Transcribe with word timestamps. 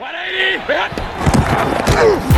180! 0.00 2.29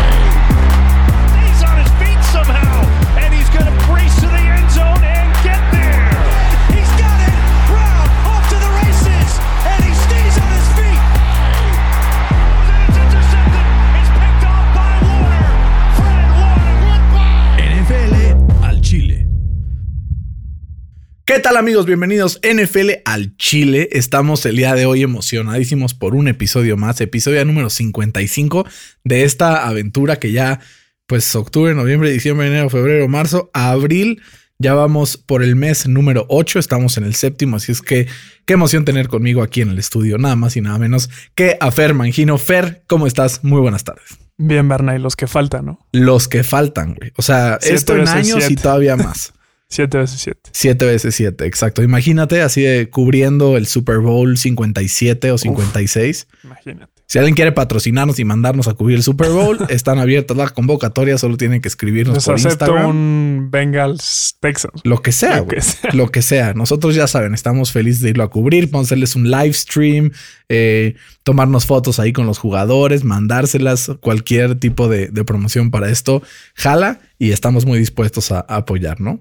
¿Qué 21.24 21.38
tal 21.38 21.56
amigos? 21.56 21.86
Bienvenidos 21.86 22.40
NFL 22.42 22.90
al 23.04 23.36
Chile. 23.36 23.88
Estamos 23.92 24.44
el 24.44 24.56
día 24.56 24.74
de 24.74 24.86
hoy 24.86 25.04
emocionadísimos 25.04 25.94
por 25.94 26.16
un 26.16 26.26
episodio 26.26 26.76
más, 26.76 27.00
episodio 27.00 27.44
número 27.44 27.70
55 27.70 28.66
de 29.04 29.22
esta 29.22 29.68
aventura 29.68 30.16
que 30.16 30.32
ya 30.32 30.58
pues 31.06 31.32
octubre, 31.36 31.74
noviembre, 31.74 32.10
diciembre, 32.10 32.48
enero, 32.48 32.68
febrero, 32.70 33.06
marzo, 33.06 33.50
abril. 33.54 34.20
Ya 34.58 34.74
vamos 34.74 35.16
por 35.16 35.44
el 35.44 35.54
mes 35.54 35.86
número 35.86 36.26
8, 36.28 36.58
estamos 36.58 36.96
en 36.96 37.04
el 37.04 37.14
séptimo, 37.14 37.56
así 37.56 37.70
es 37.70 37.82
que 37.82 38.08
qué 38.44 38.54
emoción 38.54 38.84
tener 38.84 39.06
conmigo 39.06 39.44
aquí 39.44 39.60
en 39.60 39.70
el 39.70 39.78
estudio, 39.78 40.18
nada 40.18 40.34
más 40.34 40.56
y 40.56 40.60
nada 40.60 40.78
menos 40.78 41.08
que 41.36 41.56
a 41.60 41.70
Fer 41.70 41.94
Mangino. 41.94 42.36
Fer, 42.36 42.82
¿cómo 42.88 43.06
estás? 43.06 43.44
Muy 43.44 43.60
buenas 43.60 43.84
tardes. 43.84 44.18
Bien, 44.38 44.68
Berna, 44.68 44.96
y 44.96 44.98
los 44.98 45.14
que 45.14 45.28
faltan, 45.28 45.66
¿no? 45.66 45.86
Los 45.92 46.26
que 46.26 46.42
faltan, 46.42 46.94
güey. 46.94 47.12
O 47.16 47.22
sea, 47.22 47.60
esto 47.62 47.96
en 47.96 48.08
años 48.08 48.50
y 48.50 48.56
todavía 48.56 48.96
más. 48.96 49.32
Siete 49.72 49.96
veces 49.96 50.20
siete. 50.20 50.50
Siete 50.52 50.84
veces 50.84 51.14
siete, 51.14 51.46
exacto. 51.46 51.82
Imagínate 51.82 52.42
así 52.42 52.60
de 52.60 52.90
cubriendo 52.90 53.56
el 53.56 53.66
Super 53.66 54.00
Bowl 54.00 54.36
57 54.36 55.30
o 55.30 55.38
56. 55.38 56.28
Imagínate. 56.44 56.92
Si 57.06 57.18
alguien 57.18 57.34
quiere 57.34 57.52
patrocinarnos 57.52 58.18
y 58.18 58.24
mandarnos 58.26 58.68
a 58.68 58.74
cubrir 58.74 58.98
el 58.98 59.02
Super 59.02 59.30
Bowl, 59.30 59.58
están 59.70 59.98
abiertas 59.98 60.36
las 60.36 60.52
convocatorias, 60.52 61.22
solo 61.22 61.38
tienen 61.38 61.62
que 61.62 61.68
escribirnos 61.68 62.22
por 62.22 62.38
Instagram. 62.38 62.86
un 62.86 63.48
Bengals 63.50 64.36
Texans. 64.40 64.82
Lo 64.84 65.00
que 65.00 65.12
sea, 65.12 65.38
Lo 65.38 65.46
que 65.46 65.62
sea. 65.62 65.90
Lo 65.94 66.10
que 66.10 66.20
sea. 66.20 66.52
Nosotros 66.52 66.94
ya 66.94 67.06
saben, 67.06 67.32
estamos 67.32 67.72
felices 67.72 68.02
de 68.02 68.10
irlo 68.10 68.24
a 68.24 68.30
cubrir, 68.30 68.70
podemos 68.70 68.88
hacerles 68.88 69.16
un 69.16 69.30
live 69.30 69.54
stream, 69.54 70.10
eh, 70.50 70.96
tomarnos 71.22 71.64
fotos 71.64 71.98
ahí 71.98 72.12
con 72.12 72.26
los 72.26 72.36
jugadores, 72.36 73.04
mandárselas, 73.04 73.90
cualquier 74.00 74.58
tipo 74.58 74.88
de, 74.88 75.08
de 75.08 75.24
promoción 75.24 75.70
para 75.70 75.88
esto. 75.88 76.22
Jala 76.56 77.00
y 77.18 77.32
estamos 77.32 77.64
muy 77.64 77.78
dispuestos 77.78 78.32
a, 78.32 78.40
a 78.40 78.56
apoyar, 78.56 79.00
¿no? 79.00 79.20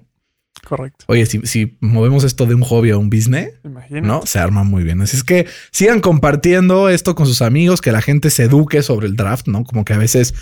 Correcto. 0.64 1.04
Oye, 1.08 1.26
si, 1.26 1.40
si 1.44 1.76
movemos 1.80 2.24
esto 2.24 2.46
de 2.46 2.54
un 2.54 2.62
hobby 2.62 2.90
a 2.90 2.98
un 2.98 3.10
business, 3.10 3.52
Imagínate. 3.64 4.06
¿no? 4.06 4.22
Se 4.26 4.38
arma 4.38 4.62
muy 4.62 4.84
bien. 4.84 5.00
Así 5.00 5.16
es 5.16 5.24
que 5.24 5.46
sigan 5.70 6.00
compartiendo 6.00 6.88
esto 6.88 7.14
con 7.14 7.26
sus 7.26 7.42
amigos, 7.42 7.80
que 7.80 7.92
la 7.92 8.02
gente 8.02 8.30
se 8.30 8.44
eduque 8.44 8.82
sobre 8.82 9.06
el 9.06 9.16
draft, 9.16 9.48
¿no? 9.48 9.64
Como 9.64 9.84
que 9.84 9.94
a 9.94 9.98
veces 9.98 10.34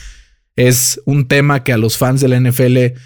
es 0.57 1.01
un 1.07 1.27
tema 1.27 1.65
que 1.65 1.73
a 1.73 1.79
los 1.79 1.97
fans 1.97 2.21
de 2.21 2.29
la 2.29 2.39
NFL 2.39 2.99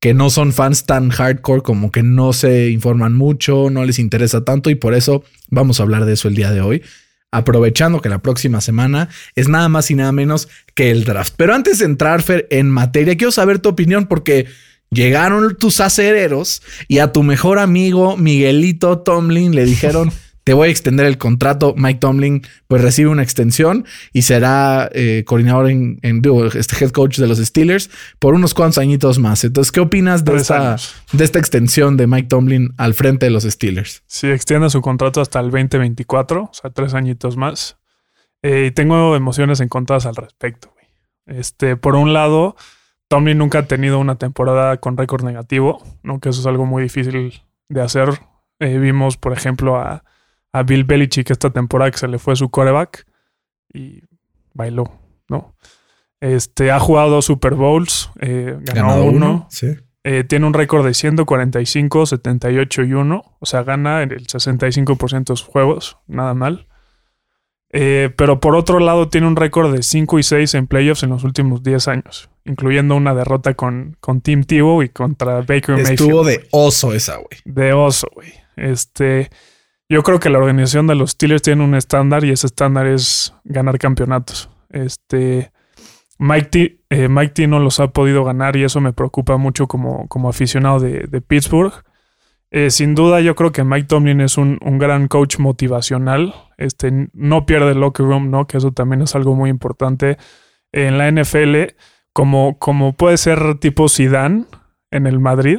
que 0.00 0.12
no 0.12 0.28
son 0.28 0.52
fans 0.52 0.84
tan 0.84 1.08
hardcore, 1.08 1.62
como 1.62 1.90
que 1.90 2.02
no 2.02 2.34
se 2.34 2.68
informan 2.68 3.14
mucho, 3.14 3.70
no 3.70 3.86
les 3.86 3.98
interesa 3.98 4.44
tanto 4.44 4.68
y 4.68 4.74
por 4.74 4.92
eso 4.92 5.24
vamos 5.48 5.80
a 5.80 5.82
hablar 5.82 6.04
de 6.04 6.12
eso 6.12 6.28
el 6.28 6.34
día 6.34 6.50
de 6.50 6.60
hoy. 6.60 6.82
Aprovechando 7.30 8.02
que 8.02 8.10
la 8.10 8.20
próxima 8.20 8.60
semana 8.60 9.08
es 9.34 9.48
nada 9.48 9.70
más 9.70 9.90
y 9.90 9.94
nada 9.94 10.12
menos 10.12 10.48
que 10.74 10.90
el 10.90 11.04
draft. 11.04 11.32
Pero 11.38 11.54
antes 11.54 11.78
de 11.78 11.86
entrar, 11.86 12.22
Fer, 12.22 12.46
en 12.50 12.68
materia, 12.68 13.16
quiero 13.16 13.32
saber 13.32 13.60
tu 13.60 13.70
opinión 13.70 14.06
porque 14.06 14.46
llegaron 14.94 15.56
tus 15.56 15.80
acereros 15.80 16.62
y 16.88 17.00
a 17.00 17.12
tu 17.12 17.22
mejor 17.22 17.58
amigo 17.58 18.16
Miguelito 18.16 19.00
Tomlin 19.00 19.54
le 19.54 19.64
dijeron 19.64 20.12
te 20.44 20.52
voy 20.52 20.68
a 20.68 20.70
extender 20.70 21.06
el 21.06 21.18
contrato. 21.18 21.74
Mike 21.76 22.00
Tomlin 22.00 22.42
pues 22.68 22.82
recibe 22.82 23.08
una 23.08 23.22
extensión 23.22 23.86
y 24.12 24.22
será 24.22 24.90
eh, 24.92 25.24
coordinador 25.26 25.70
en, 25.70 25.98
en 26.02 26.20
digo, 26.20 26.44
este 26.44 26.84
head 26.84 26.90
coach 26.90 27.18
de 27.18 27.26
los 27.26 27.38
Steelers 27.38 27.90
por 28.18 28.34
unos 28.34 28.52
cuantos 28.52 28.78
añitos 28.78 29.18
más. 29.18 29.42
Entonces, 29.42 29.72
¿qué 29.72 29.80
opinas 29.80 30.24
de 30.24 30.36
esta, 30.36 30.76
de 31.12 31.24
esta 31.24 31.38
extensión 31.38 31.96
de 31.96 32.06
Mike 32.06 32.28
Tomlin 32.28 32.74
al 32.76 32.92
frente 32.94 33.26
de 33.26 33.30
los 33.30 33.44
Steelers? 33.44 34.02
Sí, 34.06 34.28
extiende 34.28 34.68
su 34.68 34.82
contrato 34.82 35.22
hasta 35.22 35.40
el 35.40 35.50
2024, 35.50 36.42
o 36.42 36.50
sea, 36.52 36.70
tres 36.70 36.92
añitos 36.92 37.36
más. 37.36 37.78
Eh, 38.42 38.66
y 38.68 38.70
tengo 38.72 39.16
emociones 39.16 39.60
encontradas 39.60 40.04
al 40.04 40.16
respecto. 40.16 40.70
güey. 40.74 41.38
Este, 41.38 41.76
por 41.76 41.96
un 41.96 42.12
lado, 42.12 42.56
Tomlin 43.14 43.38
nunca 43.38 43.60
ha 43.60 43.66
tenido 43.68 44.00
una 44.00 44.16
temporada 44.16 44.76
con 44.78 44.96
récord 44.96 45.22
negativo, 45.24 45.80
¿no? 46.02 46.18
Que 46.18 46.30
eso 46.30 46.40
es 46.40 46.46
algo 46.46 46.66
muy 46.66 46.82
difícil 46.82 47.42
de 47.68 47.80
hacer. 47.80 48.08
Eh, 48.58 48.78
vimos, 48.78 49.16
por 49.16 49.32
ejemplo, 49.32 49.76
a, 49.76 50.02
a 50.52 50.62
Bill 50.64 50.82
Belichick 50.82 51.30
esta 51.30 51.50
temporada 51.50 51.90
que 51.92 51.98
se 51.98 52.08
le 52.08 52.18
fue 52.18 52.34
su 52.34 52.50
coreback 52.50 53.06
y 53.72 54.02
bailó, 54.52 54.90
¿no? 55.28 55.54
Este, 56.20 56.72
ha 56.72 56.80
jugado 56.80 57.10
dos 57.10 57.24
Super 57.26 57.54
Bowls, 57.54 58.10
eh, 58.20 58.56
ganó 58.60 58.88
Ganado 58.88 59.04
uno, 59.04 59.46
Sí. 59.50 59.76
eh, 60.02 60.24
tiene 60.24 60.46
un 60.46 60.54
récord 60.54 60.84
de 60.84 60.94
145, 60.94 62.06
78 62.06 62.82
y 62.82 62.94
1. 62.94 63.36
O 63.38 63.46
sea, 63.46 63.62
gana 63.62 64.02
en 64.02 64.10
el 64.10 64.26
65% 64.26 65.32
de 65.34 65.36
sus 65.36 65.46
juegos. 65.46 65.98
Nada 66.08 66.34
mal. 66.34 66.66
Eh, 67.70 68.10
pero 68.16 68.40
por 68.40 68.54
otro 68.56 68.78
lado, 68.80 69.08
tiene 69.08 69.26
un 69.26 69.36
récord 69.36 69.72
de 69.72 69.82
5 69.82 70.18
y 70.18 70.22
6 70.22 70.54
en 70.54 70.66
playoffs 70.66 71.02
en 71.02 71.10
los 71.10 71.24
últimos 71.24 71.62
10 71.62 71.88
años, 71.88 72.30
incluyendo 72.44 72.96
una 72.96 73.14
derrota 73.14 73.54
con, 73.54 73.96
con 74.00 74.20
Team 74.20 74.44
Tebow 74.44 74.82
y 74.82 74.88
contra 74.90 75.40
Baker 75.40 75.78
Estuvo 75.78 76.22
Mayfield. 76.24 76.42
de 76.42 76.48
oso 76.52 76.92
esa, 76.92 77.16
güey. 77.16 77.40
De 77.44 77.72
oso, 77.72 78.08
güey. 78.14 78.32
Este, 78.56 79.30
yo 79.88 80.02
creo 80.02 80.20
que 80.20 80.30
la 80.30 80.38
organización 80.38 80.86
de 80.86 80.94
los 80.94 81.12
Steelers 81.12 81.42
tiene 81.42 81.64
un 81.64 81.74
estándar 81.74 82.24
y 82.24 82.30
ese 82.30 82.46
estándar 82.46 82.86
es 82.86 83.34
ganar 83.44 83.78
campeonatos. 83.78 84.50
Este, 84.70 85.52
Mike 86.18 86.48
T, 86.50 86.80
eh, 86.90 87.08
Mike 87.08 87.32
T 87.34 87.46
no 87.46 87.58
los 87.58 87.80
ha 87.80 87.88
podido 87.88 88.24
ganar 88.24 88.56
y 88.56 88.64
eso 88.64 88.80
me 88.80 88.92
preocupa 88.92 89.36
mucho 89.36 89.66
como, 89.66 90.06
como 90.08 90.28
aficionado 90.28 90.80
de, 90.80 91.06
de 91.08 91.20
Pittsburgh. 91.20 91.72
Eh, 92.50 92.70
sin 92.70 92.94
duda, 92.94 93.20
yo 93.20 93.34
creo 93.34 93.50
que 93.50 93.64
Mike 93.64 93.88
Tomlin 93.88 94.20
es 94.20 94.38
un, 94.38 94.60
un 94.62 94.78
gran 94.78 95.08
coach 95.08 95.38
motivacional. 95.38 96.34
Este, 96.56 97.08
no 97.12 97.46
pierde 97.46 97.72
el 97.72 97.80
locker 97.80 98.06
room, 98.06 98.30
¿no? 98.30 98.46
Que 98.46 98.58
eso 98.58 98.70
también 98.70 99.02
es 99.02 99.16
algo 99.16 99.34
muy 99.34 99.50
importante 99.50 100.18
en 100.70 100.96
la 100.96 101.10
NFL. 101.10 101.74
Como, 102.14 102.58
como 102.58 102.94
puede 102.94 103.18
ser 103.18 103.58
tipo 103.58 103.90
Zidane 103.90 104.46
en 104.90 105.06
el 105.06 105.20
Madrid. 105.20 105.58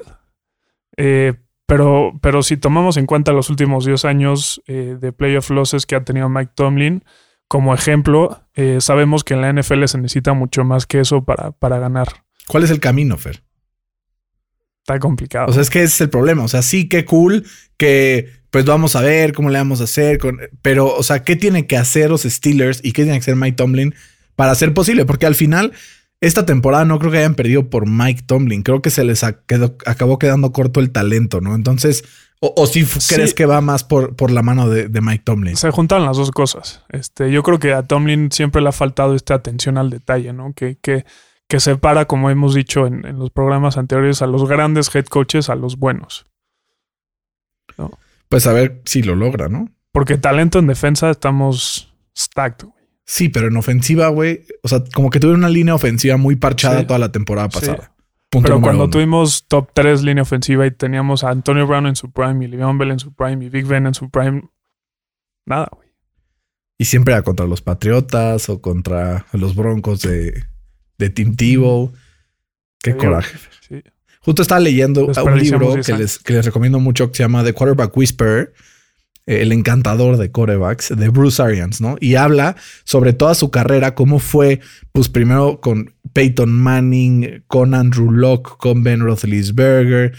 Eh, 0.97 1.33
pero, 1.67 2.13
pero 2.21 2.41
si 2.41 2.57
tomamos 2.57 2.97
en 2.97 3.05
cuenta 3.05 3.31
los 3.31 3.51
últimos 3.51 3.85
10 3.85 4.05
años 4.05 4.61
eh, 4.65 4.97
de 4.99 5.11
playoff 5.11 5.51
losses 5.51 5.85
que 5.85 5.95
ha 5.95 6.03
tenido 6.03 6.29
Mike 6.29 6.53
Tomlin, 6.55 7.03
como 7.47 7.73
ejemplo, 7.73 8.41
eh, 8.55 8.77
sabemos 8.81 9.23
que 9.23 9.35
en 9.35 9.41
la 9.41 9.53
NFL 9.53 9.85
se 9.85 9.97
necesita 9.99 10.33
mucho 10.33 10.63
más 10.63 10.87
que 10.87 10.99
eso 10.99 11.23
para, 11.23 11.51
para 11.51 11.77
ganar. 11.77 12.07
¿Cuál 12.47 12.63
es 12.63 12.71
el 12.71 12.79
camino, 12.79 13.17
Fer? 13.17 13.43
Está 14.79 14.99
complicado. 14.99 15.47
O 15.49 15.53
sea, 15.53 15.61
es 15.61 15.69
que 15.69 15.79
ese 15.79 15.93
es 15.93 16.01
el 16.01 16.09
problema. 16.09 16.43
O 16.43 16.47
sea, 16.47 16.61
sí, 16.61 16.87
qué 16.87 17.05
cool 17.05 17.45
que 17.77 18.29
pues 18.51 18.63
vamos 18.63 18.95
a 18.95 19.01
ver 19.01 19.33
cómo 19.33 19.49
le 19.49 19.57
vamos 19.57 19.81
a 19.81 19.85
hacer. 19.85 20.17
Con, 20.17 20.39
pero, 20.61 20.95
o 20.95 21.03
sea, 21.03 21.23
¿qué 21.23 21.35
tiene 21.35 21.67
que 21.67 21.75
hacer 21.75 22.09
los 22.09 22.21
Steelers 22.21 22.79
y 22.83 22.93
qué 22.93 23.03
tiene 23.03 23.17
que 23.17 23.23
hacer 23.23 23.35
Mike 23.35 23.57
Tomlin 23.57 23.95
para 24.35 24.51
hacer 24.51 24.73
posible? 24.73 25.05
Porque 25.05 25.25
al 25.25 25.35
final, 25.35 25.73
esta 26.25 26.45
temporada 26.45 26.85
no 26.85 26.99
creo 26.99 27.11
que 27.11 27.17
hayan 27.19 27.35
perdido 27.35 27.69
por 27.69 27.87
Mike 27.87 28.23
Tomlin. 28.25 28.63
Creo 28.63 28.81
que 28.81 28.89
se 28.89 29.03
les 29.03 29.23
quedó- 29.47 29.77
acabó 29.85 30.19
quedando 30.19 30.51
corto 30.51 30.79
el 30.79 30.91
talento, 30.91 31.41
¿no? 31.41 31.55
Entonces, 31.55 32.03
o, 32.41 32.53
o 32.57 32.67
si 32.67 32.83
Sí. 32.85 33.15
crees 33.15 33.33
que 33.33 33.45
va 33.45 33.61
más 33.61 33.83
por, 33.83 34.15
por 34.15 34.31
la 34.31 34.41
mano 34.41 34.69
de, 34.69 34.89
de 34.89 35.01
Mike 35.01 35.23
Tomlin. 35.25 35.55
se 35.55 35.71
juntan 35.71 36.03
las 36.05 36.17
dos 36.17 36.31
cosas. 36.31 36.83
Este, 36.89 37.31
yo 37.31 37.43
creo 37.43 37.59
que 37.59 37.73
a 37.73 37.83
Tomlin 37.83 38.31
siempre 38.31 38.61
le 38.61 38.69
ha 38.69 38.73
faltado 38.73 39.15
esta 39.15 39.33
atención 39.35 39.77
al 39.77 39.89
detalle, 39.89 40.33
¿no? 40.33 40.53
Que, 40.53 40.77
que, 40.81 41.05
que 41.47 41.59
separa, 41.59 42.05
como 42.05 42.29
hemos 42.29 42.53
dicho 42.53 42.87
en, 42.87 43.05
en 43.05 43.19
los 43.19 43.29
programas 43.31 43.77
anteriores, 43.77 44.21
a 44.21 44.27
los 44.27 44.47
grandes 44.47 44.93
head 44.95 45.05
coaches 45.05 45.49
a 45.49 45.55
los 45.55 45.77
buenos. 45.77 46.25
Pues 48.29 48.47
a 48.47 48.53
ver 48.53 48.81
si 48.85 49.01
lo 49.03 49.15
logra, 49.15 49.47
¿no? 49.49 49.69
Porque 49.91 50.17
talento 50.17 50.59
en 50.59 50.67
defensa 50.67 51.09
estamos 51.09 51.93
stacked. 52.17 52.67
Sí, 53.05 53.29
pero 53.29 53.47
en 53.47 53.57
ofensiva, 53.57 54.07
güey. 54.09 54.45
O 54.63 54.67
sea, 54.67 54.83
como 54.93 55.09
que 55.09 55.19
tuvieron 55.19 55.41
una 55.41 55.49
línea 55.49 55.75
ofensiva 55.75 56.17
muy 56.17 56.35
parchada 56.35 56.79
Sí. 56.81 56.85
toda 56.87 56.99
la 56.99 57.11
temporada 57.11 57.49
Sí. 57.51 57.59
pasada. 57.59 57.91
Punto 58.29 58.47
Pero 58.47 58.61
cuando 58.61 58.83
uno. 58.85 58.89
tuvimos 58.91 59.45
top 59.47 59.69
3 59.73 60.01
línea 60.03 60.23
ofensiva 60.23 60.65
y 60.65 60.71
teníamos 60.71 61.23
a 61.23 61.29
Antonio 61.29 61.67
Brown 61.67 61.85
en 61.87 61.95
su 61.95 62.11
prime 62.11 62.43
y 62.43 62.47
Le'Veon 62.47 62.77
Bell 62.77 62.91
en 62.91 62.99
su 62.99 63.13
prime 63.13 63.45
y 63.45 63.49
Big 63.49 63.65
Ben 63.65 63.85
en 63.85 63.93
su 63.93 64.09
prime, 64.09 64.41
nada, 65.45 65.69
güey. 65.71 65.87
Y 66.77 66.85
siempre 66.85 67.13
era 67.13 67.21
contra 67.23 67.45
los 67.45 67.61
Patriotas 67.61 68.49
o 68.49 68.59
contra 68.59 69.25
los 69.31 69.55
Broncos 69.55 70.01
de, 70.01 70.43
de 70.97 71.09
Team 71.09 71.35
Tebow. 71.35 71.93
Qué 72.81 72.91
Sí, 72.91 72.97
coraje. 72.97 73.37
Sí. 73.69 73.81
Justo 74.21 74.41
estaba 74.41 74.59
leyendo 74.59 75.05
un 75.05 75.39
libro 75.39 75.73
10 75.75 75.85
que 75.85 75.93
les, 75.93 76.17
que 76.19 76.33
les 76.33 76.45
recomiendo 76.45 76.79
mucho 76.79 77.09
que 77.11 77.17
se 77.17 77.23
llama 77.23 77.43
The 77.43 77.53
Quarterback 77.53 77.95
Whisperer. 77.95 78.53
El 79.25 79.51
encantador 79.51 80.17
de 80.17 80.31
quarterbacks 80.31 80.93
de 80.95 81.09
Bruce 81.09 81.41
Arians, 81.41 81.81
¿no? 81.81 81.95
Y 81.99 82.15
habla 82.15 82.55
sobre 82.83 83.13
toda 83.13 83.33
su 83.33 83.49
carrera, 83.49 83.95
cómo 83.95 84.19
fue, 84.19 84.59
pues 84.91 85.09
primero 85.09 85.59
con 85.61 85.93
Peyton 86.13 86.51
Manning, 86.51 87.43
con 87.47 87.73
Andrew 87.73 88.11
Locke, 88.11 88.57
con 88.57 88.83
Ben 88.83 88.99
Roethlisberger, 88.99 90.13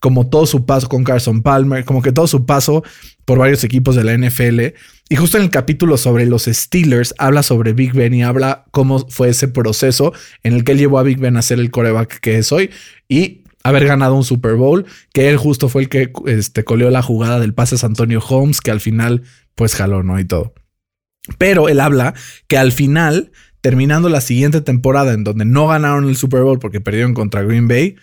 como 0.00 0.28
todo 0.28 0.46
su 0.46 0.64
paso 0.66 0.88
con 0.88 1.04
Carson 1.04 1.42
Palmer, 1.42 1.84
como 1.84 2.02
que 2.02 2.12
todo 2.12 2.26
su 2.26 2.46
paso 2.46 2.84
por 3.24 3.38
varios 3.38 3.64
equipos 3.64 3.96
de 3.96 4.04
la 4.04 4.16
NFL. 4.16 4.74
Y 5.08 5.16
justo 5.16 5.38
en 5.38 5.44
el 5.44 5.50
capítulo 5.50 5.96
sobre 5.96 6.26
los 6.26 6.44
Steelers 6.44 7.14
habla 7.18 7.42
sobre 7.42 7.72
Big 7.72 7.92
Ben 7.92 8.14
y 8.14 8.22
habla 8.22 8.64
cómo 8.70 9.08
fue 9.08 9.30
ese 9.30 9.48
proceso 9.48 10.12
en 10.42 10.54
el 10.54 10.64
que 10.64 10.72
él 10.72 10.78
llevó 10.78 10.98
a 10.98 11.02
Big 11.02 11.18
Ben 11.18 11.36
a 11.36 11.42
ser 11.42 11.58
el 11.58 11.70
coreback 11.70 12.20
que 12.20 12.38
es 12.38 12.52
hoy 12.52 12.70
y 13.08 13.42
haber 13.62 13.86
ganado 13.86 14.14
un 14.14 14.24
Super 14.24 14.54
Bowl, 14.54 14.86
que 15.12 15.28
él 15.28 15.36
justo 15.36 15.68
fue 15.68 15.82
el 15.82 15.88
que 15.88 16.12
este, 16.26 16.64
coleó 16.64 16.90
la 16.90 17.02
jugada 17.02 17.40
del 17.40 17.54
pase 17.54 17.76
a 17.80 17.86
Antonio 17.86 18.20
Holmes, 18.20 18.60
que 18.60 18.70
al 18.70 18.80
final 18.80 19.22
pues 19.54 19.74
jaló, 19.74 20.02
¿no? 20.02 20.18
Y 20.18 20.24
todo. 20.24 20.54
Pero 21.36 21.68
él 21.68 21.80
habla 21.80 22.14
que 22.46 22.56
al 22.56 22.72
final, 22.72 23.32
terminando 23.60 24.08
la 24.08 24.20
siguiente 24.20 24.60
temporada 24.60 25.12
en 25.12 25.24
donde 25.24 25.44
no 25.44 25.66
ganaron 25.66 26.08
el 26.08 26.16
Super 26.16 26.42
Bowl 26.42 26.58
porque 26.58 26.80
perdieron 26.80 27.12
contra 27.12 27.42
Green 27.42 27.68
Bay, 27.68 27.96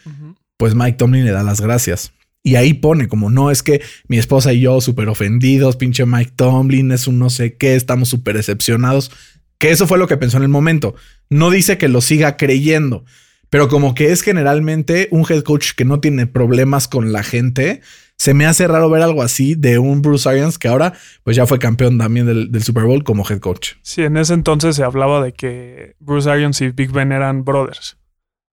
pues 0.58 0.76
Mike 0.76 0.98
Tomlin 0.98 1.26
le 1.26 1.32
da 1.32 1.44
las 1.44 1.62
gracias. 1.62 2.12
Y 2.44 2.58
ahí 2.58 2.76
pone 2.76 3.08
como 3.08 3.32
no 3.32 3.50
es 3.50 3.64
que 3.64 3.82
mi 4.08 4.20
esposa 4.20 4.54
y 4.54 4.62
yo 4.62 4.80
súper 4.80 5.10
ofendidos, 5.10 5.78
pinche 5.78 6.06
Mike 6.06 6.34
Tomlin 6.36 6.92
es 6.92 7.08
un 7.08 7.18
no 7.18 7.32
sé 7.32 7.58
qué, 7.58 7.76
estamos 7.76 8.10
súper 8.10 8.38
decepcionados. 8.38 9.12
Que 9.58 9.72
eso 9.72 9.88
fue 9.88 9.98
lo 9.98 10.08
que 10.08 10.18
pensó 10.18 10.38
en 10.38 10.44
el 10.44 10.50
momento. 10.50 10.94
No 11.30 11.50
dice 11.50 11.80
que 11.80 11.88
lo 11.88 12.02
siga 12.02 12.38
creyendo, 12.38 13.04
pero 13.50 13.68
como 13.68 13.96
que 13.96 14.12
es 14.12 14.22
generalmente 14.22 15.08
un 15.12 15.26
head 15.30 15.44
coach 15.44 15.72
que 15.76 15.86
no 15.86 16.00
tiene 16.00 16.28
problemas 16.28 16.88
con 16.88 17.12
la 17.12 17.24
gente. 17.24 17.82
Se 18.18 18.34
me 18.34 18.46
hace 18.46 18.68
raro 18.68 18.90
ver 18.90 19.02
algo 19.02 19.22
así 19.22 19.56
de 19.56 19.78
un 19.78 20.02
Bruce 20.02 20.28
Arians 20.28 20.58
que 20.58 20.68
ahora 20.68 20.94
pues 21.24 21.36
ya 21.36 21.46
fue 21.46 21.60
campeón 21.60 21.98
también 21.98 22.26
del, 22.26 22.52
del 22.52 22.64
Super 22.64 22.84
Bowl 22.84 23.04
como 23.04 23.26
head 23.30 23.40
coach. 23.40 23.74
Sí, 23.82 24.04
en 24.04 24.18
ese 24.18 24.34
entonces 24.34 24.76
se 24.76 24.84
hablaba 24.84 25.22
de 25.22 25.34
que 25.34 25.96
Bruce 26.00 26.30
Arians 26.30 26.62
y 26.62 26.70
Big 26.70 26.92
Ben 26.92 27.12
eran 27.12 27.44
brothers. 27.44 27.98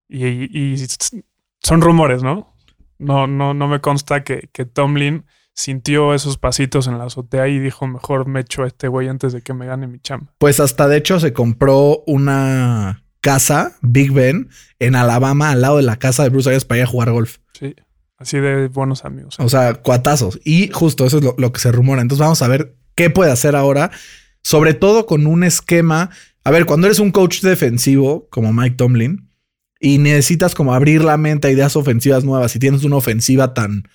Y, 0.08 0.26
y 0.26 0.76
son 1.60 1.80
rumores, 1.80 2.22
¿no? 2.22 2.54
No, 2.98 3.26
no, 3.26 3.54
no 3.54 3.68
me 3.68 3.80
consta 3.80 4.24
que, 4.24 4.48
que 4.52 4.64
Tomlin 4.64 5.24
sintió 5.54 6.14
esos 6.14 6.38
pasitos 6.38 6.86
en 6.86 6.98
la 6.98 7.04
azotea 7.04 7.48
y 7.48 7.58
dijo, 7.58 7.86
mejor 7.86 8.26
me 8.26 8.40
echo 8.40 8.62
a 8.62 8.66
este 8.66 8.88
güey 8.88 9.08
antes 9.08 9.32
de 9.32 9.42
que 9.42 9.54
me 9.54 9.66
gane 9.66 9.86
mi 9.86 10.00
chamba. 10.00 10.32
Pues 10.38 10.60
hasta 10.60 10.88
de 10.88 10.96
hecho 10.96 11.20
se 11.20 11.32
compró 11.32 12.02
una 12.06 13.01
casa, 13.22 13.78
Big 13.80 14.12
Ben, 14.12 14.50
en 14.78 14.94
Alabama, 14.94 15.50
al 15.50 15.62
lado 15.62 15.78
de 15.78 15.82
la 15.84 15.98
casa 15.98 16.22
de 16.22 16.28
Bruce 16.28 16.50
Arians 16.50 16.66
para 16.66 16.80
ir 16.80 16.84
a 16.84 16.88
jugar 16.88 17.10
golf. 17.10 17.38
Sí, 17.58 17.74
así 18.18 18.38
de 18.38 18.68
buenos 18.68 19.06
amigos. 19.06 19.36
O 19.38 19.48
sea, 19.48 19.74
cuatazos. 19.74 20.38
Y 20.44 20.68
justo 20.68 21.06
eso 21.06 21.18
es 21.18 21.24
lo, 21.24 21.34
lo 21.38 21.52
que 21.52 21.60
se 21.60 21.72
rumora. 21.72 22.02
Entonces 22.02 22.20
vamos 22.20 22.42
a 22.42 22.48
ver 22.48 22.76
qué 22.94 23.08
puede 23.08 23.32
hacer 23.32 23.56
ahora, 23.56 23.90
sobre 24.42 24.74
todo 24.74 25.06
con 25.06 25.26
un 25.26 25.44
esquema. 25.44 26.10
A 26.44 26.50
ver, 26.50 26.66
cuando 26.66 26.88
eres 26.88 26.98
un 26.98 27.12
coach 27.12 27.40
defensivo 27.40 28.28
como 28.28 28.52
Mike 28.52 28.76
Tomlin, 28.76 29.32
y 29.82 29.98
necesitas 29.98 30.54
como 30.54 30.74
abrir 30.74 31.02
la 31.02 31.16
mente 31.16 31.48
a 31.48 31.50
ideas 31.50 31.74
ofensivas 31.74 32.22
nuevas. 32.22 32.52
Si 32.52 32.60
tienes 32.60 32.84
una 32.84 32.96
ofensiva 32.96 33.52
tan 33.52 33.88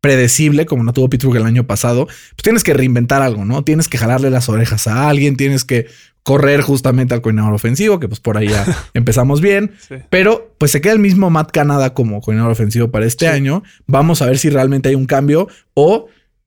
predecible 0.00 0.66
como 0.66 0.82
no 0.82 0.92
tuvo 0.92 1.08
Pittsburgh 1.08 1.36
el 1.36 1.46
año 1.46 1.66
pasado, 1.68 2.06
pues 2.06 2.42
tienes 2.42 2.64
que 2.64 2.74
reinventar 2.74 3.22
algo, 3.22 3.44
¿no? 3.44 3.62
Tienes 3.62 3.86
que 3.86 3.96
jalarle 3.96 4.28
las 4.30 4.48
orejas 4.48 4.88
a 4.88 5.08
alguien, 5.08 5.36
tienes 5.36 5.64
que 5.64 5.86
correr 6.30 6.60
justamente 6.60 7.12
al 7.14 7.20
coordinador 7.22 7.54
ofensivo, 7.54 7.98
que 7.98 8.06
pues 8.08 8.20
por 8.20 8.36
ahí 8.36 8.48
ya 8.48 8.64
empezamos 8.94 9.40
bien, 9.40 9.72
Sí. 9.88 9.96
pero 10.10 10.54
pues 10.58 10.70
se 10.70 10.80
queda 10.80 10.92
el 10.92 10.98
mismo 10.98 11.28
Matt 11.30 11.50
Canada 11.50 11.92
como 11.94 12.20
coordinador 12.20 12.52
ofensivo 12.52 12.90
para 12.90 13.06
este 13.06 13.26
Sí. 13.26 13.32
año. 13.32 13.62
Vamos 13.86 14.22
a 14.22 14.26
ver 14.26 14.38
si 14.38 14.48
realmente 14.50 14.88
hay 14.88 14.94
un 14.94 15.06
cambio 15.06 15.48
o 15.74 16.06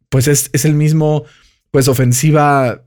pues 0.10 0.28
es, 0.28 0.50
es 0.54 0.64
el 0.66 0.76
mismo, 0.76 1.24
pues 1.72 1.88
ofensiva, 1.88 2.84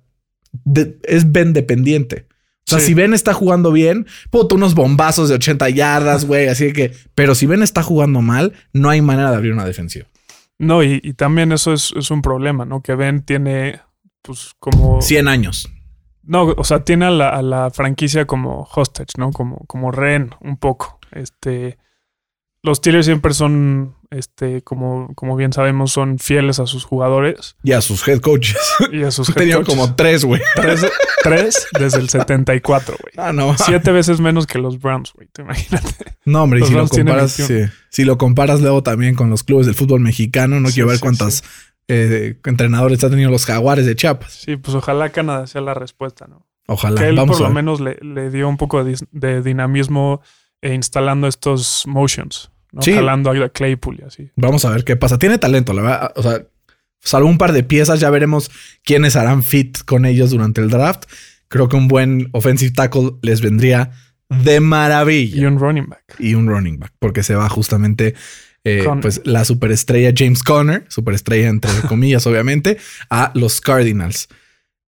de- 0.65 0.97
es 1.05 1.33
Ben 1.33 1.53
dependiente. 1.53 2.27
O 2.69 2.71
sea, 2.71 2.79
Sí. 2.81 2.87
si 2.87 2.95
Ben 2.95 3.15
está 3.15 3.33
jugando 3.35 3.73
bien, 3.73 4.07
puto, 4.31 4.55
unos 4.57 4.75
bombazos 4.75 5.29
de 5.29 5.35
80 5.37 5.69
yardas, 5.69 6.25
güey. 6.25 6.49
Así 6.49 6.73
que, 6.73 6.93
pero 7.15 7.35
si 7.35 7.47
Ben 7.47 7.63
está 7.63 7.83
jugando 7.83 8.23
mal, 8.23 8.53
no 8.73 8.89
hay 8.91 9.01
manera 9.03 9.31
de 9.31 9.37
abrir 9.37 9.53
una 9.53 9.65
defensiva. 9.65 10.07
No, 10.59 10.83
y, 10.83 11.01
y 11.03 11.13
también 11.13 11.53
eso 11.53 11.73
es, 11.73 11.93
es 11.97 12.11
un 12.11 12.23
problema, 12.23 12.65
¿no? 12.65 12.81
Que 12.81 12.95
Ben 12.95 13.23
tiene, 13.23 13.81
pues, 14.23 14.53
como. 14.59 15.03
100 15.03 15.29
años. 15.29 15.69
No, 16.27 16.45
o 16.57 16.65
sea, 16.65 16.85
tiene 16.85 17.07
a 17.07 17.11
la, 17.11 17.29
a 17.29 17.43
la 17.43 17.71
franquicia 17.71 18.27
como 18.27 18.69
hostage, 18.75 19.13
¿no? 19.17 19.31
Como, 19.31 19.59
como 19.67 19.91
rehén, 19.93 20.31
un 20.41 20.57
poco. 20.57 20.99
Este. 21.13 21.79
Los 22.63 22.79
Steelers 22.79 23.07
siempre 23.07 23.33
son, 23.33 23.95
este, 24.11 24.63
como, 24.63 25.15
como 25.15 25.37
bien 25.37 25.53
sabemos, 25.53 25.93
son 25.93 26.19
fieles 26.19 26.59
a 26.59 26.67
sus 26.67 26.83
jugadores 26.85 27.55
Y 27.63 27.71
a 27.73 27.81
sus 27.81 28.07
head 28.09 28.19
coaches. 28.19 28.57
y 28.93 29.05
a 29.05 29.13
sus 29.13 29.29
head 29.31 29.37
Tenían 29.37 29.59
coaches. 29.63 29.75
como 29.77 29.95
tres, 29.95 30.25
güey. 30.25 30.41
tres, 30.57 30.85
tres 31.23 31.69
desde 31.79 32.01
el 32.01 32.09
74, 32.09 32.97
güey. 33.01 33.13
Ah, 33.25 33.33
no. 33.33 33.57
Siete 33.57 33.93
veces 33.93 34.19
menos 34.21 34.49
que 34.49 34.59
los 34.59 34.81
Browns, 34.81 35.13
güey. 35.13 35.29
Te 35.33 35.43
imaginas. 35.43 35.83
No, 36.25 36.43
hombre, 36.43 36.59
y 36.59 36.65
si 36.65 36.71
lo 36.71 36.79
Browns 36.79 36.91
comparas, 36.91 37.39
21. 37.39 37.67
sí. 37.69 37.73
si 37.91 38.05
lo 38.05 38.19
comparas 38.19 38.61
luego 38.61 38.83
también 38.83 39.15
con 39.15 39.31
los 39.31 39.45
clubes 39.45 39.67
del 39.67 39.77
fútbol 39.77 40.01
mexicano, 40.01 40.59
no 40.59 40.69
Sí, 40.69 40.75
quiero 40.75 40.89
ver 40.89 40.97
sí, 40.97 41.03
cuántos 41.03 41.45
eh, 41.89 42.39
entrenadores 42.45 43.03
han 43.05 43.11
tenido 43.11 43.31
los 43.31 43.45
jaguares 43.45 43.87
de 43.87 43.95
Chiapas. 43.95 44.33
Sí, 44.33 44.57
pues 44.57 44.75
ojalá 44.75 45.11
Canadá 45.11 45.47
sea 45.47 45.61
la 45.61 45.75
respuesta, 45.75 46.27
¿no? 46.27 46.47
Ojalá. 46.67 47.01
Que 47.01 47.09
él 47.09 47.17
Vamos 47.17 47.39
por 47.39 47.49
lo 47.49 47.55
menos 47.55 47.81
le, 47.81 47.97
le 48.03 48.31
dio 48.31 48.49
un 48.49 48.57
poco 48.57 48.83
de, 48.85 49.43
dinamismo 49.43 50.21
e 50.61 50.75
instalando 50.75 51.29
estos 51.29 51.85
motions, 51.87 52.51
¿no? 52.73 52.83
Sí. 52.83 52.93
Jalando 52.93 53.31
a 53.31 53.49
Claypool 53.51 54.01
y 54.01 54.05
así. 54.05 54.31
Vamos 54.37 54.65
a 54.65 54.71
ver 54.71 54.85
qué 54.85 54.97
pasa. 54.97 55.19
Tiene 55.19 55.39
talento, 55.39 55.73
la 55.73 55.83
verdad. 55.83 56.13
O 56.17 56.23
sea, 56.23 56.43
salvo 57.01 57.29
un 57.29 57.39
par 57.39 57.53
de 57.53 57.63
piezas, 57.63 58.01
ya 58.01 58.11
veremos 58.11 58.51
quiénes 58.85 59.15
harán 59.15 59.43
fit 59.43 59.79
con 59.85 60.07
ellos 60.07 60.31
durante 60.31 60.61
el 60.61 60.71
draft. 60.71 61.05
Creo 61.49 61.69
que 61.69 61.77
un 61.77 61.87
buen 61.87 62.29
offensive 62.33 62.73
tackle 62.73 63.13
les 63.23 63.41
vendría 63.41 63.93
de 64.29 64.59
maravilla. 64.59 65.41
Y 65.41 65.45
un 65.45 65.59
running 65.61 65.89
back. 65.89 66.17
y 66.19 66.35
un 66.35 66.49
running 66.49 66.81
back, 66.81 66.93
porque 66.99 67.23
se 67.23 67.37
va 67.37 67.49
justamente 67.49 68.15
eh, 68.69 68.85
pues 69.01 69.21
la 69.23 69.45
superestrella 69.45 70.13
James 70.13 70.43
Conner, 70.43 70.85
superestrella 70.89 71.47
entre 71.47 71.71
comillas, 71.89 72.27
obviamente, 72.27 72.79
a 73.09 73.31
los 73.37 73.61
Cardinals. 73.61 74.29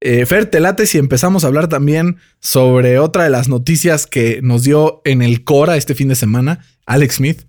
Eh, 0.01 0.25
Fer, 0.25 0.47
te 0.47 0.59
late 0.59 0.87
si 0.87 0.97
empezamos 0.97 1.43
a 1.43 1.47
hablar 1.47 1.67
también 1.67 2.17
sobre 2.39 2.97
otra 2.97 3.25
de 3.25 3.29
las 3.29 3.49
noticias 3.49 4.07
que 4.07 4.39
nos 4.41 4.63
dio 4.63 5.03
en 5.05 5.21
el 5.21 5.43
Cora 5.43 5.77
este 5.77 5.93
fin 5.93 6.07
de 6.07 6.15
semana. 6.15 6.65
Alex 6.87 7.17
Smith 7.17 7.43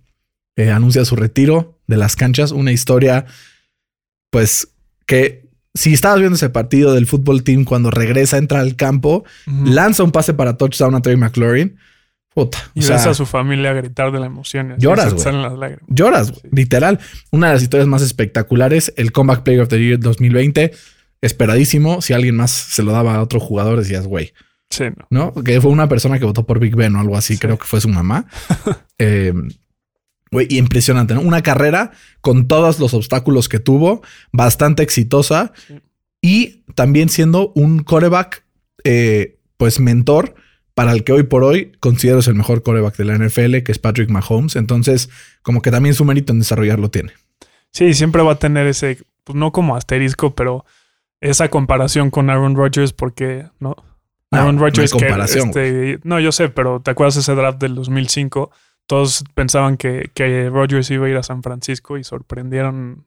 eh, 0.57 0.71
anuncia 0.71 1.07
su 1.07 1.17
retiro 1.17 1.81
de 1.87 1.97
las 1.97 2.15
canchas, 2.15 2.53
una 2.53 2.73
historia, 2.73 3.25
pues 4.31 4.69
que 5.07 5.49
si 5.73 5.95
estabas 5.95 6.19
viendo 6.19 6.37
ese 6.37 6.51
partido 6.51 6.93
del 6.93 7.07
fútbol 7.07 7.43
team 7.43 7.65
cuando 7.65 7.91
regresa, 7.91 8.37
entra 8.37 8.61
al 8.61 8.77
campo, 8.77 9.25
lanza 9.47 10.03
un 10.03 10.13
pase 10.13 10.35
para 10.35 10.59
touchdown 10.59 10.95
a 10.95 11.01
Terry 11.01 11.17
McLaurin. 11.17 11.79
Puta, 12.45 12.59
y 12.75 12.81
o 12.81 12.83
sea, 12.83 12.97
ves 12.97 13.07
a 13.07 13.15
su 13.15 13.27
familia 13.27 13.73
gritar 13.73 14.13
de 14.13 14.21
la 14.21 14.27
emoción. 14.27 14.75
Lloras, 14.79 15.13
güey. 15.13 15.23
salen 15.25 15.43
las 15.43 15.59
lágrimas. 15.59 15.85
Lloras. 15.89 16.29
Sí. 16.29 16.49
literal. 16.53 17.01
Una 17.33 17.49
de 17.49 17.55
las 17.55 17.63
historias 17.63 17.89
más 17.89 18.03
espectaculares, 18.03 18.93
el 18.97 19.11
Comeback 19.13 19.43
Player 19.43 19.63
of 19.63 19.69
the 19.69 19.79
Year 19.83 19.99
2020, 19.99 20.73
esperadísimo. 21.21 22.01
Si 22.01 22.13
alguien 22.13 22.37
más 22.37 22.51
se 22.51 22.83
lo 22.83 22.93
daba 22.93 23.17
a 23.17 23.23
otro 23.23 23.41
jugador, 23.41 23.79
decías, 23.79 24.07
güey, 24.07 24.33
Sí, 24.71 24.85
no. 25.09 25.33
¿no? 25.35 25.43
Que 25.43 25.61
fue 25.61 25.71
una 25.71 25.89
persona 25.89 26.19
que 26.19 26.27
votó 26.27 26.45
por 26.47 26.61
Big 26.61 26.77
Ben 26.77 26.95
o 26.95 27.01
algo 27.01 27.17
así, 27.17 27.35
Sí. 27.35 27.41
creo 27.41 27.59
que 27.59 27.65
fue 27.65 27.81
su 27.81 27.89
mamá. 27.89 28.27
Eh, 28.99 29.33
Güey, 30.31 30.47
y 30.51 30.59
impresionante, 30.59 31.15
¿no? 31.15 31.23
Una 31.23 31.43
carrera 31.43 31.91
con 32.21 32.49
todos 32.49 32.79
los 32.81 32.93
obstáculos 32.93 33.49
que 33.49 33.61
tuvo, 33.61 34.03
bastante 34.31 34.83
exitosa 34.83 35.53
Sí. 35.69 35.81
y 36.21 36.65
también 36.75 37.09
siendo 37.09 37.51
un 37.55 37.83
coreback, 37.83 38.45
eh, 38.85 39.39
pues 39.57 39.81
mentor 39.81 40.35
para 40.79 40.93
el 40.93 41.03
que 41.03 41.11
hoy 41.11 41.25
por 41.25 41.43
hoy 41.43 41.73
considero 41.81 42.21
es 42.21 42.29
el 42.29 42.37
mejor 42.37 42.63
coreback 42.63 42.97
de 42.97 43.05
la 43.05 43.19
NFL, 43.19 43.65
que 43.65 43.73
es 43.73 43.81
Patrick 43.81 44.11
Mahomes. 44.11 44.55
Entonces, 44.55 45.11
como 45.43 45.61
que 45.61 45.73
también 45.73 45.93
su 45.93 46.05
mérito 46.05 46.33
en 46.33 46.39
desarrollarlo 46.39 46.89
tiene. 46.89 47.15
Sí, 47.73 47.95
siempre 47.95 48.23
va 48.23 48.35
a 48.35 48.39
tener 48.39 48.65
ese, 48.69 49.03
pues 49.25 49.35
no 49.35 49.51
como 49.51 49.75
asterisco, 49.75 50.37
pero 50.37 50.65
esa 51.21 51.49
comparación 51.49 52.13
con 52.13 52.31
Aaron 52.31 52.55
Rodgers 52.55 52.93
porque, 52.93 53.47
¿no? 53.59 53.75
No, 54.31 54.39
Aaron 54.39 54.55
no 54.55 54.63
Rodgers 54.63 54.93
que, 54.93 55.01
comparación, 55.01 55.49
este, 55.49 55.99
no, 56.05 56.21
yo 56.21 56.31
sé, 56.31 56.49
pero 56.49 56.79
¿te 56.79 56.93
acuerdas 56.93 57.17
ese 57.17 57.35
draft 57.35 57.61
del 57.61 57.75
2005? 57.75 58.53
Todos 58.87 59.25
pensaban 59.35 59.79
que, 59.79 60.13
que 60.15 60.49
Rodgers 60.49 60.89
iba 60.93 61.07
a 61.07 61.11
ir 61.11 61.17
a 61.17 61.25
San 61.25 61.43
Francisco 61.43 61.99
y 61.99 62.05
sorprendieron 62.05 63.05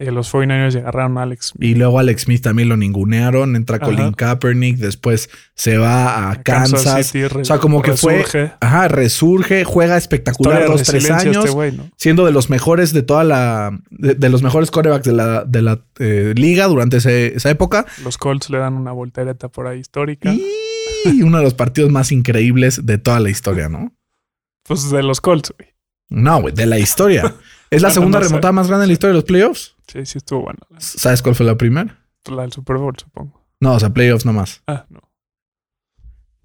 eh, 0.00 0.10
los 0.10 0.32
49ers 0.32 0.74
y 0.74 0.78
agarraron 0.78 1.18
a 1.18 1.22
Alex. 1.22 1.46
Smith. 1.48 1.62
Y 1.70 1.74
luego 1.76 1.98
Alex 2.00 2.22
Smith 2.22 2.42
también 2.42 2.68
lo 2.68 2.76
ningunearon, 2.76 3.54
entra 3.56 3.76
Ajá. 3.76 3.86
Colin 3.86 4.12
Kaepernick, 4.12 4.76
después 4.78 5.30
se 5.54 5.78
va 5.78 6.08
a, 6.16 6.30
A 6.32 6.42
Kansas. 6.42 7.06
City, 7.06 7.24
o 7.24 7.44
sea, 7.44 7.58
como 7.58 7.80
que 7.80 7.92
fue-. 7.96 8.24
Ajá, 8.60 8.88
resurge, 8.88 9.64
juega 9.64 9.96
espectacular 9.96 10.62
de 10.62 10.66
dos, 10.66 10.82
tres 10.82 11.10
años, 11.10 11.44
este 11.46 11.72
¿no? 11.72 11.90
siendo 11.96 12.26
de 12.26 12.32
los 12.32 12.50
mejores 12.50 12.92
de 12.92 13.02
toda 13.02 13.22
la, 13.24 13.78
de, 13.90 14.14
de 14.14 14.28
los 14.30 14.42
mejores 14.42 14.70
corebacks 14.70 15.04
de 15.06 15.12
la, 15.12 15.44
de 15.44 15.62
la 15.62 15.80
eh, 16.00 16.32
liga 16.36 16.66
durante 16.66 16.96
ese- 16.96 17.36
esa 17.36 17.50
época. 17.50 17.86
Los 18.02 18.18
Colts 18.18 18.50
le 18.50 18.58
dan 18.58 18.74
una 18.74 18.90
voltereta 18.92 19.48
por 19.48 19.66
ahí 19.68 19.78
histórica. 19.78 20.32
Y 20.32 21.22
uno 21.22 21.38
de 21.38 21.44
los 21.44 21.54
partidos 21.54 21.90
más 21.90 22.10
increíbles 22.12 22.84
de 22.86 22.98
toda 22.98 23.20
la 23.20 23.30
historia, 23.30 23.68
¿no? 23.68 23.92
Pues 24.66 24.90
de 24.90 25.02
los 25.02 25.20
Colts, 25.20 25.52
güey. 25.56 25.70
No, 26.10 26.40
güey, 26.40 26.54
de 26.54 26.66
la 26.66 26.78
historia. 26.78 27.34
Es 27.70 27.82
la 27.82 27.90
segunda 27.90 28.18
no 28.20 28.24
remontada 28.26 28.52
más 28.52 28.68
grande 28.68 28.84
en 28.84 28.88
la 28.88 28.92
historia 28.92 29.12
de 29.12 29.18
los 29.18 29.24
playoffs. 29.24 29.73
Sí, 29.94 30.06
sí 30.06 30.18
estuvo 30.18 30.42
bueno. 30.42 30.58
¿Sabes 30.78 31.22
cuál 31.22 31.36
fue 31.36 31.46
la 31.46 31.56
primera? 31.56 32.00
la 32.26 32.42
del 32.42 32.52
Super 32.52 32.78
Bowl, 32.78 32.94
supongo. 32.98 33.46
No, 33.60 33.74
o 33.74 33.80
sea, 33.80 33.90
playoffs 33.90 34.24
nomás. 34.26 34.62
Ah, 34.66 34.86
no. 34.88 35.00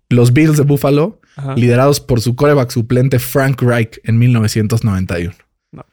Los 0.09 0.33
Bills 0.33 0.57
de 0.57 0.63
Buffalo, 0.63 1.19
Ajá. 1.35 1.55
liderados 1.55 1.99
por 1.99 2.21
su 2.21 2.35
coreback 2.35 2.69
suplente 2.69 3.17
Frank 3.17 3.61
Reich 3.61 3.99
en 4.03 4.19
1991. 4.19 5.33
No. 5.71 5.85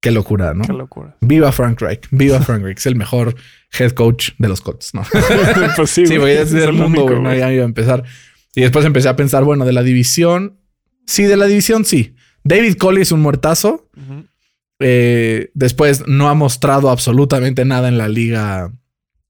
Qué 0.00 0.10
locura, 0.10 0.54
¿no? 0.54 0.64
Qué 0.64 0.72
locura. 0.72 1.16
Viva 1.20 1.50
Frank 1.52 1.80
Reich. 1.80 2.06
Viva 2.10 2.40
Frank 2.40 2.62
Reich. 2.62 2.78
Es 2.78 2.86
el 2.86 2.96
mejor 2.96 3.34
head 3.78 3.92
coach 3.92 4.30
de 4.38 4.48
los 4.48 4.60
Colts, 4.60 4.92
¿no? 4.94 5.02
pues 5.76 5.90
sí, 5.90 6.06
sí, 6.06 6.14
a 6.14 6.24
decir 6.24 6.58
es 6.58 6.64
el 6.64 6.72
mundo, 6.72 7.04
único. 7.06 7.20
No, 7.20 7.34
ya 7.34 7.52
iba 7.52 7.62
a 7.62 7.66
empezar. 7.66 8.04
Y 8.54 8.60
después 8.60 8.84
empecé 8.84 9.08
a 9.08 9.16
pensar, 9.16 9.42
bueno, 9.44 9.64
de 9.64 9.72
la 9.72 9.82
división. 9.82 10.60
Sí, 11.06 11.24
de 11.24 11.36
la 11.36 11.46
división, 11.46 11.84
sí. 11.84 12.14
David 12.44 12.76
Coley 12.76 13.02
es 13.02 13.10
un 13.12 13.20
muertazo. 13.20 13.88
Ujú. 13.96 14.26
Eh, 14.80 15.50
después 15.54 16.04
no 16.06 16.28
ha 16.28 16.34
mostrado 16.34 16.90
absolutamente 16.90 17.64
nada 17.64 17.88
en 17.88 17.98
la 17.98 18.08
liga 18.08 18.72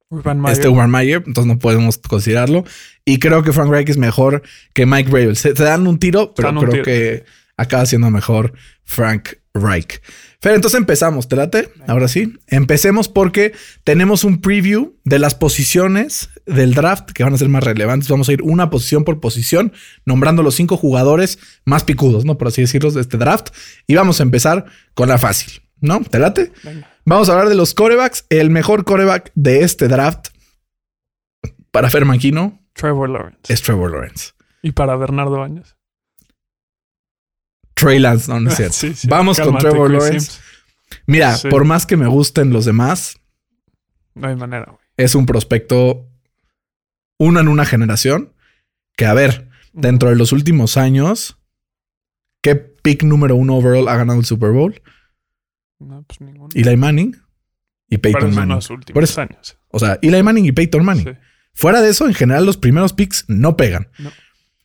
Urban 0.09 0.41
Meyer. 0.41 0.57
este 0.57 0.69
Urban 0.69 0.91
Meyer, 0.91 1.23
entonces 1.27 1.47
no 1.47 1.59
podemos 1.59 1.99
considerarlo. 1.99 2.65
Y 3.05 3.19
creo 3.19 3.43
que 3.43 3.53
Frank 3.53 3.71
Reich 3.71 3.89
es 3.91 3.99
mejor 3.99 4.43
que 4.73 4.87
Mike 4.87 5.11
Rabel. 5.11 5.37
Se, 5.37 5.55
se 5.55 5.65
dan 5.65 5.87
un 5.87 5.99
tiro, 5.99 6.35
pero 6.35 6.55
creo 6.55 6.71
tiro. 6.71 6.85
que 6.85 7.25
acaba 7.57 7.87
siendo 7.87 8.11
mejor 8.11 8.55
Frank 8.85 9.31
Reich. 9.53 10.01
Fer, 10.41 10.55
entonces 10.55 10.79
empezamos, 10.79 11.29
¿te 11.29 11.37
late? 11.37 11.71
Ahora 11.87 12.09
sí. 12.09 12.38
Empecemos 12.47 13.09
porque 13.09 13.53
tenemos 13.85 14.25
un 14.25 14.41
preview 14.41 14.95
de 15.05 15.19
las 15.19 15.35
posiciones 15.35 16.31
del 16.47 16.75
draft 16.75 17.11
que 17.12 17.25
van 17.25 17.35
a 17.35 17.38
ser 17.38 17.49
más 17.49 17.64
relevantes. 17.64 18.09
Vamos 18.09 18.29
a 18.29 18.33
ir 18.33 18.43
una 18.43 18.71
posición 18.71 19.05
por 19.05 19.21
posición, 19.21 19.73
nombrando 20.05 20.43
los 20.43 20.55
cinco 20.55 20.76
jugadores 20.76 21.38
más 21.64 21.85
picudos, 21.85 22.25
¿no? 22.25 22.37
Por 22.37 22.49
así 22.49 22.61
decirlo, 22.61 22.91
de 22.91 23.00
este 23.00 23.17
draft. 23.17 23.55
Y 23.87 23.95
vamos 23.95 24.21
a 24.21 24.23
empezar 24.25 24.67
con 24.95 25.09
la 25.09 25.19
fácil, 25.19 25.62
¿no? 25.81 26.00
¿Te 26.03 26.19
late? 26.19 26.53
Venga. 26.62 26.91
Vamos 27.07 27.29
a 27.29 27.33
hablar 27.33 27.49
de 27.49 27.55
los 27.55 27.75
corebacks. 27.75 28.26
El 28.31 28.50
mejor 28.50 28.85
coreback 28.85 29.31
de 29.35 29.62
este 29.62 29.88
draft 29.88 30.29
para 31.71 31.91
Fer 31.91 32.05
Manquino 32.05 32.61
Trevor 32.75 33.11
Lawrence. 33.11 33.53
es 33.53 33.62
Trevor 33.62 33.91
Lawrence. 33.93 34.33
Y 34.62 34.73
para 34.73 34.97
Bernardo 34.97 35.38
Baños. 35.38 35.76
Trey 37.75 37.99
Lance, 37.99 38.31
no, 38.31 38.40
no 38.40 38.50
es 38.50 38.57
cierto. 38.59 38.75
Sí, 38.75 38.95
sí. 38.95 39.09
Vamos 39.09 39.38
con 39.40 39.57
Trevor 39.59 39.88
Chris 39.90 40.00
Lawrence. 40.02 40.31
Sims. 40.33 40.40
Mira, 41.07 41.37
Sí. 41.37 41.49
por 41.49 41.64
más 41.64 41.87
que 41.87 41.97
me 41.97 42.07
gusten 42.07 42.52
los 42.52 42.64
demás, 42.64 43.19
No 44.14 44.28
hay 44.28 44.37
manera, 44.37 44.66
güey. 44.66 44.78
es 44.97 45.14
un 45.14 45.26
prospecto 45.26 46.09
uno 47.19 47.40
en 47.40 47.49
una 47.49 47.64
generación 47.64 48.33
que, 48.97 49.07
a 49.07 49.14
ver, 49.14 49.49
dentro 49.73 50.09
de 50.11 50.16
los 50.16 50.33
últimos 50.33 50.76
años, 50.76 51.38
¿qué 52.43 52.54
pick 52.54 53.02
número 53.02 53.35
uno 53.37 53.57
overall 53.57 53.88
ha 53.88 53.97
ganado 53.97 54.19
el 54.21 54.25
Super 54.25 54.50
Bowl? 54.50 54.81
No, 55.81 56.02
pues 56.04 56.21
ninguno. 56.21 56.49
Eli 56.54 56.76
Manning 56.76 57.16
y 57.88 57.99
Peyton 57.99 58.35
Manning. 58.35 58.54
los 58.57 58.69
Por 58.69 58.76
últimos 58.78 59.04
eso. 59.04 59.21
años. 59.21 59.59
O 59.69 59.78
sea, 59.78 59.99
Eli 60.02 60.23
Manning 60.23 60.45
y 60.47 60.52
Peyton 60.52 60.85
Manning. 60.85 61.04
Sí. 61.07 61.19
Fuera 61.54 61.81
de 61.83 61.90
eso, 61.90 62.07
en 62.07 62.14
general, 62.14 62.47
los 62.47 62.57
primeros 62.57 62.93
picks 62.93 63.25
no 63.28 63.57
pegan. 63.57 63.88
No. 63.99 64.12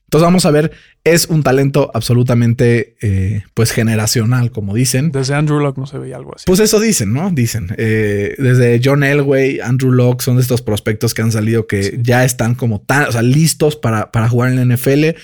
Entonces 0.06 0.26
vamos 0.26 0.46
a 0.46 0.52
ver, 0.52 0.72
es 1.04 1.28
un 1.28 1.44
talento 1.44 1.90
absolutamente, 1.94 2.96
eh, 3.02 3.44
pues 3.54 3.72
generacional, 3.72 4.52
como 4.52 4.76
dicen. 4.76 5.12
Desde 5.12 5.34
Andrew 5.34 5.60
Locke 5.60 5.78
no 5.80 5.88
se 5.88 5.98
veía 5.98 6.18
algo 6.18 6.34
así. 6.36 6.44
Pues 6.46 6.60
eso 6.60 6.80
dicen, 6.80 7.14
¿no? 7.14 7.32
Dicen. 7.32 7.68
Eh, 7.78 8.36
desde 8.38 8.80
John 8.84 9.04
Elway, 9.04 9.60
Andrew 9.62 9.92
Locke, 9.92 10.22
son 10.22 10.36
de 10.36 10.42
estos 10.42 10.62
prospectos 10.62 11.14
que 11.14 11.22
han 11.22 11.32
salido 11.32 11.68
que 11.68 11.84
Sí. 11.84 11.98
ya 12.02 12.26
están 12.26 12.54
como 12.56 12.82
tan, 12.82 13.08
o 13.08 13.12
sea, 13.12 13.22
listos 13.22 13.76
para, 13.76 14.12
para 14.12 14.28
jugar 14.30 14.52
en 14.52 14.56
la 14.58 14.62
NFL. 14.76 15.16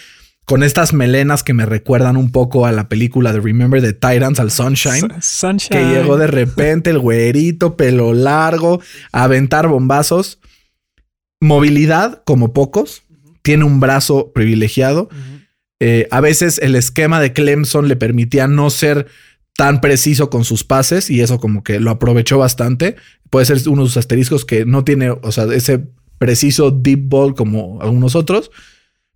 Con 0.46 0.62
estas 0.62 0.94
melenas 0.94 1.44
que 1.44 1.54
me 1.56 1.66
recuerdan 1.66 2.18
un 2.18 2.32
poco 2.32 2.68
a 2.68 2.72
la 2.72 2.88
película 2.88 3.34
de 3.34 3.40
Remember 3.42 3.82
the 3.82 3.94
Titans, 3.94 4.40
al 4.40 4.52
Sunshine. 4.52 5.00
Sun- 5.02 5.22
Sunshine. 5.22 5.70
Que 5.72 5.86
llegó 5.94 6.18
de 6.18 6.28
repente 6.28 6.92
el 6.92 7.00
güerito, 7.00 7.76
pelo 7.76 8.14
largo, 8.14 8.80
a 9.12 9.24
aventar 9.24 9.68
bombazos. 9.68 10.40
Movilidad 11.42 12.22
como 12.26 12.54
pocos. 12.54 13.04
Tiene 13.42 13.64
un 13.64 13.80
brazo 13.80 14.32
privilegiado. 14.34 15.10
Eh, 15.80 16.08
a 16.12 16.22
veces 16.22 16.60
el 16.60 16.76
esquema 16.76 17.20
de 17.20 17.34
Clemson 17.34 17.88
le 17.88 17.96
permitía 17.96 18.48
no 18.48 18.70
ser 18.70 19.08
tan 19.58 19.82
preciso 19.82 20.30
con 20.30 20.44
sus 20.44 20.64
pases 20.64 21.10
y 21.10 21.22
eso 21.22 21.40
como 21.40 21.64
que 21.64 21.80
lo 21.80 21.92
aprovechó 21.92 22.38
bastante. 22.38 22.96
Puede 23.30 23.46
ser 23.46 23.58
uno 23.68 23.84
de 23.84 23.90
sus 23.90 23.98
asteriscos 23.98 24.46
que 24.46 24.66
no 24.66 24.84
tiene, 24.84 25.10
o 25.12 25.32
sea, 25.32 25.46
ese 25.54 25.86
preciso 26.18 26.72
deep 26.72 27.10
ball 27.10 27.36
como 27.36 27.82
algunos 27.82 28.16
otros, 28.16 28.52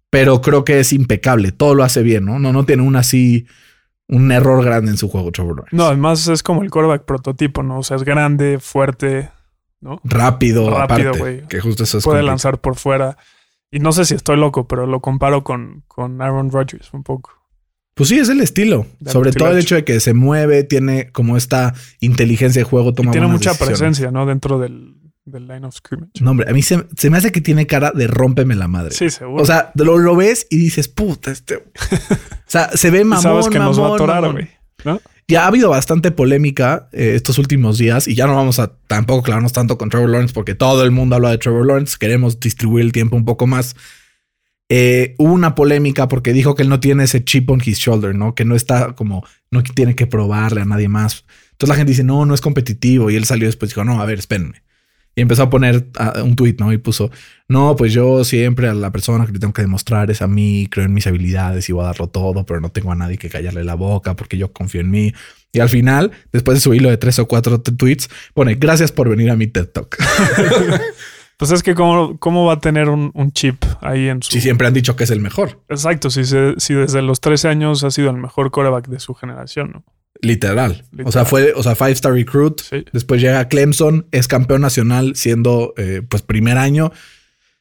pero 0.10 0.42
creo 0.42 0.64
que 0.66 0.80
es 0.80 0.92
impecable. 0.94 1.52
Todo 1.52 1.76
lo 1.76 1.84
hace 1.84 2.02
bien, 2.04 2.26
¿no? 2.26 2.40
No, 2.40 2.52
no 2.52 2.66
tiene 2.66 2.84
un 2.84 2.96
así, 2.96 3.46
un 4.08 4.32
error 4.32 4.64
grande 4.64 4.92
en 4.92 4.98
su 4.98 5.08
juego, 5.10 5.32
Trevor. 5.32 5.66
No, 5.72 5.86
además 5.88 6.28
es 6.28 6.44
como 6.44 6.64
el 6.64 6.70
quarterback 6.72 7.06
prototipo, 7.06 7.64
¿no? 7.64 7.80
O 7.80 7.84
sea, 7.84 7.98
es 7.98 8.04
grande, 8.04 8.60
fuerte, 8.60 9.30
¿no? 9.82 10.02
Rápido, 10.04 10.70
Rápido, 10.70 11.10
aparte, 11.10 11.20
güey. 11.20 11.48
que 11.48 11.62
justo 11.62 11.84
eso 11.84 12.00
es 12.00 12.04
Puede 12.04 12.18
complicado. 12.18 12.32
lanzar 12.32 12.60
por 12.60 12.76
fuera. 12.76 13.18
Y 13.72 13.80
no 13.80 13.92
sé 13.92 14.06
si 14.06 14.16
estoy 14.16 14.38
loco, 14.38 14.68
pero 14.68 14.86
lo 14.88 15.00
comparo 15.00 15.44
con, 15.44 15.84
con 15.88 16.22
Aaron 16.22 16.52
Rodgers 16.52 16.90
un 16.94 17.04
poco. 17.04 17.32
Pues 17.94 18.10
sí, 18.10 18.18
es 18.18 18.30
el 18.30 18.40
estilo. 18.42 18.86
Sobre 19.06 19.32
todo 19.32 19.52
el 19.52 19.58
hecho 19.60 19.76
de 19.76 19.84
que 19.84 20.00
se 20.00 20.14
mueve, 20.14 20.64
tiene 20.64 21.12
como 21.12 21.36
esta 21.38 21.74
inteligencia 22.00 22.62
de 22.62 22.64
juego, 22.64 22.90
Y 22.90 22.94
toma 22.94 23.12
tiene 23.12 23.28
buenas 23.28 23.42
mucha 23.42 23.50
decisiones. 23.52 23.80
presencia, 23.80 24.12
¿no? 24.12 24.26
Dentro 24.26 24.58
del, 24.58 24.96
del 25.26 25.48
line 25.48 25.68
of 25.68 25.76
scrimmage. 25.76 26.12
No, 26.22 26.32
hombre, 26.32 26.50
a 26.50 26.54
mí 26.54 26.62
se, 26.62 26.88
se 26.96 27.10
me 27.10 27.18
hace 27.18 27.32
que 27.34 27.42
tiene 27.42 27.68
cara 27.68 27.92
de 27.92 28.08
rómpeme 28.08 28.56
la 28.56 28.68
madre. 28.70 28.92
Sí, 28.92 29.10
seguro. 29.10 29.44
O 29.44 29.46
sea, 29.46 29.72
lo, 29.76 29.98
lo 29.98 30.16
ves 30.16 30.48
y 30.50 30.58
dices, 30.58 30.88
puta, 30.88 31.30
este. 31.32 31.56
o 31.58 31.62
sea, 32.48 32.70
se 32.70 32.90
ve 32.90 33.02
Y 33.02 33.04
mamón. 33.04 33.22
sabes 33.22 33.50
que 33.50 33.60
nos 33.60 33.80
va 33.80 33.90
a 33.90 33.94
atorar, 33.96 34.32
güey. 34.32 34.50
¿No? 34.86 35.02
Ya 35.30 35.44
ha 35.44 35.48
habido 35.48 35.70
bastante 35.70 36.10
polémica 36.10 36.90
eh, 36.92 37.12
estos 37.14 37.38
últimos 37.38 37.78
días 37.78 38.08
y 38.08 38.16
ya 38.16 38.26
no 38.26 38.36
vamos 38.36 38.58
a 38.58 38.74
tampoco 38.88 39.22
clavarnos 39.22 39.54
tanto 39.54 39.78
con 39.78 39.92
Trevor 39.92 40.10
Lawrence 40.10 40.34
porque 40.34 40.56
todo 40.56 40.84
el 40.84 40.90
mundo 40.90 41.16
habla 41.16 41.30
de 41.30 41.38
Trevor 41.38 41.68
Lawrence. 41.68 41.98
Queremos 42.00 42.40
distribuir 42.40 42.84
el 42.84 42.92
tiempo 42.92 43.16
un 43.16 43.26
poco 43.26 43.46
más. 43.46 43.76
Eh, 44.70 45.14
hubo 45.20 45.32
una 45.32 45.54
polémica 45.54 46.08
porque 46.08 46.34
dijo 46.34 46.56
que 46.56 46.64
él 46.64 46.70
no 46.70 46.80
tiene 46.80 47.04
ese 47.04 47.24
chip 47.24 47.48
on 47.52 47.62
his 47.64 47.78
shoulder, 47.78 48.16
¿no? 48.16 48.34
Que 48.34 48.44
no 48.44 48.56
está 48.56 48.94
como, 48.94 49.24
no 49.52 49.62
tiene 49.62 49.96
que 49.96 50.08
probarle 50.08 50.62
a 50.62 50.66
nadie 50.66 50.88
más. 50.88 51.26
Entonces 51.52 51.70
la 51.70 51.76
gente 51.76 51.92
dice, 51.92 52.04
no, 52.04 52.26
no 52.26 52.34
es 52.34 52.42
competitivo. 52.42 53.12
Y 53.12 53.16
él 53.16 53.26
salió 53.26 53.46
después 53.46 53.70
y 53.70 53.74
dijo, 53.74 53.84
no, 53.84 54.02
a 54.02 54.06
ver, 54.06 54.18
espérenme. 54.18 54.64
Y 55.16 55.22
empezó 55.22 55.44
a 55.44 55.50
poner 55.50 55.90
ah, 55.98 56.22
un 56.24 56.36
tweet, 56.36 56.56
¿no? 56.60 56.72
Y 56.72 56.78
puso, 56.78 57.12
no, 57.48 57.76
pues 57.76 57.92
yo 57.92 58.24
siempre 58.24 58.70
a 58.70 58.74
la 58.74 58.92
persona 58.92 59.26
que 59.26 59.34
le 59.34 59.40
tengo 59.40 59.52
que 59.54 59.62
demostrar 59.64 60.10
es 60.12 60.22
a 60.22 60.28
mí, 60.28 60.68
creo 60.72 60.86
en 60.86 60.94
mis 60.94 61.08
habilidades 61.08 61.68
y 61.68 61.74
voy 61.74 61.84
a 61.84 61.88
darlo 61.88 62.08
todo, 62.08 62.46
pero 62.46 62.62
no 62.62 62.70
tengo 62.70 62.92
a 62.92 62.96
nadie 62.96 63.18
que 63.18 63.30
callarle 63.30 63.64
la 63.64 63.76
boca 63.76 64.16
porque 64.16 64.38
yo 64.38 64.54
confío 64.54 64.82
en 64.82 64.92
mí. 64.92 65.14
Y 65.52 65.60
al 65.60 65.68
final, 65.70 66.12
después 66.32 66.58
de 66.58 66.62
su 66.62 66.74
hilo 66.74 66.90
de 66.90 66.98
tres 66.98 67.20
o 67.20 67.28
cuatro 67.28 67.60
tweets, 67.60 68.08
pone, 68.34 68.56
gracias 68.56 68.92
por 68.92 69.10
venir 69.10 69.30
a 69.32 69.36
mi 69.36 69.48
TED 69.48 69.68
Talk. 69.68 69.98
Pues 71.38 71.52
es 71.52 71.64
que 71.64 71.74
cómo, 71.74 72.20
cómo 72.20 72.46
va 72.46 72.56
a 72.56 72.60
tener 72.60 72.90
un, 72.90 73.12
un 73.14 73.32
chip 73.32 73.64
ahí 73.80 74.10
en 74.10 74.22
su... 74.22 74.30
Si 74.30 74.42
siempre 74.42 74.68
han 74.68 74.74
dicho 74.74 74.98
que 74.98 75.06
es 75.06 75.10
el 75.10 75.22
mejor, 75.22 75.62
Exacto, 75.70 76.10
si, 76.10 76.26
se- 76.26 76.56
si 76.58 76.74
desde 76.74 77.02
los 77.02 77.22
13 77.22 77.48
años 77.48 77.86
ha 77.86 77.92
sido 77.92 78.10
el 78.10 78.18
mejor 78.18 78.52
quarterback 78.52 78.90
de 78.90 79.00
su 79.00 79.14
generación, 79.14 79.72
¿no? 79.74 79.84
Literal. 80.22 80.86
O 81.06 81.12
sea, 81.12 81.26
fue, 81.26 81.54
o 81.54 81.64
sea, 81.64 81.76
five 81.76 81.92
star 81.92 82.14
recruit. 82.14 82.62
Sí. 82.62 82.86
Después 82.92 83.22
llega 83.22 83.48
Clemson, 83.48 84.08
es 84.12 84.28
campeón 84.28 84.62
nacional 84.62 85.16
siendo 85.16 85.74
eh, 85.78 86.02
pues 86.08 86.22
primer 86.22 86.58
año. 86.58 86.92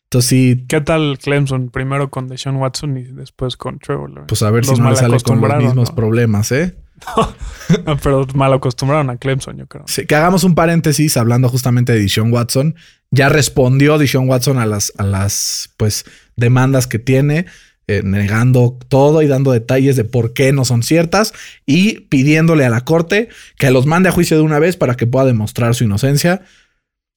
Entonces 0.04 0.28
sí, 0.30 0.64
¿Qué 0.68 0.80
tal 0.80 1.18
Clemson? 1.18 1.68
Primero 1.68 2.08
con 2.08 2.28
Deshaun 2.28 2.56
Watson 2.56 2.96
y 2.96 3.02
después 3.02 3.58
con 3.58 3.78
Trevor 3.78 4.08
Lawrence. 4.08 4.28
pues 4.28 4.42
a 4.42 4.50
ver 4.50 4.64
si 4.64 4.74
no 4.80 4.88
le 4.88 4.96
sale 4.96 5.20
con 5.20 5.40
los 5.40 5.56
mismos 5.58 5.90
¿no? 5.90 5.94
problemas, 5.94 6.50
¿eh? 6.50 6.74
No, 7.84 7.96
pero 7.98 8.26
mal 8.34 8.52
acostumbraron 8.54 9.10
a 9.10 9.18
Clemson, 9.18 9.58
yo 9.58 9.66
creo. 9.66 9.84
Sí, 9.86 10.06
que 10.06 10.14
hagamos 10.14 10.44
un 10.44 10.54
paréntesis 10.54 11.16
hablando 11.18 11.50
justamente 11.50 11.92
de 11.92 12.00
Deshaun 12.00 12.32
Watson. 12.32 12.74
Ya 13.10 13.28
respondió 13.28 13.98
Deshaun 13.98 14.28
Watson 14.28 14.58
a 14.58 14.64
las, 14.64 14.92
a 14.96 15.04
las 15.04 15.74
pues, 15.76 16.06
demandas 16.36 16.86
que 16.86 16.98
tiene, 16.98 17.44
eh, 17.88 18.02
negando 18.04 18.78
todo 18.88 19.22
y 19.22 19.26
dando 19.26 19.50
detalles 19.50 19.96
de 19.96 20.04
por 20.04 20.34
qué 20.34 20.52
no 20.52 20.66
son 20.66 20.82
ciertas 20.82 21.32
y 21.64 22.00
pidiéndole 22.00 22.66
a 22.66 22.70
la 22.70 22.82
corte 22.82 23.30
que 23.56 23.70
los 23.70 23.86
mande 23.86 24.10
a 24.10 24.12
juicio 24.12 24.36
de 24.36 24.42
una 24.42 24.58
vez 24.58 24.76
para 24.76 24.94
que 24.94 25.06
pueda 25.06 25.24
demostrar 25.24 25.74
su 25.74 25.84
inocencia. 25.84 26.42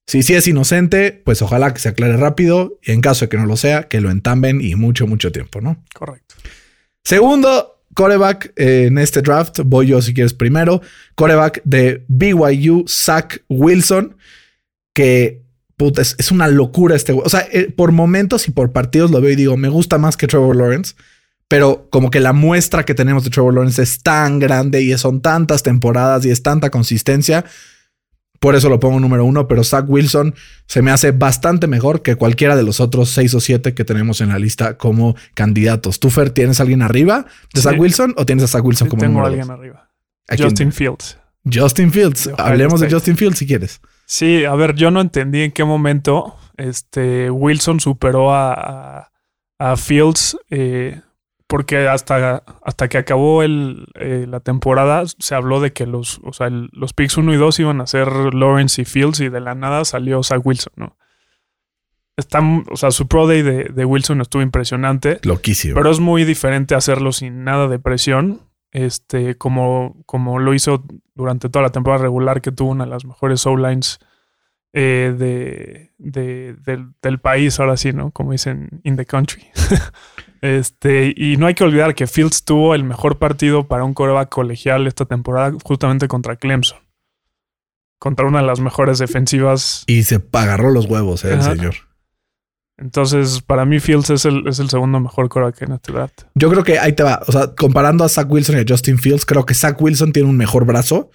Si 0.08 0.24
sí 0.24 0.34
es 0.34 0.48
inocente, 0.48 1.22
pues 1.26 1.42
ojalá 1.42 1.74
que 1.74 1.80
se 1.80 1.90
aclare 1.90 2.16
rápido 2.16 2.80
y 2.82 2.94
en 2.94 3.02
caso 3.02 3.26
de 3.26 3.30
que 3.30 3.38
no 3.38 3.46
lo 3.46 3.58
sea, 3.58 3.90
que 3.90 4.00
lo 4.00 4.12
entamben 4.12 4.62
y 4.62 4.76
mucho, 4.76 5.08
mucho 5.08 5.34
tiempo, 5.34 5.60
¿no? 5.60 5.84
Correcto. 5.94 6.36
Segundo 7.04 7.84
coreback 7.94 8.54
eh, 8.56 8.86
en 8.88 8.98
este 8.98 9.22
draft, 9.22 9.60
voy 9.66 9.88
yo 9.88 10.02
si 10.02 10.14
quieres 10.14 10.34
primero. 10.34 10.82
Coreback 11.16 11.62
de 11.66 12.06
BYU, 12.08 12.86
Zach 12.88 13.44
Wilson, 13.50 14.16
que 14.94 15.41
puta, 15.82 16.02
es, 16.04 16.16
es 16.20 16.32
una 16.32 16.48
locura 16.48 16.96
este 16.96 17.12
güey. 17.12 17.26
O 17.26 17.30
sea, 17.30 17.48
eh, 17.52 17.74
por 17.76 17.92
momentos 17.92 18.48
y 18.48 18.52
por 18.52 18.72
partidos 18.72 19.10
lo 19.10 19.20
veo 19.20 19.32
y 19.32 19.36
digo, 19.36 19.58
me 19.58 19.68
gusta 19.68 19.98
más 19.98 20.16
que 20.16 20.28
Trevor 20.28 20.56
Lawrence. 20.56 20.94
Pero 21.48 21.88
como 21.90 22.12
que 22.12 22.20
la 22.20 22.34
muestra 22.34 22.84
que 22.86 22.94
tenemos 22.94 23.24
de 23.24 23.32
Trevor 23.32 23.56
Lawrence 23.56 23.82
es 23.82 24.04
tan 24.04 24.38
grande 24.38 24.84
y 24.84 24.96
son 25.00 25.22
tantas 25.22 25.64
temporadas 25.64 26.24
y 26.24 26.30
es 26.30 26.44
tanta 26.44 26.70
consistencia. 26.70 27.46
Por 28.40 28.56
eso 28.56 28.70
lo 28.70 28.80
pongo 28.80 29.00
número 29.00 29.26
uno, 29.26 29.48
pero 29.48 29.64
Zach 29.64 29.86
Wilson 29.88 30.36
se 30.68 30.82
me 30.84 30.92
hace 30.92 31.12
bastante 31.12 31.66
mejor 31.68 32.04
que 32.04 32.16
cualquiera 32.16 32.56
de 32.56 32.64
los 32.64 32.80
otros 32.80 33.10
seis 33.10 33.34
o 33.34 33.40
siete 33.40 33.74
que 33.74 33.84
tenemos 33.84 34.22
en 34.22 34.30
la 34.30 34.38
lista 34.40 34.78
como 34.78 35.16
candidatos. 35.34 36.00
¿Tú, 36.00 36.10
Fer, 36.12 36.30
tienes 36.30 36.60
a 36.60 36.64
alguien 36.64 36.84
arriba 36.84 37.26
de 37.54 37.62
Sí. 37.62 37.68
Zach 37.68 37.80
Wilson 37.80 38.14
o 38.18 38.26
tienes 38.26 38.44
a 38.46 38.48
Zach 38.48 38.64
Wilson 38.64 38.86
Sí, 38.86 38.90
como 38.90 39.00
tengo 39.02 39.20
a 39.20 39.24
número 39.24 39.28
alguien 39.28 39.48
dos? 39.48 39.58
arriba. 39.58 39.90
¿A? 40.30 40.38
Justin 40.38 40.72
Fields. 40.72 41.18
Justin 41.52 41.92
Fields. 41.92 42.30
Hablemos 42.38 42.80
de. 42.82 42.90
Justin 42.90 43.18
Fields 43.18 43.40
si 43.40 43.48
quieres. 43.48 43.82
Sí, 44.14 44.44
a 44.44 44.54
ver, 44.56 44.76
yo 44.76 44.92
no 44.92 45.00
entendí 45.00 45.42
en 45.42 45.54
qué 45.54 45.64
momento 45.64 46.36
este 46.58 47.32
Wilson 47.32 47.80
superó 47.80 48.34
a, 48.34 48.52
a- 48.54 49.12
a 49.58 49.78
Fields 49.78 50.38
eh, 50.50 51.00
porque 51.48 51.88
hasta, 51.88 52.44
hasta 52.62 52.90
que 52.90 52.98
acabó 52.98 53.42
el, 53.42 53.88
eh, 53.96 54.26
la 54.28 54.42
temporada 54.42 55.04
se 55.18 55.34
habló 55.34 55.62
de 55.62 55.72
que 55.72 55.86
los, 55.86 56.20
o 56.26 56.34
sea, 56.34 56.48
el- 56.48 56.68
los 56.74 56.92
picks 56.92 57.16
1 57.16 57.34
y 57.34 57.38
2 57.38 57.58
iban 57.62 57.80
a 57.80 57.88
ser 57.88 58.34
Lawrence 58.34 58.82
y 58.82 58.86
Fields 58.86 59.22
y 59.22 59.30
de 59.30 59.40
la 59.40 59.56
nada 59.56 59.86
salió 59.86 60.22
Zach 60.24 60.42
Wilson, 60.46 60.74
¿no? 60.76 60.98
Está, 62.18 62.42
o 62.70 62.76
sea, 62.76 62.92
su 62.92 63.08
Pro 63.08 63.28
Day 63.28 63.44
de, 63.44 63.64
de 63.66 63.86
Wilson 63.86 64.20
estuvo 64.20 64.42
impresionante, 64.42 65.20
Loquísimo. 65.24 65.76
pero 65.76 65.90
es 65.90 66.02
muy 66.02 66.26
diferente 66.26 66.76
hacerlo 66.76 67.14
sin 67.14 67.46
nada 67.46 67.70
de 67.70 67.80
presión, 67.80 68.42
este, 68.72 69.36
como, 69.38 70.02
como 70.06 70.40
lo 70.40 70.54
hizo 70.54 70.84
durante 71.14 71.50
toda 71.50 71.64
la 71.64 71.72
temporada 71.72 72.04
regular, 72.04 72.42
que 72.42 72.52
tuvo 72.52 72.72
una 72.72 72.86
de 72.86 72.90
las 72.92 73.06
mejores 73.06 73.46
O-lines 73.46 74.00
eh, 74.74 75.14
de, 75.18 75.92
de- 75.98 76.54
del, 76.54 76.94
del 77.02 77.20
país, 77.20 77.60
ahora 77.60 77.76
sí, 77.78 77.92
¿no? 77.92 78.12
Como 78.12 78.32
dicen, 78.32 78.82
in 78.84 78.96
the 78.96 79.06
country. 79.06 79.46
este, 80.42 81.14
y 81.16 81.38
no 81.38 81.48
hay 81.48 81.54
que 81.54 81.64
olvidar 81.64 81.94
que 81.96 82.08
Fields 82.08 82.44
tuvo 82.46 82.74
el 82.76 82.84
mejor 82.84 83.18
partido 83.20 83.68
para 83.68 83.84
un 83.84 83.94
coreback 83.94 84.30
colegial 84.30 84.88
esta 84.88 85.06
temporada, 85.06 85.52
justamente 85.64 86.08
contra 86.08 86.36
Clemson. 86.38 86.80
Contra 88.00 88.26
una 88.26 88.40
de 88.40 88.48
las 88.48 88.60
mejores 88.60 88.98
defensivas. 88.98 89.84
y 89.88 90.04
se 90.04 90.22
agarró 90.32 90.72
los 90.72 90.86
huevos, 90.88 91.24
eh, 91.26 91.34
el 91.34 91.44
señor. 91.44 91.76
Entonces, 92.82 93.42
para 93.46 93.64
mí, 93.66 93.80
Fields 93.80 94.10
es 94.10 94.26
el, 94.26 94.48
es 94.48 94.60
el 94.60 94.70
segundo 94.70 95.00
mejor 95.00 95.30
coreback 95.30 95.62
en 95.62 95.74
este 95.74 95.92
draft. 95.92 96.24
Yo 96.36 96.50
creo 96.50 96.64
que 96.64 96.80
ahí 96.80 96.94
te 96.94 97.04
va. 97.04 97.22
O 97.28 97.32
sea, 97.32 97.54
comparando 97.56 98.04
a 98.04 98.10
Zach 98.10 98.30
Wilson 98.30 98.58
y 98.58 98.62
a 98.62 98.66
Justin 98.68 98.98
Fields, 98.98 99.26
creo 99.26 99.46
que 99.46 99.54
Zach 99.54 99.80
Wilson 99.80 100.12
tiene 100.12 100.28
un 100.28 100.36
mejor 100.38 100.66
brazo. 100.66 101.12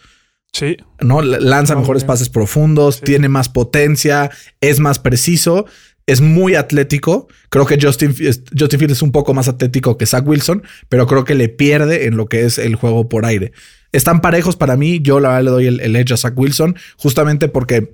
Sí, 0.53 0.77
¿no? 1.01 1.21
Lanza 1.23 1.75
mejores 1.75 2.05
bien. 2.05 2.07
pases 2.09 2.29
profundos, 2.29 2.97
Sí. 2.97 3.03
tiene 3.05 3.29
más 3.29 3.49
potencia, 3.49 4.31
es 4.61 4.79
más 4.81 4.99
preciso, 5.01 5.67
es 6.07 6.21
muy 6.21 6.55
atlético. 6.55 7.27
Creo 7.51 7.67
que 7.67 7.79
Justin, 7.83 8.15
Justin 8.15 8.79
Fields 8.79 8.93
es 8.93 9.03
un 9.03 9.13
poco 9.13 9.35
más 9.35 9.49
atlético 9.49 9.99
que 9.99 10.07
Zach 10.07 10.27
Wilson, 10.27 10.63
pero 10.89 11.07
creo 11.07 11.25
que 11.25 11.35
le 11.35 11.49
pierde 11.49 12.07
en 12.07 12.17
lo 12.17 12.27
que 12.27 12.45
es 12.47 12.59
el 12.59 12.77
juego 12.77 13.09
por 13.09 13.27
aire. 13.27 13.53
Están 13.93 14.21
parejos 14.21 14.57
para 14.57 14.77
mí. 14.77 15.01
Yo 15.03 15.21
la 15.21 15.31
verdad 15.31 15.43
le 15.45 15.51
doy 15.51 15.67
el, 15.67 15.81
el 15.81 15.97
edge 15.97 16.13
a 16.13 16.17
Zach 16.17 16.35
Wilson, 16.39 16.77
justamente 16.97 17.49
porque, 17.49 17.93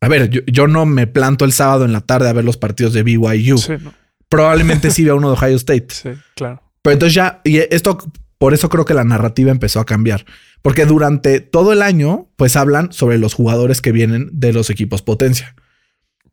a 0.00 0.08
ver, 0.08 0.30
yo, 0.30 0.40
yo 0.46 0.66
no 0.66 0.86
me 0.86 1.06
planto 1.06 1.44
el 1.44 1.52
sábado 1.52 1.84
en 1.84 1.92
la 1.92 2.00
tarde 2.00 2.28
a 2.28 2.32
ver 2.32 2.44
los 2.44 2.56
partidos 2.56 2.92
de 2.92 3.02
BYU. 3.02 3.58
sí, 3.58 3.72
no, 3.82 3.92
Probablemente 4.28 4.90
sí 4.90 5.04
vea 5.04 5.14
uno 5.14 5.28
de 5.30 5.36
Ohio 5.36 5.56
State. 5.56 5.86
sí, 5.90 6.10
claro. 6.36 6.62
Pero 6.82 6.92
entonces 6.94 7.14
ya, 7.14 7.40
y 7.44 7.56
esto, 7.58 7.98
por 8.38 8.54
eso 8.54 8.68
creo 8.68 8.84
que 8.84 8.94
la 8.94 9.04
narrativa 9.04 9.50
empezó 9.50 9.80
a 9.80 9.86
cambiar. 9.86 10.24
Porque 10.62 10.84
durante 10.86 11.40
todo 11.40 11.72
el 11.72 11.82
año, 11.82 12.28
pues 12.36 12.56
hablan 12.56 12.92
sobre 12.92 13.18
los 13.18 13.34
jugadores 13.34 13.80
que 13.80 13.90
vienen 13.92 14.28
de 14.32 14.52
los 14.52 14.70
equipos 14.70 15.02
potencia. 15.02 15.54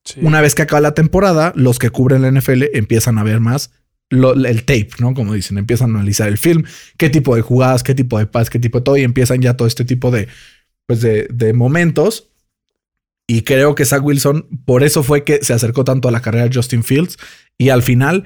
Sí. 0.04 0.20
Una 0.24 0.42
vez 0.42 0.54
que 0.56 0.62
acaba 0.62 0.82
la 0.82 0.94
temporada, 0.94 1.52
los 1.56 1.80
que 1.80 1.90
cubren 1.90 2.22
la 2.22 2.28
NFL 2.32 2.66
empiezan 2.74 3.18
a 3.18 3.24
ver 3.24 3.40
más 3.40 3.72
lo- 4.12 4.34
el 4.34 4.66
tape, 4.66 4.90
¿no? 5.00 5.14
Como 5.16 5.34
dicen, 5.34 5.58
empiezan 5.58 5.92
a 5.92 6.00
analizar 6.00 6.28
el 6.28 6.38
film, 6.38 6.64
qué 6.98 7.10
tipo 7.10 7.36
de 7.36 7.42
jugadas, 7.42 7.82
qué 7.82 7.96
tipo 7.96 8.20
de 8.20 8.28
pass, 8.28 8.50
qué 8.52 8.60
tipo 8.60 8.80
de 8.80 8.84
todo, 8.84 8.98
y 8.98 9.04
empiezan 9.04 9.42
ya 9.42 9.56
todo 9.58 9.68
este 9.68 9.84
tipo 9.86 10.12
de, 10.12 10.28
pues 10.86 11.02
de, 11.02 11.28
de 11.34 11.54
momentos. 11.54 12.30
Y 13.28 13.42
creo 13.42 13.74
que 13.76 13.86
Zach 13.86 14.04
Wilson, 14.04 14.48
por 14.66 14.84
eso 14.84 15.02
fue 15.02 15.24
que 15.24 15.44
se 15.44 15.54
acercó 15.54 15.84
tanto 15.84 16.08
a 16.08 16.12
la 16.12 16.22
carrera 16.22 16.48
de 16.48 16.56
Justin 16.56 16.84
Fields. 16.84 17.18
Y 17.58 17.70
al 17.70 17.82
final, 17.82 18.26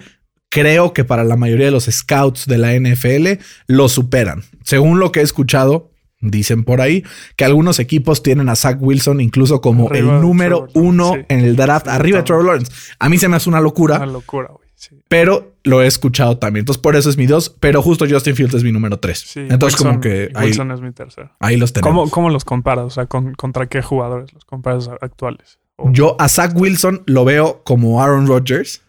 creo 0.50 0.94
que 0.94 1.06
para 1.06 1.24
la 1.24 1.38
mayoría 1.38 1.68
de 1.68 1.72
los 1.72 1.86
scouts 1.86 2.46
de 2.48 2.58
la 2.58 2.74
NFL 2.74 3.42
lo 3.68 3.88
superan. 3.88 4.44
Según 4.64 5.00
lo 5.00 5.12
que 5.12 5.22
he 5.22 5.24
escuchado, 5.24 5.92
dicen 6.22 6.64
por 6.64 6.82
ahí 6.82 7.04
que 7.38 7.46
algunos 7.46 7.80
equipos 7.80 8.24
tienen 8.24 8.50
a 8.50 8.56
Zach 8.56 8.78
Wilson 8.82 9.22
incluso 9.22 9.62
como 9.62 9.88
Arriba 9.88 10.16
el 10.16 10.22
número 10.22 10.68
Trevor 10.68 10.88
uno 10.88 11.14
sí. 11.14 11.22
en 11.30 11.40
el 11.40 11.56
draft, 11.56 11.86
Sí, 11.86 11.92
arriba 11.94 12.18
de 12.18 12.24
Trevor 12.24 12.46
Lawrence. 12.46 12.72
A 13.00 13.08
mí 13.10 13.18
se 13.18 13.28
me 13.30 13.38
hace 13.38 13.50
una 13.50 13.62
locura, 13.62 13.98
Una 13.98 14.06
locura, 14.08 14.50
güey. 14.50 14.69
Sí. 14.82 14.96
pero 15.10 15.56
lo 15.66 15.82
he 15.82 15.88
escuchado 15.88 16.38
también. 16.38 16.62
Entonces, 16.62 16.82
por 16.82 16.96
eso 16.96 17.10
es 17.10 17.18
mi 17.18 17.26
dos, 17.26 17.50
pero 17.60 17.82
justo 17.82 18.06
Justin 18.10 18.34
Fields 18.34 18.54
es 18.54 18.64
mi 18.64 18.72
número 18.72 18.98
tres. 18.98 19.20
Sí, 19.20 19.42
Entonces, 19.50 19.78
Wilson- 19.78 19.88
como 19.90 20.00
que 20.00 20.32
ahí, 20.36 20.46
Wilson 20.48 20.72
es 20.72 20.80
mi 20.80 20.94
tercero. 20.94 21.32
ahí 21.42 21.58
los 21.58 21.74
tenemos. 21.74 21.94
¿Cómo, 21.94 22.10
¿Cómo 22.10 22.30
los 22.30 22.46
comparas? 22.46 22.86
O 22.86 22.90
sea, 22.90 23.06
¿con- 23.08 23.34
¿contra 23.36 23.68
qué 23.68 23.82
jugadores 23.82 24.32
los 24.34 24.46
comparas 24.46 24.90
actuales? 25.02 25.60
O 25.76 25.92
Yo 25.92 26.16
a 26.18 26.30
Zach 26.30 26.54
Wilson 26.56 27.04
lo 27.08 27.26
veo 27.26 27.62
como 27.66 28.02
Aaron 28.02 28.26
Rodgers. 28.26 28.82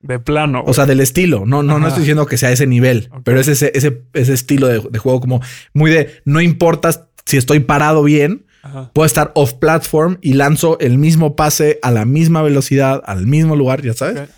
de 0.00 0.18
plano. 0.18 0.62
O 0.66 0.74
sea, 0.74 0.86
del 0.86 0.98
estilo. 1.00 1.44
No, 1.46 1.62
no, 1.62 1.78
no 1.78 1.86
estoy 1.88 2.02
diciendo 2.02 2.26
que 2.26 2.36
sea 2.36 2.50
ese 2.52 2.66
nivel, 2.66 3.08
pero 3.24 3.38
es 3.40 3.46
ese, 3.48 3.70
ese, 3.74 4.02
ese 4.14 4.32
estilo 4.34 4.66
de, 4.68 4.80
de 4.90 4.98
juego 4.98 5.20
como 5.20 5.40
muy 5.72 5.90
de 5.90 6.20
no 6.24 6.40
importa 6.40 7.08
si 7.26 7.36
estoy 7.36 7.60
parado 7.60 8.02
bien, 8.04 8.44
Ajá. 8.62 8.90
puedo 8.92 9.06
estar 9.06 9.30
off 9.34 9.54
platform 9.54 10.18
y 10.20 10.34
lanzo 10.34 10.78
el 10.80 10.98
mismo 10.98 11.34
pase 11.36 11.78
a 11.82 11.90
la 11.92 12.04
misma 12.04 12.42
velocidad, 12.42 13.02
al 13.06 13.26
mismo 13.26 13.54
lugar, 13.56 13.82
ya 13.82 13.92
sabes. 13.92 14.20
Ok. 14.20 14.28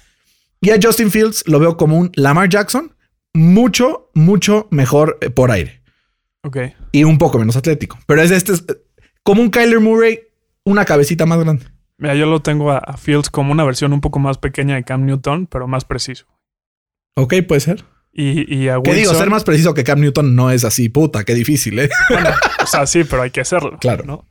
Y 0.61 0.71
a 0.71 0.79
Justin 0.83 1.11
Fields 1.11 1.45
lo 1.47 1.59
veo 1.59 1.77
como 1.77 1.97
un 1.97 2.13
Lamar 2.15 2.49
Jackson 2.49 2.95
mucho, 3.33 4.11
mucho 4.15 4.69
mejor 4.71 5.19
eh, 5.21 5.31
por 5.31 5.51
aire 5.51 5.83
Ok. 6.43 6.59
y 6.93 7.05
un 7.05 7.19
poco 7.19 7.39
menos 7.39 7.57
atlético. 7.57 7.99
Pero 8.07 8.23
es 8.23 8.31
este, 8.31 8.53
es, 8.53 8.65
como 9.23 9.43
un 9.43 9.51
Kyler 9.51 9.81
Murray, 9.81 10.21
una 10.65 10.85
cabecita 10.85 11.27
más 11.27 11.39
grande. 11.41 11.67
Mira, 11.99 12.15
yo 12.15 12.27
lo 12.27 12.41
tengo 12.41 12.71
a, 12.73 12.79
a 12.79 12.97
Fields 12.97 13.31
como 13.31 13.53
una 13.53 13.65
versión 13.65 13.93
un 13.93 14.01
poco 14.01 14.19
más 14.19 14.39
pequeña 14.39 14.75
de 14.75 14.85
Cam 14.85 15.05
Newton, 15.05 15.47
pero 15.47 15.69
más 15.69 15.85
preciso. 15.85 16.27
Ok, 17.15 17.35
puede 17.47 17.61
ser. 17.61 17.85
Y, 18.13 18.55
y 18.55 18.69
a 18.69 18.79
Wilson... 18.79 18.97
digo, 18.97 19.15
ser 19.15 19.31
más 19.31 19.45
preciso 19.45 19.75
que 19.75 19.85
Cam 19.85 20.01
Newton 20.01 20.35
no 20.35 20.51
es 20.51 20.65
así, 20.65 20.89
puta, 20.89 21.25
qué 21.25 21.35
difícil, 21.35 21.79
¿eh? 21.79 21.91
Bueno, 22.09 22.31
o 22.63 22.67
sea, 22.67 22.87
sí, 22.87 23.05
pero 23.05 23.23
hay 23.23 23.31
que 23.31 23.41
hacerlo. 23.41 23.79
Claro. 23.81 24.05
¿no? 24.05 24.29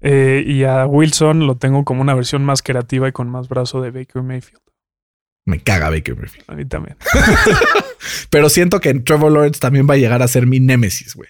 Eh, 0.00 0.44
y 0.46 0.64
a 0.64 0.86
Wilson 0.86 1.46
lo 1.46 1.56
tengo 1.56 1.84
como 1.84 2.02
una 2.02 2.14
versión 2.14 2.44
más 2.44 2.62
creativa 2.62 3.08
y 3.08 3.12
con 3.12 3.30
más 3.30 3.48
brazo 3.48 3.80
de 3.80 3.90
Baker 3.90 4.22
Mayfield. 4.22 4.63
Me 5.46 5.60
caga 5.60 5.90
Baker 5.90 6.16
Mayfield. 6.16 6.44
A 6.48 6.54
mí 6.54 6.64
también. 6.64 6.96
Pero 8.30 8.48
siento 8.48 8.80
que 8.80 8.94
Trevor 8.94 9.32
Lawrence 9.32 9.60
también 9.60 9.86
va 9.88 9.94
a 9.94 9.98
llegar 9.98 10.22
a 10.22 10.28
ser 10.28 10.46
mi 10.46 10.60
némesis, 10.60 11.14
güey. 11.14 11.28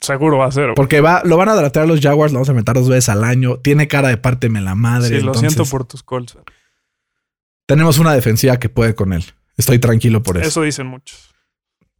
Seguro 0.00 0.38
va 0.38 0.46
a 0.46 0.52
ser. 0.52 0.64
güey. 0.64 0.74
Porque 0.74 1.00
va, 1.00 1.22
lo 1.24 1.36
van 1.36 1.48
a 1.48 1.54
draftear 1.54 1.84
a 1.84 1.88
los 1.88 2.00
Jaguars, 2.00 2.32
lo 2.32 2.36
vamos 2.38 2.48
a 2.50 2.52
meter 2.54 2.74
dos 2.74 2.88
veces 2.88 3.08
al 3.08 3.24
año. 3.24 3.56
Tiene 3.58 3.88
cara 3.88 4.08
de 4.08 4.16
párteme 4.16 4.60
la 4.60 4.74
madre. 4.74 5.18
Sí, 5.18 5.24
lo 5.24 5.34
siento 5.34 5.64
por 5.64 5.84
tus 5.86 6.02
Colts. 6.02 6.36
Tenemos 7.66 7.98
una 7.98 8.14
defensiva 8.14 8.58
que 8.58 8.68
puede 8.68 8.94
con 8.94 9.12
él. 9.12 9.24
Estoy 9.56 9.78
tranquilo 9.78 10.22
por 10.22 10.36
eso. 10.38 10.46
Eso 10.48 10.62
dicen 10.62 10.86
muchos. 10.86 11.34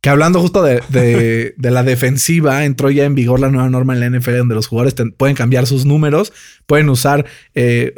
Que 0.00 0.10
hablando 0.10 0.40
justo 0.40 0.62
de, 0.62 0.80
de- 0.90 1.54
de 1.58 1.70
la 1.70 1.82
defensiva, 1.82 2.64
entró 2.64 2.90
ya 2.90 3.04
en 3.04 3.14
vigor 3.16 3.40
la 3.40 3.50
nueva 3.50 3.68
norma 3.68 3.94
en 3.94 4.00
la 4.00 4.18
NFL 4.18 4.36
donde 4.36 4.54
los 4.54 4.68
jugadores 4.68 4.94
pueden 5.16 5.34
cambiar 5.34 5.66
sus 5.66 5.84
números, 5.84 6.32
pueden 6.66 6.88
usar 6.88 7.26
eh, 7.54 7.94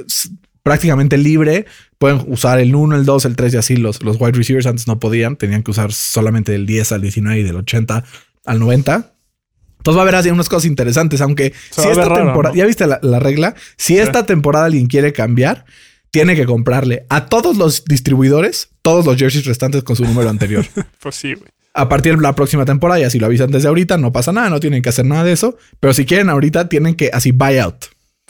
prácticamente 0.63 1.19
libre, 1.19 1.67
pueden 2.01 2.25
usar 2.29 2.59
el 2.59 2.75
1, 2.75 2.97
el 2.97 3.05
2, 3.05 3.27
el 3.27 3.37
3 3.37 3.55
y 3.55 3.57
así. 3.59 3.77
Los, 3.77 4.03
los 4.03 4.19
wide 4.19 4.33
receivers 4.33 4.65
antes 4.67 4.87
no 4.89 4.99
podían, 4.99 5.37
tenían 5.37 5.63
que 5.63 5.71
usar 5.71 5.93
solamente 5.93 6.51
del 6.51 6.65
10 6.67 6.93
al 6.93 7.03
19 7.03 7.39
y 7.41 7.43
del 7.45 7.57
80 7.57 8.05
al 8.47 8.59
90. 8.59 9.13
Entonces 9.79 9.97
va 9.97 10.01
a 10.01 10.03
haber 10.05 10.15
así 10.15 10.31
unas 10.31 10.49
cosas 10.49 10.65
interesantes, 10.65 11.21
aunque 11.21 11.53
Se 11.71 11.83
si 11.83 11.89
esta 11.89 12.07
raro, 12.07 12.25
temporada, 12.25 12.55
¿no? 12.55 12.59
ya 12.59 12.67
viste 12.67 12.87
la, 12.87 12.99
la 13.03 13.19
regla, 13.21 13.55
si 13.77 13.99
esta 13.99 14.25
temporada 14.25 14.65
alguien 14.65 14.87
quiere 14.87 15.13
cambiar, 15.13 15.67
tiene 16.11 16.35
que 16.37 16.47
comprarle 16.47 17.05
a 17.11 17.27
todos 17.27 17.57
los 17.57 17.85
distribuidores 17.85 18.71
todos 18.83 19.05
los 19.07 19.17
jerseys 19.17 19.45
restantes 19.45 19.83
con 19.85 19.95
su 19.97 20.05
número 20.05 20.29
anterior 20.29 20.67
Pues 21.01 21.15
sí, 21.15 21.35
güey. 21.35 21.49
a 21.75 21.89
partir 21.89 22.17
de 22.17 22.23
la 22.23 22.35
próxima 22.35 22.65
temporada, 22.65 22.99
y 23.01 23.05
así 23.05 23.19
lo 23.19 23.27
avisan 23.27 23.51
desde 23.51 23.69
ahorita, 23.69 23.97
no 23.99 24.11
pasa 24.11 24.33
nada, 24.33 24.51
no 24.51 24.59
tienen 24.59 24.83
que 24.83 24.89
hacer 24.89 25.05
nada 25.07 25.23
de 25.25 25.33
eso. 25.33 25.57
Pero 25.81 25.93
si 25.95 26.05
quieren 26.07 26.29
ahorita, 26.31 26.69
tienen 26.69 26.95
que 26.95 27.11
así 27.13 27.31
buy 27.33 27.59
out. 27.59 27.77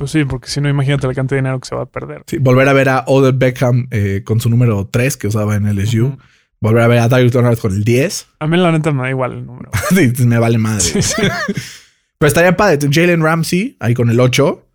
Pues 0.00 0.12
sí, 0.12 0.24
porque 0.24 0.48
si 0.48 0.62
no, 0.62 0.70
imagínate 0.70 1.06
la 1.06 1.12
cantidad 1.12 1.36
de 1.36 1.42
dinero 1.42 1.60
que 1.60 1.68
se 1.68 1.74
va 1.74 1.82
a 1.82 1.86
perder. 1.86 2.22
Sí, 2.26 2.38
volver 2.38 2.66
a 2.70 2.72
ver 2.72 2.88
a 2.88 3.04
Odell 3.06 3.34
Beckham 3.34 3.86
eh, 3.90 4.22
con 4.24 4.40
su 4.40 4.48
número 4.48 4.88
3 4.90 5.18
que 5.18 5.26
usaba 5.26 5.56
en 5.56 5.66
LSU. 5.68 6.06
Ujú. 6.06 6.18
Volver 6.58 6.82
a 6.84 6.86
ver 6.86 6.98
a 7.00 7.08
Darius 7.08 7.34
Leonard 7.34 7.58
con 7.58 7.74
el 7.74 7.84
10. 7.84 8.28
A 8.38 8.46
mí 8.46 8.56
la 8.56 8.72
neta 8.72 8.92
me 8.92 9.02
da 9.02 9.10
igual 9.10 9.32
el 9.34 9.44
número. 9.44 9.70
Sí, 9.90 10.10
me 10.24 10.38
vale 10.38 10.56
madre. 10.56 10.80
Sí, 10.80 11.02
sí. 11.02 11.20
Pero 12.18 12.28
estaría 12.28 12.56
padre. 12.56 12.78
Jalen 12.90 13.22
Ramsey 13.22 13.76
ahí 13.78 13.92
con 13.92 14.08
el 14.08 14.18
8. 14.18 14.66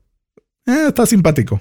Eh, 0.67 0.85
está 0.89 1.07
simpático. 1.07 1.59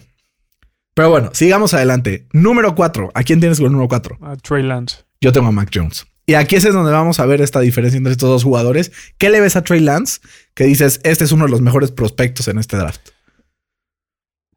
Pero 0.93 1.09
bueno, 1.09 1.31
sigamos 1.33 1.73
adelante. 1.73 2.29
Número 2.35 2.75
4. 2.75 3.13
¿A 3.15 3.23
quién 3.23 3.41
tienes 3.41 3.57
con 3.57 3.69
el 3.69 3.73
número 3.73 3.89
4? 3.89 4.19
A 4.21 4.37
Trey 4.37 4.63
Lance. 4.63 5.07
Yo 5.23 5.33
tengo 5.33 5.49
a 5.49 5.53
Mac 5.53 5.71
Jones. 5.73 6.05
Y 6.27 6.35
aquí 6.35 6.57
es 6.57 6.65
donde 6.65 6.93
vamos 6.93 7.19
a 7.19 7.25
ver 7.25 7.41
esta 7.41 7.61
diferencia 7.61 7.97
entre 7.97 8.13
estos 8.13 8.29
dos 8.29 8.45
jugadores. 8.45 8.93
¿Qué 9.17 9.31
le 9.31 9.41
ves 9.41 9.57
a 9.57 9.65
Trey 9.65 9.81
Lance? 9.81 10.21
Que 10.53 10.65
dices, 10.65 11.01
este 11.03 11.25
es 11.25 11.33
uno 11.33 11.47
de 11.47 11.51
los 11.51 11.63
mejores 11.63 11.93
prospectos 11.93 12.49
en 12.49 12.59
este 12.59 12.77
draft. 12.77 13.14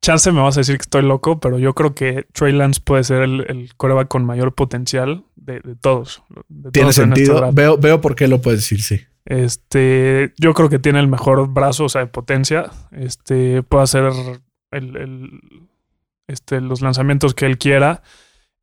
Chance 0.07 0.31
me 0.31 0.39
vas 0.41 0.55
a 0.57 0.61
decir 0.61 0.77
que 0.77 0.83
estoy 0.83 1.01
loco, 1.01 1.39
pero 1.39 1.59
yo 1.59 1.73
creo 1.75 1.93
que 1.93 2.25
Trey 2.33 2.53
Lance 2.53 2.79
puede 2.83 3.03
ser 3.03 3.23
el, 3.23 3.45
el 3.49 3.75
coreback 3.75 4.07
con 4.07 4.23
mayor 4.25 4.53
potencial 4.55 5.25
de, 5.35 5.59
de 5.59 5.75
todos. 5.75 6.23
de 6.47 6.71
Tiene 6.71 6.85
todos 6.91 6.97
este 6.97 7.01
sentido. 7.03 7.35
draft. 7.37 7.53
veo, 7.55 7.77
veo 7.77 7.99
por 7.99 8.15
qué 8.15 8.27
lo 8.27 8.41
puedes 8.41 8.61
decir, 8.61 8.81
sí. 8.81 9.01
Este, 9.25 10.33
yo 10.37 10.53
creo 10.53 10.69
que 10.69 10.79
tiene 10.79 10.99
el 10.99 11.07
mejor 11.07 11.49
brazo, 11.51 11.85
o 11.85 11.89
sea, 11.89 12.01
de 12.01 12.07
potencia. 12.07 12.71
Este, 12.91 13.61
puede 13.63 13.83
hacer 13.83 14.05
el, 14.71 14.95
el- 14.95 15.41
este, 16.27 16.61
los 16.61 16.81
lanzamientos 16.81 17.33
que 17.33 17.45
él 17.45 17.57
quiera. 17.57 18.01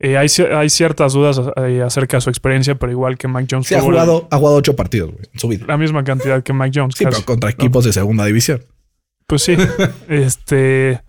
Eh, 0.00 0.16
hay, 0.18 0.26
hay 0.54 0.70
ciertas 0.70 1.12
dudas 1.12 1.40
eh, 1.56 1.82
acerca 1.82 2.16
de 2.16 2.20
su 2.22 2.28
experiencia, 2.30 2.74
pero 2.74 2.90
igual 2.92 3.16
que 3.16 3.28
Mike 3.28 3.48
Jones. 3.50 3.66
Sí, 3.68 3.74
ha 3.74 3.80
jugado, 3.80 4.28
ha 4.30 4.36
jugado 4.38 4.56
ocho 4.56 4.74
partidos 4.76 5.12
güey, 5.12 5.24
en 5.32 5.38
su 5.40 5.48
vida. 5.48 5.64
la 5.68 5.76
misma 5.76 6.02
cantidad 6.04 6.42
que 6.42 6.52
Mike 6.52 6.78
Jones. 6.80 6.94
Sí, 6.96 7.04
casi. 7.04 7.16
pero 7.16 7.26
contra 7.26 7.50
equipos 7.50 7.84
de 7.84 7.92
segunda 7.92 8.24
división. 8.24 8.62
Pues 9.26 9.42
sí. 9.42 9.56
este. 10.08 11.00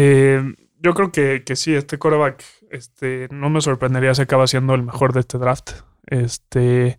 Eh, 0.00 0.54
yo 0.80 0.94
creo 0.94 1.10
que, 1.10 1.42
que 1.44 1.56
sí, 1.56 1.74
este 1.74 1.98
coreback 1.98 2.44
este, 2.70 3.26
no 3.32 3.50
me 3.50 3.60
sorprendería 3.60 4.14
si 4.14 4.22
acaba 4.22 4.46
siendo 4.46 4.74
el 4.74 4.82
mejor 4.84 5.12
de 5.12 5.20
este 5.20 5.38
draft. 5.38 5.70
Este, 6.06 6.98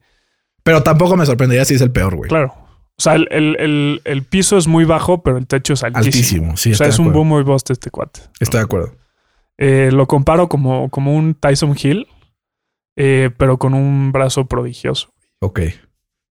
Pero 0.64 0.84
tampoco 0.84 1.16
me 1.16 1.26
sorprendería 1.26 1.64
si 1.66 1.76
es 1.76 1.82
el 1.82 1.92
peor, 1.92 2.16
güey. 2.16 2.28
claro. 2.30 2.54
O 2.98 3.02
sea, 3.02 3.16
el, 3.16 3.30
el- 3.32 3.56
el- 3.60 4.02
el 4.04 4.24
piso 4.24 4.58
es 4.58 4.68
muy 4.68 4.84
bajo, 4.84 5.24
pero 5.24 5.38
el 5.38 5.48
techo 5.48 5.72
es 5.74 5.84
altísimo. 5.86 6.08
Altísimo, 6.52 6.58
sí. 6.58 6.74
o 6.74 6.76
sea, 6.76 6.88
es 6.88 7.00
un 7.00 7.14
boom 7.14 7.30
muy 7.30 7.44
bust 7.44 7.70
este 7.72 7.90
cuate. 7.90 8.20
Estoy 8.42 8.58
de 8.60 8.64
acuerdo. 8.66 8.94
Eh, 9.58 9.90
lo 9.94 10.06
comparo 10.06 10.50
como, 10.50 10.90
como 10.90 11.16
un 11.16 11.34
Tyson 11.34 11.76
Hill, 11.82 12.08
eh, 12.98 13.30
pero 13.38 13.58
con 13.58 13.74
un 13.74 14.12
brazo 14.12 14.48
prodigioso. 14.48 15.14
Ok. 15.40 15.62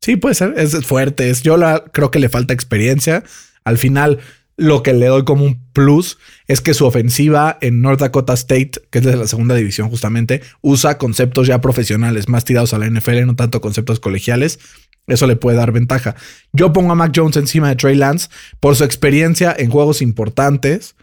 Sí, 0.02 0.16
puede 0.16 0.34
ser. 0.34 0.52
Es 0.58 0.84
fuerte. 0.86 1.30
Es, 1.30 1.42
yo 1.42 1.56
la, 1.56 1.84
creo 1.90 2.10
que 2.10 2.18
le 2.18 2.28
falta 2.28 2.52
experiencia. 2.52 3.24
Al 3.64 3.78
final, 3.78 4.18
lo 4.58 4.82
que 4.82 4.92
le 4.92 5.06
doy 5.06 5.24
como 5.24 5.44
un 5.44 5.64
plus 5.72 6.18
es 6.48 6.60
que 6.60 6.74
su 6.74 6.84
ofensiva 6.84 7.56
en 7.60 7.80
North 7.80 8.00
Dakota 8.00 8.34
State, 8.34 8.72
que 8.90 8.98
es 8.98 9.04
de 9.04 9.16
la 9.16 9.28
segunda 9.28 9.54
división 9.54 9.88
justamente, 9.88 10.42
usa 10.60 10.98
conceptos 10.98 11.46
ya 11.46 11.60
profesionales, 11.60 12.28
más 12.28 12.44
tirados 12.44 12.74
a 12.74 12.78
la 12.78 12.90
NFL, 12.90 13.24
no 13.24 13.36
tanto 13.36 13.60
conceptos 13.60 14.00
colegiales. 14.00 14.58
Eso 15.06 15.28
le 15.28 15.36
puede 15.36 15.56
dar 15.56 15.70
ventaja. 15.70 16.16
Yo 16.52 16.72
pongo 16.72 16.90
a 16.90 16.96
Mac 16.96 17.12
Jones 17.14 17.36
encima 17.36 17.68
de 17.68 17.76
Trey 17.76 17.94
Lance 17.94 18.28
por 18.58 18.74
su 18.74 18.82
experiencia 18.82 19.54
en 19.56 19.70
juegos 19.70 20.02
importantes, 20.02 20.96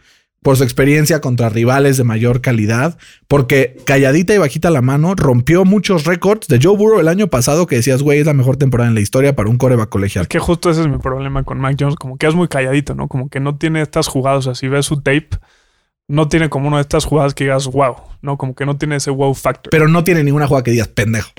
por 0.45 0.57
su 0.57 0.63
experiencia 0.63 1.21
contra 1.21 1.49
rivales 1.49 1.97
de 1.97 2.03
mayor 2.03 2.39
calidad, 2.39 2.99
porque 3.27 3.77
calladita 3.83 4.31
y 4.35 4.37
bajita 4.37 4.69
la 4.69 4.83
mano 4.83 5.15
rompió 5.15 5.65
muchos 5.65 6.03
récords 6.05 6.47
de 6.47 6.59
Joe 6.61 6.77
Burrow 6.77 6.99
el 6.99 7.07
año 7.07 7.29
pasado 7.29 7.65
que 7.65 7.77
decías, 7.77 8.03
güey, 8.03 8.19
es 8.19 8.27
la 8.27 8.33
mejor 8.33 8.55
temporada 8.55 8.87
en 8.87 8.93
la 8.93 9.01
historia 9.01 9.35
para 9.35 9.49
un 9.49 9.57
coreback 9.57 9.89
colegial. 9.89 10.21
Es 10.21 10.27
que 10.27 10.37
justo 10.37 10.69
ese 10.69 10.81
es 10.81 10.87
mi 10.87 10.99
problema 10.99 11.43
con 11.43 11.59
Mac 11.59 11.77
Jones, 11.79 11.95
como 11.95 12.19
que 12.19 12.27
es 12.27 12.35
muy 12.35 12.47
calladito, 12.47 12.93
¿no? 12.93 13.07
Como 13.07 13.27
que 13.27 13.39
no 13.39 13.57
tiene 13.57 13.81
estas 13.81 14.07
jugadas, 14.07 14.41
o 14.41 14.41
sea, 14.43 14.53
si 14.53 14.67
ves 14.67 14.85
su 14.85 14.97
tape, 14.97 15.29
no 16.07 16.27
tiene 16.27 16.47
como 16.47 16.67
una 16.67 16.77
de 16.77 16.81
estas 16.81 17.05
jugadas 17.05 17.33
que 17.33 17.45
digas, 17.45 17.65
wow, 17.65 17.95
¿no? 18.21 18.37
Como 18.37 18.53
que 18.53 18.67
no 18.67 18.77
tiene 18.77 18.97
ese 18.97 19.09
wow 19.09 19.33
factor. 19.33 19.71
Pero 19.71 19.87
no 19.87 20.03
tiene 20.03 20.23
ninguna 20.23 20.45
jugada 20.45 20.63
que 20.63 20.69
digas, 20.69 20.89
pendejo. 20.89 21.31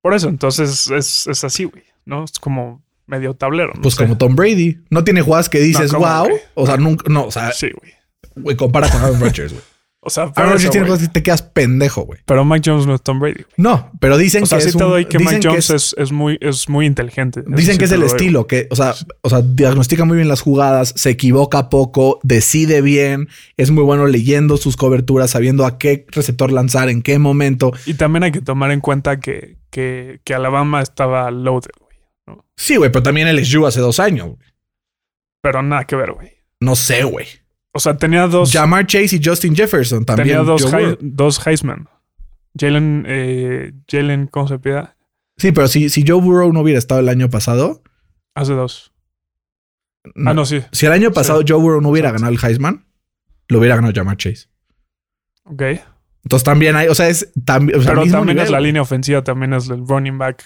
Por 0.00 0.14
eso, 0.14 0.28
entonces 0.28 0.92
es, 0.92 1.26
es 1.26 1.42
así, 1.42 1.64
güey, 1.64 1.82
¿no? 2.04 2.22
Es 2.22 2.38
como 2.38 2.86
medio 3.06 3.34
tablero. 3.34 3.72
no 3.74 3.82
Pues 3.82 3.94
sé. 3.94 4.04
como 4.04 4.16
Tom 4.16 4.36
Brady. 4.36 4.78
No 4.90 5.04
tiene 5.04 5.22
jugadas 5.22 5.48
que 5.48 5.58
dices, 5.58 5.92
¿cómo, 5.92 6.06
wow. 6.06 6.28
O 6.54 6.66
sea, 6.66 6.76
nunca, 6.76 7.04
no, 7.08 7.24
o 7.24 7.30
sea, 7.30 7.52
Sí, 7.52 7.70
güey. 7.80 7.95
Güey, 8.36 8.56
compara 8.56 8.88
con 8.88 9.00
Aaron 9.02 9.20
Rodgers, 9.20 9.52
güey. 9.52 9.64
O 10.00 10.10
sea, 10.10 10.30
Aaron 10.36 10.52
Rodgers 10.52 10.70
tiene 10.70 10.86
cosas 10.86 11.08
que 11.08 11.12
te 11.14 11.22
quedas 11.24 11.42
pendejo, 11.42 12.02
güey. 12.02 12.20
pero 12.26 12.44
Mac 12.44 12.62
Jones 12.64 12.86
no 12.86 12.94
es 12.94 13.02
Tom 13.02 13.18
Brady. 13.18 13.44
No, 13.56 13.90
pero 13.98 14.16
dicen 14.16 14.44
O 14.44 14.46
sea, 14.46 14.58
que 14.58 14.62
sí 14.62 14.68
es 14.70 14.76
te 14.76 14.84
un- 14.84 14.90
doy 14.90 15.04
que 15.06 15.18
dicen 15.18 15.38
Mac 15.38 15.44
Jones 15.44 15.70
es, 15.70 15.96
es 15.98 16.12
muy, 16.12 16.38
es 16.40 16.68
muy 16.68 16.86
inteligente. 16.86 17.42
Dicen 17.44 17.72
sí 17.72 17.78
que 17.78 17.86
es 17.86 17.90
el 17.92 18.00
doy, 18.00 18.06
estilo, 18.10 18.46
que, 18.46 18.68
o 18.70 18.76
sea, 18.76 18.94
o 19.22 19.28
sea, 19.30 19.42
diagnostica 19.42 20.04
muy 20.04 20.16
bien 20.16 20.28
las 20.28 20.42
jugadas, 20.42 20.92
se 20.96 21.10
equivoca 21.10 21.68
poco, 21.70 22.20
decide 22.22 22.82
bien, 22.82 23.26
es 23.56 23.72
muy 23.72 23.82
bueno 23.82 24.06
leyendo 24.06 24.58
sus 24.58 24.76
coberturas, 24.76 25.32
sabiendo 25.32 25.66
a 25.66 25.76
qué 25.76 26.06
receptor 26.12 26.52
lanzar, 26.52 26.88
en 26.88 27.02
qué 27.02 27.18
momento. 27.18 27.72
Y 27.84 27.94
también 27.94 28.22
hay 28.22 28.30
que 28.30 28.42
tomar 28.42 28.70
en 28.70 28.80
cuenta 28.80 29.18
que, 29.18 29.56
que, 29.70 30.20
que 30.22 30.34
Alabama 30.34 30.82
estaba 30.82 31.32
loaded, 31.32 31.70
güey. 31.80 32.38
Sí, 32.56 32.76
güey, 32.76 32.92
pero 32.92 33.02
también 33.02 33.26
LSU 33.34 33.66
hace 33.66 33.80
dos 33.80 33.98
años. 33.98 34.26
güey. 34.28 34.38
Pero 35.42 35.62
nada 35.62 35.82
que 35.84 35.96
ver, 35.96 36.12
güey. 36.12 36.30
No 36.60 36.76
sé, 36.76 37.02
güey. 37.02 37.26
O 37.76 37.78
sea, 37.78 37.96
tenía 37.96 38.26
dos. 38.26 38.52
Jamar 38.52 38.86
Chase 38.86 39.16
y 39.16 39.20
Justin 39.22 39.54
Jefferson 39.54 40.04
también. 40.04 40.28
tenía 40.28 40.42
dos, 40.42 40.66
dos 41.00 41.46
Heisman. 41.46 41.88
Jalen, 42.58 43.04
eh, 43.06 43.72
Jalen, 43.86 44.28
¿cómo 44.28 44.48
se 44.48 44.58
pida? 44.58 44.96
Sí, 45.36 45.52
pero 45.52 45.68
si, 45.68 45.90
si 45.90 46.04
Joe 46.06 46.20
Burrow 46.20 46.52
no 46.52 46.60
hubiera 46.60 46.78
estado 46.78 47.00
el 47.00 47.08
año 47.10 47.28
pasado. 47.28 47.82
Hace 48.34 48.54
dos. 48.54 48.92
no. 50.14 50.30
Ah, 50.30 50.34
no, 50.34 50.46
sí. 50.46 50.62
Si 50.72 50.86
el 50.86 50.92
año 50.92 51.12
pasado 51.12 51.42
Joe 51.46 51.60
Burrow 51.60 51.82
no 51.82 51.90
hubiera 51.90 52.10
ganado 52.10 52.32
el 52.32 52.38
Heisman, 52.42 52.86
lo 53.48 53.58
hubiera 53.58 53.76
ganado 53.76 53.92
Jamar 53.94 54.16
Chase. 54.16 54.48
Ok. 55.44 55.62
Entonces 56.24 56.44
también 56.44 56.74
hay, 56.74 56.88
o 56.88 56.94
sea, 56.94 57.08
es 57.08 57.30
o 57.36 57.40
sea, 57.46 57.60
Pero 57.60 58.06
también 58.06 58.26
nivel, 58.26 58.38
es 58.38 58.50
la 58.50 58.60
línea 58.60 58.82
ofensiva, 58.82 59.22
también 59.22 59.52
es 59.52 59.68
el 59.68 59.86
running 59.86 60.18
back. 60.18 60.42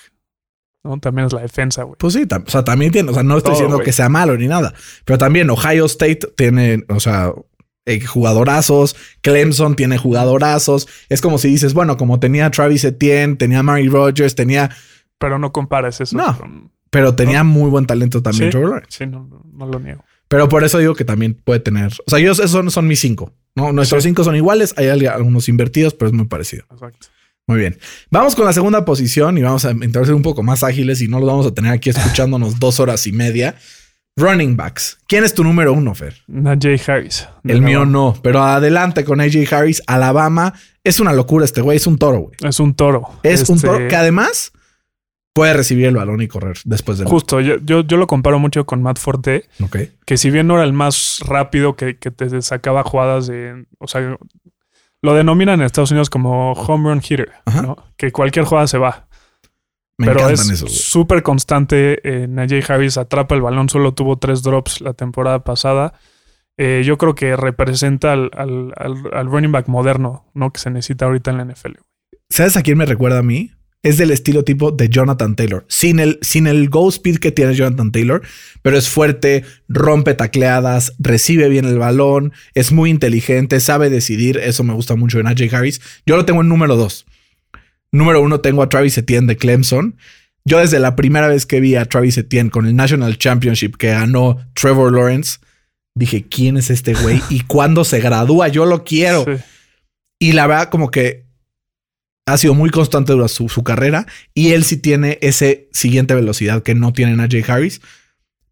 ¿No? 0.84 0.98
También 0.98 1.26
es 1.26 1.32
la 1.32 1.40
defensa, 1.42 1.82
güey. 1.82 1.96
Pues 1.98 2.14
sí, 2.14 2.24
o 2.30 2.50
sea, 2.50 2.64
también 2.64 2.92
tiene, 2.92 3.10
o 3.10 3.14
sea, 3.14 3.22
no 3.22 3.36
estoy 3.36 3.52
Todo, 3.52 3.62
diciendo 3.62 3.84
que 3.84 3.92
sea 3.92 4.08
malo 4.08 4.36
ni 4.36 4.46
nada, 4.48 4.72
pero 5.04 5.18
también 5.18 5.50
Ohio 5.50 5.86
State 5.86 6.20
tiene, 6.36 6.84
o 6.88 7.00
sea, 7.00 7.32
eh, 7.86 8.00
jugadorazos, 8.00 8.94
Clemson 9.22 9.74
tiene 9.74 9.98
jugadorazos. 9.98 10.86
Es 11.08 11.20
como 11.20 11.38
si 11.38 11.48
dices, 11.48 11.74
bueno, 11.74 11.96
como 11.96 12.20
tenía 12.20 12.50
Travis 12.50 12.84
Etienne, 12.84 13.36
tenía 13.36 13.62
Mary 13.62 13.88
Rogers, 13.88 14.34
tenía, 14.34 14.70
Pero 15.18 15.38
no 15.38 15.52
compares 15.52 16.00
eso 16.00 16.16
No. 16.16 16.36
con. 16.38 16.70
pero 16.90 17.14
tenía 17.14 17.44
muy 17.44 17.70
buen 17.70 17.86
talento 17.86 18.22
también 18.22 18.46
Sí. 18.46 18.50
Trevor 18.50 18.70
Lawrence. 18.70 18.98
Sí, 18.98 19.06
no, 19.06 19.28
no- 19.52 19.66
lo 19.66 19.78
niego. 19.80 20.04
Pero 20.28 20.48
por 20.48 20.62
eso 20.64 20.78
digo 20.78 20.94
que 20.94 21.04
también 21.04 21.34
puede 21.34 21.60
tener, 21.60 21.92
o 22.06 22.10
sea, 22.10 22.18
ellos 22.20 22.38
esos 22.38 22.52
son, 22.52 22.70
son 22.70 22.86
mis 22.86 23.00
cinco, 23.00 23.32
¿no? 23.56 23.72
Nuestros 23.72 24.02
Sí. 24.02 24.08
cinco 24.10 24.24
son 24.24 24.36
iguales, 24.36 24.74
hay 24.76 24.88
al- 24.88 25.06
algunos 25.08 25.48
invertidos, 25.48 25.92
pero 25.94 26.08
es 26.08 26.14
muy 26.14 26.26
parecido. 26.26 26.64
Exacto. 26.70 27.08
Muy 27.50 27.58
bien. 27.58 27.76
Vamos 28.12 28.36
con 28.36 28.44
la 28.44 28.52
segunda 28.52 28.84
posición 28.84 29.36
y 29.36 29.42
vamos 29.42 29.64
a 29.64 29.72
intentar 29.72 30.06
ser 30.06 30.14
un 30.14 30.22
poco 30.22 30.44
más 30.44 30.62
ágiles 30.62 31.02
y 31.02 31.08
no 31.08 31.18
los 31.18 31.28
vamos 31.28 31.46
a 31.48 31.50
tener 31.52 31.72
aquí 31.72 31.90
escuchándonos 31.90 32.60
dos 32.60 32.78
horas 32.78 33.08
y 33.08 33.12
media. 33.12 33.56
Running 34.16 34.56
backs. 34.56 34.98
¿Quién 35.08 35.24
es 35.24 35.34
tu 35.34 35.42
número 35.42 35.72
uno, 35.72 35.92
Fer? 35.96 36.14
Najee 36.28 36.80
Harris. 36.86 37.26
El 37.42 37.60
mío 37.60 37.84
no, 37.86 38.16
pero 38.22 38.44
adelante 38.44 39.02
con 39.04 39.20
AJ 39.20 39.52
Harris. 39.52 39.82
Alabama 39.88 40.54
es 40.84 41.00
una 41.00 41.12
locura 41.12 41.44
este 41.44 41.60
güey, 41.60 41.78
es 41.78 41.88
un 41.88 41.98
toro, 41.98 42.20
güey. 42.20 42.36
Es 42.40 42.60
un 42.60 42.72
toro. 42.74 43.08
Es 43.24 43.48
un 43.48 43.56
Este, 43.56 43.66
toro 43.66 43.88
que 43.88 43.96
además 43.96 44.52
puede 45.32 45.52
recibir 45.52 45.86
el 45.86 45.96
balón 45.96 46.22
y 46.22 46.28
correr 46.28 46.56
después 46.64 46.98
de 46.98 47.04
Justo, 47.04 47.40
yo, 47.40 47.56
yo, 47.64 47.80
yo 47.80 47.96
lo 47.96 48.06
comparo 48.06 48.38
mucho 48.38 48.64
con 48.64 48.80
Matt 48.80 49.00
Forte, 49.00 49.48
que 50.06 50.16
si 50.16 50.30
bien 50.30 50.46
no 50.46 50.54
era 50.54 50.62
el 50.62 50.72
más 50.72 51.18
rápido 51.26 51.74
que, 51.74 51.96
que 51.96 52.12
te 52.12 52.42
sacaba 52.42 52.84
jugadas 52.84 53.26
de. 53.26 53.64
O 53.78 53.88
sea, 53.88 54.16
lo 55.02 55.14
denominan 55.14 55.60
en 55.60 55.66
Estados 55.66 55.90
Unidos 55.90 56.10
como 56.10 56.52
home 56.52 56.90
run 56.90 57.00
hitter. 57.02 57.32
¿no? 57.62 57.76
Que 57.96 58.12
cualquier 58.12 58.44
jugada 58.44 58.66
se 58.66 58.78
va. 58.78 59.06
Me 59.98 60.06
pero 60.06 60.20
es 60.30 60.40
súper 60.68 61.22
constante. 61.22 62.00
Eh, 62.04 62.26
Najee 62.26 62.64
Harris 62.66 62.96
atrapa 62.96 63.34
el 63.34 63.42
balón, 63.42 63.68
solo 63.68 63.92
tuvo 63.92 64.16
tres 64.18 64.42
drops 64.42 64.80
la 64.80 64.94
temporada 64.94 65.44
pasada. 65.44 65.92
Eh, 66.56 66.82
yo 66.84 66.96
creo 66.98 67.14
que 67.14 67.36
representa 67.36 68.12
al, 68.12 68.30
al- 68.34 68.72
al- 68.76 69.10
al 69.12 69.26
running 69.30 69.52
back 69.52 69.68
moderno, 69.68 70.26
¿no? 70.34 70.52
Que 70.52 70.60
se 70.60 70.70
necesita 70.70 71.04
ahorita 71.06 71.30
en 71.30 71.36
la 71.38 71.44
NFL. 71.44 71.72
¿Sabes 72.30 72.56
a 72.56 72.62
quién 72.62 72.78
me 72.78 72.86
recuerda 72.86 73.18
a 73.18 73.22
mí? 73.22 73.50
Es 73.82 73.96
del 73.96 74.10
estilo 74.10 74.44
tipo 74.44 74.72
de 74.72 74.90
Jonathan 74.90 75.36
Taylor. 75.36 75.64
Sin 75.68 76.00
el, 76.00 76.18
sin 76.20 76.46
el 76.46 76.68
go 76.68 76.88
speed 76.88 77.16
que 77.16 77.32
tiene 77.32 77.54
Jonathan 77.54 77.92
Taylor, 77.92 78.22
pero 78.60 78.76
es 78.76 78.88
fuerte, 78.88 79.44
rompe 79.68 80.12
tacleadas, 80.14 80.94
recibe 80.98 81.48
bien 81.48 81.64
el 81.64 81.78
balón, 81.78 82.32
es 82.54 82.72
muy 82.72 82.90
inteligente, 82.90 83.58
sabe 83.60 83.88
decidir. 83.88 84.36
Eso 84.36 84.64
me 84.64 84.74
gusta 84.74 84.96
mucho 84.96 85.16
de 85.16 85.24
Najee 85.24 85.54
Harris. 85.54 85.80
Yo 86.04 86.16
lo 86.16 86.26
tengo 86.26 86.42
en 86.42 86.48
número 86.48 86.76
dos. 86.76 87.06
Número 87.92 88.20
uno 88.20 88.40
tengo 88.40 88.62
a 88.62 88.68
Travis 88.68 88.98
Etienne 88.98 89.26
de 89.26 89.36
Clemson. 89.36 89.96
Yo 90.44 90.58
desde 90.58 90.78
la 90.78 90.94
primera 90.94 91.28
vez 91.28 91.46
que 91.46 91.60
vi 91.60 91.74
a 91.76 91.86
Travis 91.86 92.18
Etienne 92.18 92.50
con 92.50 92.66
el 92.66 92.76
National 92.76 93.16
Championship 93.18 93.76
que 93.76 93.88
ganó 93.88 94.38
Trevor 94.54 94.92
Lawrence, 94.92 95.38
dije, 95.94 96.26
¿quién 96.28 96.56
es 96.56 96.70
este 96.70 96.94
güey? 96.94 97.22
Y 97.30 97.40
cuando 97.40 97.84
se 97.84 98.00
gradúa, 98.00 98.48
yo 98.48 98.66
lo 98.66 98.84
quiero. 98.84 99.24
Sí. 99.24 99.42
Y 100.18 100.32
la 100.32 100.46
verdad, 100.46 100.68
como 100.68 100.90
que 100.90 101.29
ha 102.32 102.38
sido 102.38 102.54
muy 102.54 102.70
constante 102.70 103.12
durante 103.12 103.34
su, 103.34 103.48
su 103.48 103.62
carrera. 103.62 104.06
Y 104.34 104.52
él 104.52 104.64
sí 104.64 104.76
tiene 104.76 105.18
ese 105.20 105.68
siguiente 105.72 106.14
velocidad 106.14 106.62
que 106.62 106.74
no 106.74 106.92
tiene 106.92 107.16
Najee 107.16 107.44
Harris. 107.46 107.80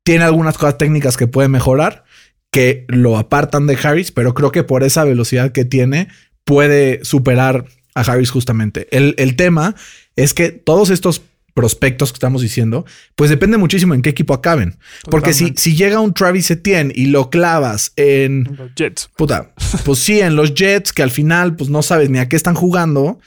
Tiene 0.02 0.24
algunas 0.24 0.56
cosas 0.56 0.78
técnicas 0.78 1.16
que 1.16 1.26
puede 1.26 1.48
mejorar, 1.48 2.04
que 2.50 2.84
lo 2.88 3.18
apartan 3.18 3.66
de 3.66 3.78
Harris, 3.82 4.10
pero 4.10 4.34
creo 4.34 4.52
que 4.52 4.64
por 4.64 4.82
esa 4.82 5.04
velocidad 5.04 5.52
que 5.52 5.64
tiene, 5.64 6.08
puede 6.44 7.04
superar 7.04 7.66
a 7.94 8.00
Harris 8.00 8.30
justamente. 8.30 8.88
El, 8.90 9.14
el 9.18 9.36
tema 9.36 9.74
es 10.16 10.34
que 10.34 10.50
todos 10.50 10.90
estos 10.90 11.22
prospectos 11.58 12.12
que 12.12 12.16
estamos 12.16 12.40
diciendo, 12.40 12.86
pues 13.16 13.30
depende 13.30 13.56
muchísimo 13.56 13.92
en 13.92 14.00
qué 14.00 14.10
equipo 14.10 14.32
acaben. 14.32 14.78
Porque 15.10 15.34
si, 15.34 15.54
si 15.56 15.74
llega 15.74 15.98
un 15.98 16.14
Travis 16.14 16.48
Etienne 16.52 16.92
y 16.94 17.06
lo 17.06 17.30
clavas 17.30 17.92
en 17.96 18.56
Los 18.56 18.70
Jets. 18.76 19.10
Puta, 19.16 19.50
pues 19.84 19.98
sí, 19.98 20.20
en 20.20 20.36
los 20.36 20.54
Jets, 20.54 20.92
que 20.92 21.02
al 21.02 21.10
final, 21.10 21.56
pues 21.56 21.68
no 21.68 21.82
sabes 21.82 22.10
ni 22.10 22.20
a 22.20 22.28
qué 22.28 22.36
están 22.36 22.54
jugando, 22.54 23.18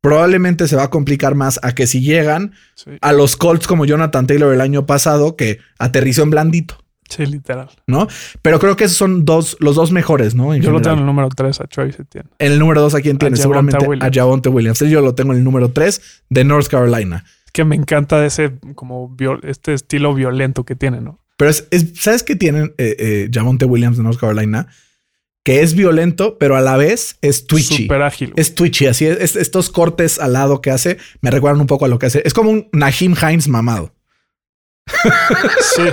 probablemente 0.00 0.68
se 0.68 0.76
va 0.76 0.84
a 0.84 0.90
complicar 0.90 1.34
más 1.34 1.58
a 1.62 1.74
que 1.74 1.86
si 1.86 2.00
llegan 2.00 2.52
Sí, 2.74 2.90
a 3.00 3.12
los 3.12 3.36
Colts 3.36 3.66
como 3.66 3.84
Jonathan 3.84 4.26
Taylor 4.26 4.52
el 4.54 4.60
año 4.60 4.86
pasado, 4.86 5.36
que 5.36 5.58
aterrizó 5.78 6.22
en 6.22 6.30
blandito, 6.30 6.78
sí, 7.08 7.26
literal. 7.26 7.68
¿no? 7.86 8.06
Pero 8.42 8.58
creo 8.60 8.76
que 8.76 8.84
esos 8.84 8.96
son 8.96 9.24
dos, 9.24 9.56
los 9.60 9.74
dos 9.76 9.90
mejores, 9.92 10.34
¿no? 10.34 10.54
En, 10.54 10.62
Yo 10.62 10.70
lo 10.70 10.80
tengo 10.80 10.94
en 10.94 11.00
el 11.00 11.06
número 11.06 11.28
3 11.28 11.60
a 11.60 11.64
Travis 11.66 11.98
Etienne. 11.98 12.28
En 12.38 12.52
el 12.52 12.58
número 12.58 12.80
dos, 12.80 12.94
¿a 12.94 13.00
quién 13.00 13.16
A? 13.16 13.18
Javonte 13.20 13.40
Seguramente 13.42 13.86
Williams. 13.86 14.16
a 14.16 14.20
Javonte 14.20 14.48
Williams. 14.48 14.78
Yo 14.80 15.00
lo 15.00 15.14
tengo 15.14 15.32
en 15.32 15.38
el 15.38 15.44
número 15.44 15.70
tres 15.72 16.22
de 16.28 16.44
North 16.44 16.68
Carolina. 16.68 17.24
Que 17.52 17.64
me 17.64 17.74
encanta 17.76 18.24
ese 18.24 18.52
como 18.74 19.08
viol- 19.16 19.40
este 19.42 19.72
estilo 19.74 20.14
violento 20.14 20.64
que 20.64 20.76
tiene, 20.76 21.00
¿no? 21.00 21.18
Pero 21.36 21.50
es, 21.50 21.66
es- 21.70 21.92
¿sabes 21.98 22.22
qué 22.22 22.36
tienen 22.36 22.74
eh, 22.78 22.94
eh, 22.98 23.30
Javonte 23.32 23.64
Williams 23.64 23.96
de 23.96 24.02
North 24.02 24.18
Carolina? 24.20 24.68
Que 25.48 25.62
es 25.62 25.74
violento, 25.74 26.36
pero 26.36 26.56
a 26.56 26.60
la 26.60 26.76
vez 26.76 27.16
es 27.22 27.46
twitchy. 27.46 27.84
Súper 27.84 28.02
ágil. 28.02 28.34
Es 28.36 28.54
twitchy, 28.54 28.84
así 28.86 29.06
es, 29.06 29.18
es- 29.18 29.34
Estos 29.34 29.70
cortes 29.70 30.18
al 30.18 30.34
lado 30.34 30.60
que 30.60 30.70
hace 30.70 30.98
me 31.22 31.30
recuerdan 31.30 31.58
un 31.62 31.66
poco 31.66 31.86
a 31.86 31.88
lo 31.88 31.98
que 31.98 32.04
hace. 32.04 32.20
Es 32.26 32.34
como 32.34 32.50
un 32.50 32.68
Nahim 32.74 33.14
Hines 33.18 33.48
mamado. 33.48 33.94
Sí. 35.74 35.84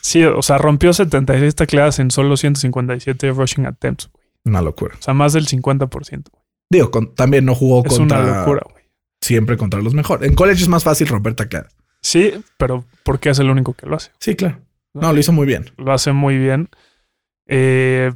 Sí, 0.00 0.24
o 0.24 0.40
sea, 0.40 0.56
rompió 0.56 0.94
76 0.94 1.54
tacleadas 1.54 1.98
en 1.98 2.10
solo 2.10 2.38
157 2.38 3.30
rushing 3.32 3.66
attempts. 3.66 4.08
Una 4.46 4.62
locura. 4.62 4.94
O 4.98 5.02
sea, 5.02 5.12
más 5.12 5.34
del 5.34 5.46
50%. 5.46 6.30
güey. 6.30 6.42
Digo, 6.70 6.90
con- 6.90 7.14
también 7.14 7.44
no 7.44 7.54
jugó 7.54 7.84
Es 7.84 7.92
contra. 7.98 8.20
una 8.20 8.38
locura, 8.38 8.62
güey. 8.70 8.84
siempre 9.20 9.58
contra 9.58 9.82
los 9.82 9.92
mejores. 9.92 10.26
En 10.26 10.34
college 10.34 10.62
es 10.62 10.68
más 10.68 10.84
fácil 10.84 11.06
romper 11.06 11.34
tacleadas. 11.34 11.76
Sí, 12.00 12.32
pero 12.56 12.86
¿por 13.04 13.20
qué 13.20 13.28
es 13.28 13.38
el 13.40 13.50
único 13.50 13.74
que 13.74 13.84
lo 13.84 13.96
hace? 13.96 14.10
Sí, 14.20 14.34
claro. 14.36 14.58
No, 14.94 15.12
lo 15.12 15.20
hizo 15.20 15.32
muy 15.32 15.46
bien. 15.46 15.70
Lo 15.76 15.92
hace 15.92 16.12
muy 16.12 16.38
bien. 16.38 16.70
Eh, 17.46 18.10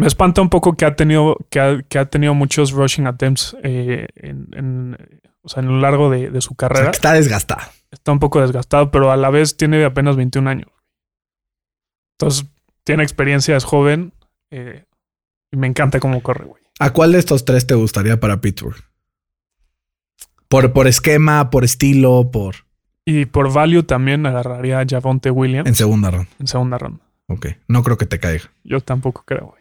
me 0.00 0.06
espanta 0.06 0.40
un 0.40 0.48
poco 0.48 0.76
que 0.76 0.84
ha 0.84 0.94
tenido, 0.96 1.36
que 1.50 1.60
ha, 1.60 1.82
que 1.82 1.98
ha 1.98 2.06
tenido 2.06 2.34
muchos 2.34 2.72
rushing 2.72 3.06
attempts 3.06 3.56
eh, 3.62 4.06
en, 4.16 4.48
en- 4.52 5.20
o 5.42 5.48
sea, 5.48 5.62
en 5.62 5.68
lo 5.68 5.78
largo 5.78 6.10
de, 6.10 6.30
de 6.30 6.40
su 6.40 6.50
O 6.50 6.56
sea, 6.58 6.68
carrera. 6.68 6.90
que 6.90 6.96
está 6.96 7.12
desgastado. 7.14 7.62
Está 7.90 8.12
un 8.12 8.18
poco 8.18 8.40
desgastado, 8.40 8.90
pero 8.90 9.10
a 9.10 9.16
la 9.16 9.30
vez 9.30 9.56
tiene 9.56 9.84
apenas 9.84 10.16
21 10.16 10.50
años. 10.50 10.68
Entonces, 12.18 12.46
tiene 12.84 13.02
experiencia, 13.02 13.56
es 13.56 13.64
joven. 13.64 14.12
eh, 14.50 14.84
y 15.50 15.56
me 15.56 15.66
encanta 15.66 15.98
cómo 16.00 16.22
corre, 16.22 16.44
güey. 16.44 16.62
¿A 16.78 16.90
cuál 16.92 17.12
de 17.12 17.18
estos 17.18 17.44
tres 17.46 17.66
te 17.66 17.74
gustaría 17.74 18.20
para 18.20 18.40
Pittsburgh? 18.42 18.76
Por, 20.48 20.72
por 20.72 20.86
esquema, 20.86 21.50
por 21.50 21.64
estilo, 21.64 22.30
por 22.30 22.56
Y 23.04 23.26
por 23.26 23.52
value 23.52 23.82
también 23.82 24.26
agarraría 24.26 24.80
a 24.80 24.84
Javonte 24.88 25.30
Williams 25.30 25.68
en 25.68 25.74
segunda 25.74 26.10
ronda. 26.10 26.28
en 26.38 26.46
segunda 26.46 26.78
ronda. 26.78 27.00
Ok. 27.28 27.46
No 27.68 27.82
creo 27.82 27.96
que 27.98 28.06
te 28.06 28.18
caiga. 28.18 28.44
Yo 28.64 28.80
tampoco 28.80 29.22
creo, 29.26 29.46
güey. 29.48 29.57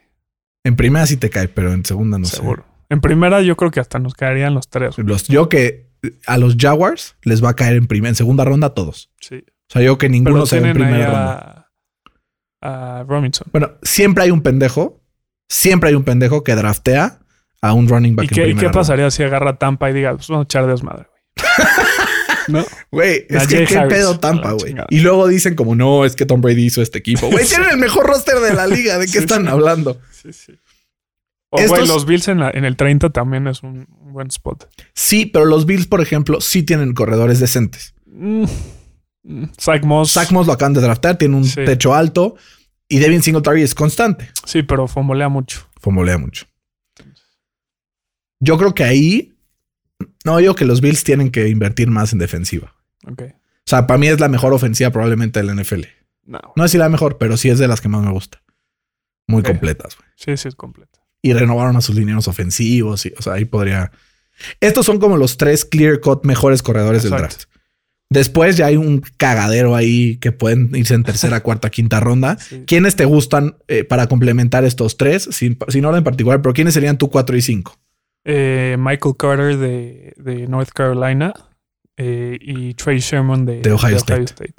En 0.67 0.75
primera 0.75 1.07
sí 1.07 1.15
te 1.17 1.29
cae, 1.29 1.47
pero 1.47 1.71
en 1.71 1.85
segunda 1.85 2.19
no 2.19 2.25
Seguro. 2.25 2.65
En 2.89 2.99
primera, 3.01 3.41
yo 3.41 3.55
creo 3.55 3.71
que 3.71 3.79
hasta 3.79 3.99
nos 3.99 4.13
caerían 4.13 4.53
los 4.53 4.67
tres. 4.69 4.95
sé. 4.95 5.03
Los, 5.03 5.27
yo 5.27 5.47
que 5.49 5.87
a 6.25 6.37
los 6.37 6.55
Jaguars 6.57 7.15
les 7.23 7.43
va 7.43 7.49
a 7.51 7.55
caer 7.55 7.77
en 7.77 7.87
primera, 7.87 8.09
en 8.09 8.15
segunda 8.15 8.43
ronda 8.45 8.67
a 8.67 8.73
todos. 8.73 9.09
Sí. 9.21 9.43
O 9.69 9.73
sea, 9.73 9.81
yo 9.81 9.97
que 9.97 10.09
ninguno 10.09 10.45
se 10.45 10.59
ve 10.59 10.69
en 10.69 10.73
primera 10.73 11.05
ronda. 11.05 11.69
a, 12.61 12.99
a 12.99 13.03
Robinson. 13.03 13.47
Bueno, 13.51 13.71
siempre 13.81 14.23
hay 14.25 14.31
un 14.31 14.41
pendejo, 14.41 15.01
siempre 15.49 15.89
hay 15.89 15.95
un 15.95 16.03
pendejo 16.03 16.43
que 16.43 16.55
draftea 16.55 17.19
a 17.61 17.73
un 17.73 17.87
running 17.87 18.15
back 18.15 18.25
¿Y 18.25 18.27
en 18.27 18.35
qué, 18.35 18.49
y 18.49 18.53
ronda. 18.53 18.71
pasaría 18.71 19.09
si 19.11 19.23
agarra 19.23 19.57
Tampa 19.57 19.89
y 19.89 19.93
diga, 19.93 20.15
pues 20.15 20.27
vamos 20.27 20.43
a 20.43 20.47
echar 20.47 20.67
desmadre, 20.67 21.07
güey? 21.09 21.47
¿No? 22.47 22.65
Güey, 22.91 23.25
es 23.29 23.47
que 23.47 23.65
qué 23.65 23.77
Harris, 23.77 23.93
pedo 23.93 24.19
Tampa, 24.19 24.51
güey. 24.53 24.75
Y 24.89 24.99
luego 24.99 25.27
dicen 25.27 25.55
como, 25.55 25.75
no, 25.75 26.05
es 26.05 26.15
que 26.15 26.25
Tom 26.25 26.41
Brady 26.41 26.65
hizo 26.65 26.81
este 26.81 26.99
equipo. 26.99 27.29
Güey, 27.29 27.45
tienen 27.49 27.69
el 27.71 27.77
mejor 27.77 28.05
roster 28.07 28.39
de 28.39 28.53
la 28.53 28.67
liga. 28.67 28.97
¿De 28.97 29.05
qué 29.05 29.11
Sí, 29.13 29.17
están 29.19 29.43
sí. 29.43 29.49
hablando? 29.49 29.99
Sí, 30.11 30.31
sí. 30.33 30.53
O, 31.49 31.57
güey, 31.57 31.65
Estos- 31.65 31.87
los 31.87 32.05
Bills 32.05 32.27
en, 32.27 32.39
la- 32.39 32.51
en 32.51 32.65
el 32.65 32.75
30 32.75 33.09
también 33.11 33.47
es 33.47 33.63
un, 33.63 33.87
buen 34.11 34.27
spot. 34.27 34.69
Sí, 34.93 35.25
pero 35.25 35.45
los 35.45 35.65
Bills, 35.65 35.87
por 35.87 36.01
ejemplo, 36.01 36.41
sí 36.41 36.63
tienen 36.63 36.93
corredores 36.93 37.39
decentes. 37.39 37.93
Mm, 38.05 38.45
Zach 39.59 39.83
Moss. 39.83 40.11
Zach 40.13 40.31
Moss 40.31 40.47
lo 40.47 40.53
acaban 40.53 40.73
de 40.73 40.81
draftar, 40.81 41.17
tiene 41.17 41.35
un 41.37 41.49
techo 41.49 41.93
alto. 41.93 42.35
Y 42.89 42.99
Devin 42.99 43.21
Singletary 43.21 43.61
es 43.63 43.75
constante. 43.75 44.29
Sí, 44.45 44.63
pero 44.63 44.87
fomolea 44.87 45.27
mucho. 45.29 45.67
Fomolea 45.81 46.17
mucho. 46.17 46.45
Yo 48.39 48.57
creo 48.57 48.73
que 48.73 48.83
ahí... 48.83 49.33
No, 50.25 50.37
digo 50.37 50.55
que 50.55 50.65
los 50.65 50.81
Bills 50.81 51.03
tienen 51.03 51.31
que 51.31 51.47
invertir 51.47 51.89
más 51.89 52.13
en 52.13 52.19
defensiva. 52.19 52.75
Ok. 53.05 53.23
O 53.23 53.69
sea, 53.69 53.87
para 53.87 53.97
mí 53.97 54.07
es 54.07 54.19
la 54.19 54.29
mejor 54.29 54.53
ofensiva 54.53 54.91
probablemente 54.91 55.41
de 55.41 55.45
la 55.45 55.61
NFL. 55.61 55.83
No. 56.25 56.39
No 56.55 56.65
es 56.65 56.71
si 56.71 56.77
la 56.77 56.89
mejor, 56.89 57.17
pero 57.17 57.37
sí 57.37 57.49
es 57.49 57.59
de 57.59 57.67
las 57.67 57.81
que 57.81 57.89
más 57.89 58.03
me 58.03 58.11
gusta. 58.11 58.41
Muy 59.27 59.43
completas, 59.43 59.95
güey. 59.97 60.07
Sí, 60.15 60.37
sí, 60.37 60.47
es 60.47 60.55
completo. 60.55 60.99
Y 61.21 61.33
renovaron 61.33 61.75
a 61.75 61.81
sus 61.81 61.95
lineros 61.95 62.27
ofensivos. 62.27 63.05
Y, 63.05 63.13
o 63.17 63.21
sea, 63.21 63.33
ahí 63.33 63.45
podría. 63.45 63.91
Estos 64.61 64.85
son 64.85 64.99
como 64.99 65.17
los 65.17 65.37
tres 65.37 65.65
clear 65.65 65.99
cut 65.99 66.23
mejores 66.23 66.61
corredores 66.61 67.03
del 67.03 67.11
draft. 67.11 67.43
Después 68.09 68.55
ya 68.55 68.67
hay 68.67 68.77
un 68.77 69.01
cagadero 69.17 69.75
ahí 69.75 70.17
que 70.17 70.31
pueden 70.31 70.73
irse 70.75 70.93
en 70.93 71.03
tercera, 71.03 71.39
cuarta, 71.43 71.69
quinta 71.69 71.99
ronda. 71.99 72.37
Sí. 72.39 72.63
¿Quiénes 72.65 72.95
te 72.95 73.03
gustan 73.03 73.57
eh, 73.67 73.83
para 73.83 74.07
complementar 74.07 74.63
estos 74.63 74.95
tres? 74.95 75.27
Sin, 75.31 75.57
sin 75.67 75.83
orden 75.83 76.03
particular, 76.03 76.41
pero 76.41 76.53
¿quiénes 76.53 76.73
serían 76.73 76.97
tu 76.97 77.09
4 77.09 77.35
y 77.35 77.41
5? 77.41 77.77
Eh, 78.29 78.75
Michael 78.77 79.15
Carter 79.17 79.57
de, 79.57 80.13
de 80.17 80.47
North 80.47 80.69
Carolina 80.73 81.33
eh, 81.95 82.37
y 82.41 82.73
Trey 82.73 82.99
Sherman 82.99 83.45
de, 83.45 83.61
De 83.61 83.71
Ohio 83.71 83.95
State. 83.97 84.23
State. 84.25 84.53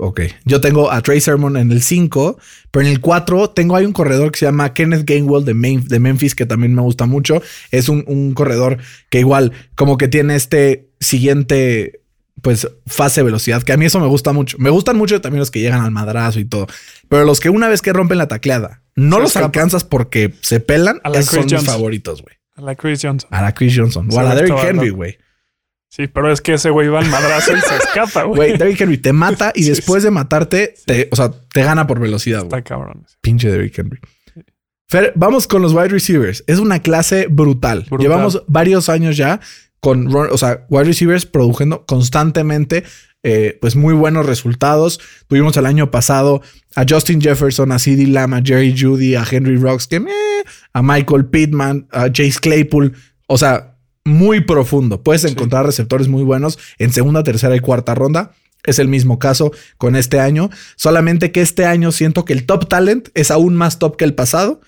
Ok. 0.00 0.20
Yo 0.44 0.60
tengo 0.60 0.92
a 0.92 1.00
Trey 1.02 1.20
Sermon 1.20 1.56
en 1.56 1.72
el 1.72 1.82
5, 1.82 2.38
pero 2.70 2.84
en 2.86 2.92
el 2.92 3.00
4 3.00 3.50
tengo 3.50 3.74
hay 3.76 3.84
un 3.86 3.92
corredor 3.92 4.30
que 4.30 4.38
se 4.38 4.46
llama 4.46 4.72
Kenneth 4.74 5.04
Gainwell 5.08 5.44
de, 5.44 5.54
Main- 5.54 5.88
de 5.88 5.98
Memphis, 5.98 6.34
que 6.36 6.46
también 6.46 6.74
me 6.74 6.82
gusta 6.82 7.06
mucho. 7.06 7.42
Es 7.72 7.88
un, 7.88 8.04
un 8.06 8.32
corredor 8.34 8.76
que 9.10 9.18
igual 9.20 9.52
como 9.74 9.96
que 9.96 10.06
tiene 10.06 10.36
este 10.36 10.90
siguiente 11.00 12.00
pues 12.42 12.68
fase 12.86 13.20
de 13.20 13.24
velocidad, 13.24 13.64
que 13.64 13.72
a 13.72 13.76
mí 13.76 13.86
eso 13.86 13.98
me 13.98 14.06
gusta 14.06 14.32
mucho. 14.32 14.56
Me 14.60 14.70
gustan 14.70 14.96
mucho 14.96 15.20
también 15.20 15.40
los 15.40 15.50
que 15.50 15.58
llegan 15.60 15.80
al 15.80 15.90
madrazo 15.90 16.38
y 16.38 16.44
todo, 16.44 16.68
pero 17.08 17.24
los 17.24 17.40
que 17.40 17.50
una 17.50 17.66
vez 17.68 17.82
que 17.82 17.92
rompen 17.92 18.18
la 18.18 18.28
tacleada, 18.28 18.82
no 18.94 19.16
Se 19.16 19.22
los 19.22 19.36
alcanzas 19.36 19.82
porque 19.82 20.34
se 20.42 20.60
pelan, 20.60 21.00
esos 21.14 21.34
son 21.34 21.46
mis 21.46 21.64
favoritos, 21.64 22.22
güey. 22.22 22.36
A 22.58 22.62
la 22.62 22.74
Chris 22.74 23.00
Johnson. 23.00 23.30
A 23.32 23.40
la 23.40 23.54
Chris 23.54 23.74
Johnson 23.76 24.08
o 24.10 24.18
a 24.18 24.22
la 24.24 24.34
Derrick 24.34 24.58
Henry, 24.64 24.90
güey. 24.90 25.16
Sí, 25.88 26.08
pero 26.08 26.30
es 26.30 26.40
que 26.40 26.54
ese 26.54 26.70
güey 26.70 26.88
va 26.88 26.98
al 26.98 27.08
madrazo 27.08 27.56
y 27.56 27.60
se 27.60 27.76
escapa, 27.76 28.24
güey. 28.24 28.36
Güey, 28.36 28.58
Derrick 28.58 28.80
Henry 28.80 28.98
te 28.98 29.12
mata 29.12 29.52
y 29.54 29.62
Sí, 29.62 29.70
después 29.70 30.02
de 30.02 30.10
matarte, 30.10 30.74
te, 30.84 31.08
o 31.12 31.16
sea, 31.16 31.30
te 31.30 31.62
gana 31.62 31.86
por 31.86 32.00
velocidad, 32.00 32.40
güey. 32.40 32.48
Está 32.48 32.62
cabrón. 32.62 33.06
Pinche 33.20 33.48
Derrick 33.48 33.78
Henry. 33.78 34.00
Fer, 34.88 35.12
vamos 35.14 35.46
con 35.46 35.62
los 35.62 35.72
wide 35.72 35.88
receivers. 35.88 36.42
Es 36.48 36.58
una 36.58 36.80
clase 36.80 37.28
brutal. 37.30 37.86
Brutal. 37.88 37.98
Llevamos 38.00 38.42
varios 38.48 38.88
años 38.88 39.16
ya 39.16 39.40
con, 39.80 40.12
o 40.14 40.36
sea, 40.36 40.66
wide 40.68 40.84
receivers 40.84 41.26
produciendo 41.26 41.86
constantemente, 41.86 42.82
eh, 43.22 43.58
pues 43.60 43.76
muy 43.76 43.94
buenos 43.94 44.26
resultados. 44.26 45.00
Tuvimos 45.26 45.56
el 45.56 45.66
año 45.66 45.90
pasado 45.90 46.40
a 46.76 46.84
Justin 46.88 47.20
Jefferson, 47.20 47.72
a 47.72 47.78
CeeDee 47.78 48.06
Lamb, 48.06 48.34
a 48.34 48.42
Jerry 48.44 48.74
Judy, 48.78 49.14
a 49.16 49.24
Henry 49.28 49.56
Rocks, 49.56 49.86
que 49.86 50.00
meh, 50.00 50.12
a 50.72 50.82
Michael 50.82 51.26
Pittman, 51.26 51.88
a 51.90 52.10
Chase 52.12 52.38
Claypool. 52.40 52.94
O 53.26 53.36
sea, 53.38 53.76
muy 54.04 54.40
profundo. 54.40 55.02
Puedes 55.02 55.24
encontrar 55.24 55.66
receptores 55.66 56.08
muy 56.08 56.22
buenos 56.22 56.58
en 56.78 56.92
segunda, 56.92 57.22
tercera 57.22 57.54
y 57.56 57.60
cuarta 57.60 57.94
ronda. 57.94 58.32
Es 58.64 58.78
el 58.78 58.88
mismo 58.88 59.18
caso 59.18 59.52
con 59.76 59.96
este 59.96 60.18
año. 60.20 60.50
Solamente 60.76 61.30
que 61.32 61.40
este 61.42 61.64
año 61.66 61.92
siento 61.92 62.24
que 62.24 62.32
el 62.32 62.46
top 62.46 62.68
talent 62.68 63.08
es 63.14 63.30
aún 63.30 63.54
más 63.54 63.78
top 63.78 63.96
que 63.96 64.04
el 64.04 64.14
pasado, 64.14 64.60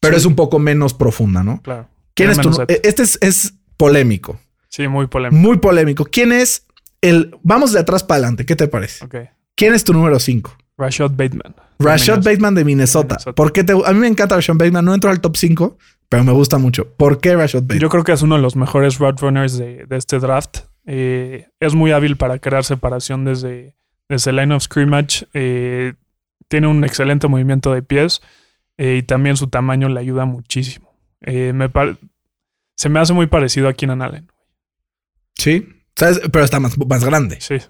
pero 0.00 0.14
Sí. 0.14 0.20
es 0.20 0.26
un 0.26 0.34
poco 0.34 0.58
menos 0.58 0.94
profunda, 0.94 1.42
¿no? 1.42 1.60
Claro. 1.62 1.88
¿Quién 2.14 2.30
es 2.30 2.38
tu? 2.40 2.50
Depth. 2.50 2.70
Este 2.84 3.02
es, 3.02 3.18
es 3.20 3.54
polémico, 3.76 4.40
Sí, 4.68 4.86
muy 4.88 5.06
polémico. 5.08 5.40
muy 5.40 5.58
polémico. 5.58 6.04
¿Quién 6.04 6.32
es 6.32 6.66
el? 7.08 7.36
Vamos 7.42 7.72
de 7.72 7.80
atrás 7.80 8.02
para 8.02 8.16
adelante. 8.16 8.44
¿Qué 8.46 8.56
te 8.56 8.68
parece? 8.68 9.06
¿Quién 9.54 9.74
es 9.74 9.84
tu 9.84 9.92
número 9.92 10.18
5? 10.18 10.56
Rashad 10.76 11.10
Bateman. 11.10 11.54
Rashad. 11.78 12.22
Bateman 12.22 12.54
de 12.54 12.64
Minnesota. 12.64 13.14
Minnesota. 13.14 13.34
¿Por 13.34 13.52
qué 13.52 13.64
te? 13.64 13.72
A 13.72 13.92
mí 13.92 14.00
me 14.00 14.08
encanta 14.08 14.34
Rashad 14.34 14.56
Bateman. 14.56 14.84
No 14.84 14.94
entro 14.94 15.10
al 15.10 15.20
top 15.20 15.36
5, 15.36 15.78
pero 16.08 16.24
me 16.24 16.32
gusta 16.32 16.58
mucho. 16.58 16.92
¿Por 16.96 17.20
qué 17.20 17.36
Rashad 17.36 17.62
Bateman? 17.62 17.80
Yo 17.80 17.88
creo 17.88 18.04
que 18.04 18.12
es 18.12 18.22
uno 18.22 18.36
de 18.36 18.42
los 18.42 18.56
mejores 18.56 18.98
route 18.98 19.20
runners 19.20 19.56
de, 19.56 19.86
de 19.86 19.96
este 19.96 20.18
draft. 20.18 20.58
Eh, 20.86 21.48
es 21.60 21.74
muy 21.74 21.92
hábil 21.92 22.16
para 22.16 22.38
crear 22.38 22.64
separación 22.64 23.24
desde, 23.24 23.74
desde 24.08 24.30
el 24.30 24.36
line 24.36 24.54
of 24.54 24.62
scrimmage. 24.62 25.26
Eh, 25.32 25.94
tiene 26.48 26.66
un 26.66 26.84
excelente 26.84 27.26
movimiento 27.28 27.72
de 27.72 27.82
pies 27.82 28.20
eh, 28.76 28.96
y 28.98 29.02
también 29.02 29.36
su 29.36 29.48
tamaño 29.48 29.88
le 29.88 30.00
ayuda 30.00 30.24
muchísimo. 30.24 30.94
Me 31.20 31.70
se 32.76 32.88
me 32.90 33.00
hace 33.00 33.14
muy 33.14 33.28
parecido 33.28 33.68
a 33.68 33.72
Keenan 33.72 34.02
Allen. 34.02 34.30
sí, 35.34 35.66
¿Sabes? 35.96 36.20
pero 36.32 36.44
está 36.44 36.60
más, 36.60 36.76
más 36.86 37.04
grande. 37.04 37.38
Sí. 37.40 37.54
A 37.54 37.60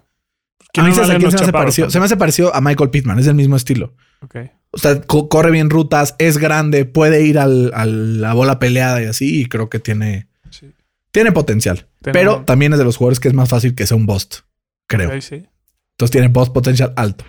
Keenan 0.73 0.91
mí, 0.91 0.95
¿sabes 0.95 1.09
a 1.09 1.13
Allen 1.13 1.21
quién 1.21 1.31
no 1.31 1.31
se 1.31 1.37
me 1.37 1.43
hace 1.43 1.51
parecido? 1.51 1.85
tampoco. 1.85 1.91
Se 1.93 1.99
me 1.99 2.05
hace 2.05 2.17
parecido 2.17 2.55
a 2.55 2.61
Michael 2.61 2.89
Pittman. 2.89 3.19
Es 3.19 3.25
del 3.25 3.35
mismo 3.35 3.55
estilo. 3.55 3.93
Ok. 4.21 4.35
O 4.71 4.77
sea, 4.77 5.01
co- 5.01 5.29
corre 5.29 5.51
bien 5.51 5.69
rutas, 5.69 6.15
es 6.17 6.37
grande, 6.37 6.83
puede 6.85 7.23
ir 7.23 7.39
al, 7.39 7.71
a 7.73 7.85
la 7.85 8.33
bola 8.33 8.59
peleada 8.59 9.01
y 9.01 9.05
así. 9.05 9.41
Y 9.41 9.45
creo 9.45 9.69
que 9.69 9.79
tiene, 9.79 10.27
Sí. 10.49 10.73
tiene 11.11 11.31
potencial. 11.31 11.87
Tiene 12.01 12.19
pero 12.19 12.37
un- 12.39 12.45
también 12.45 12.73
es 12.73 12.79
de 12.79 12.85
los 12.85 12.97
jugadores 12.97 13.19
que 13.21 13.27
es 13.29 13.33
más 13.33 13.47
fácil 13.47 13.73
que 13.75 13.87
sea 13.87 13.95
un 13.95 14.05
bust, 14.05 14.39
creo. 14.87 15.09
Ok, 15.09 15.21
sí. 15.21 15.45
Entonces 15.91 16.11
tiene 16.11 16.29
post 16.29 16.51
potencial 16.51 16.91
alto. 16.97 17.23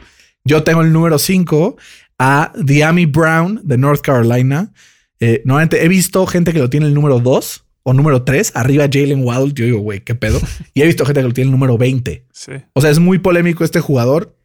Yo 0.45 0.65
tengo 0.65 0.81
el 0.83 0.93
número 0.93 1.19
5 1.19 1.77
a 2.19 2.53
Diami 2.57 3.07
Brown 3.07 3.61
de 3.63 3.79
North 3.79 4.01
Carolina. 4.01 4.73
Eh, 5.21 5.43
nuevamente 5.45 5.85
he 5.85 5.89
visto 5.89 6.27
gente 6.27 6.53
que 6.53 6.59
lo 6.59 6.69
tiene 6.71 6.87
el 6.87 6.95
número 6.95 7.21
2 7.21 7.65
o 7.88 7.92
número 7.92 8.22
3, 8.25 8.53
arriba 8.57 8.88
Jalen 8.92 9.22
Waddle. 9.22 9.53
Yo 9.55 9.64
digo, 9.64 9.79
güey, 9.79 10.01
qué 10.01 10.16
pedo. 10.16 10.40
y 10.75 10.83
he 10.83 10.87
visto 10.87 11.05
gente 11.07 11.20
que 11.20 11.29
lo 11.29 11.33
tiene 11.33 11.46
el 11.49 11.53
número 11.53 11.79
20. 11.79 12.27
Sí. 12.33 12.53
O 12.72 12.81
sea, 12.81 12.90
es 12.90 12.99
muy 12.99 13.18
polémico 13.18 13.62
este 13.62 13.79
jugador. 13.81 14.37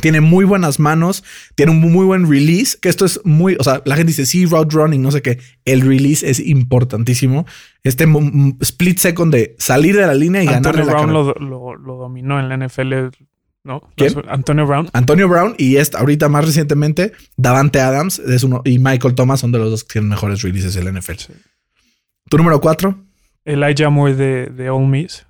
Tiene 0.00 0.22
muy 0.22 0.46
buenas 0.46 0.78
manos, 0.80 1.22
tiene 1.56 1.72
un 1.72 1.80
muy 1.80 2.06
buen 2.06 2.26
release, 2.30 2.78
que 2.80 2.88
esto 2.88 3.04
es 3.04 3.20
muy, 3.24 3.56
o 3.60 3.62
sea, 3.64 3.82
la 3.84 3.96
gente 3.96 4.12
dice, 4.12 4.24
sí, 4.24 4.46
route 4.46 4.74
running, 4.74 5.02
no 5.02 5.10
sé 5.10 5.20
qué. 5.20 5.38
El 5.66 5.82
release 5.82 6.26
es 6.30 6.40
importantísimo. 6.40 7.44
Este 7.82 8.06
split 8.60 8.98
second 8.98 9.30
de 9.30 9.54
salir 9.58 9.94
de 9.96 10.06
la 10.06 10.14
línea 10.14 10.42
y 10.42 10.46
Antonio 10.48 10.86
ganarle 10.86 10.86
la 10.86 11.12
Brown 11.12 11.12
lo, 11.12 11.34
lo- 11.34 11.76
lo 11.76 11.96
dominó 11.96 12.40
en 12.40 12.48
la 12.48 12.56
NFL, 12.66 12.94
¿no? 13.62 13.82
¿Quién? 13.94 14.14
Antonio 14.28 14.66
Brown. 14.66 14.88
Antonio 14.94 15.28
Brown 15.28 15.54
y 15.58 15.76
esta, 15.76 15.98
ahorita 15.98 16.30
más 16.30 16.46
recientemente, 16.46 17.12
Davante 17.36 17.80
Adams 17.82 18.20
es 18.20 18.42
uno, 18.42 18.62
y 18.64 18.78
Michael 18.78 19.14
Thomas 19.14 19.40
son 19.40 19.52
de 19.52 19.58
los 19.58 19.70
dos 19.70 19.84
que 19.84 19.92
tienen 19.92 20.08
mejores 20.08 20.40
releases 20.40 20.76
en 20.76 20.86
la 20.86 20.92
NFL. 20.98 21.12
Sí. 21.18 21.32
Tu 22.30 22.36
número 22.36 22.60
cuatro, 22.60 22.94
Elijah 23.44 23.90
Moore 23.90 24.14
de, 24.14 24.46
de 24.46 24.70
Ole 24.70 24.86
Miss. 24.86 25.26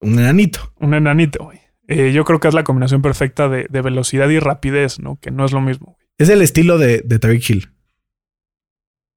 un 0.00 0.18
enanito. 0.18 0.72
Un 0.80 0.94
enanito, 0.94 1.44
güey. 1.44 1.60
Eh, 1.86 2.10
yo 2.12 2.24
creo 2.24 2.40
que 2.40 2.48
es 2.48 2.54
la 2.54 2.64
combinación 2.64 3.00
perfecta 3.00 3.48
de, 3.48 3.68
de 3.70 3.82
velocidad 3.82 4.28
y 4.28 4.40
rapidez, 4.40 4.98
¿no? 4.98 5.16
Que 5.20 5.30
no 5.30 5.44
es 5.44 5.52
lo 5.52 5.60
mismo. 5.60 5.96
Es 6.18 6.28
el 6.28 6.42
estilo 6.42 6.76
de, 6.76 7.02
de 7.02 7.34
Hill. 7.36 7.70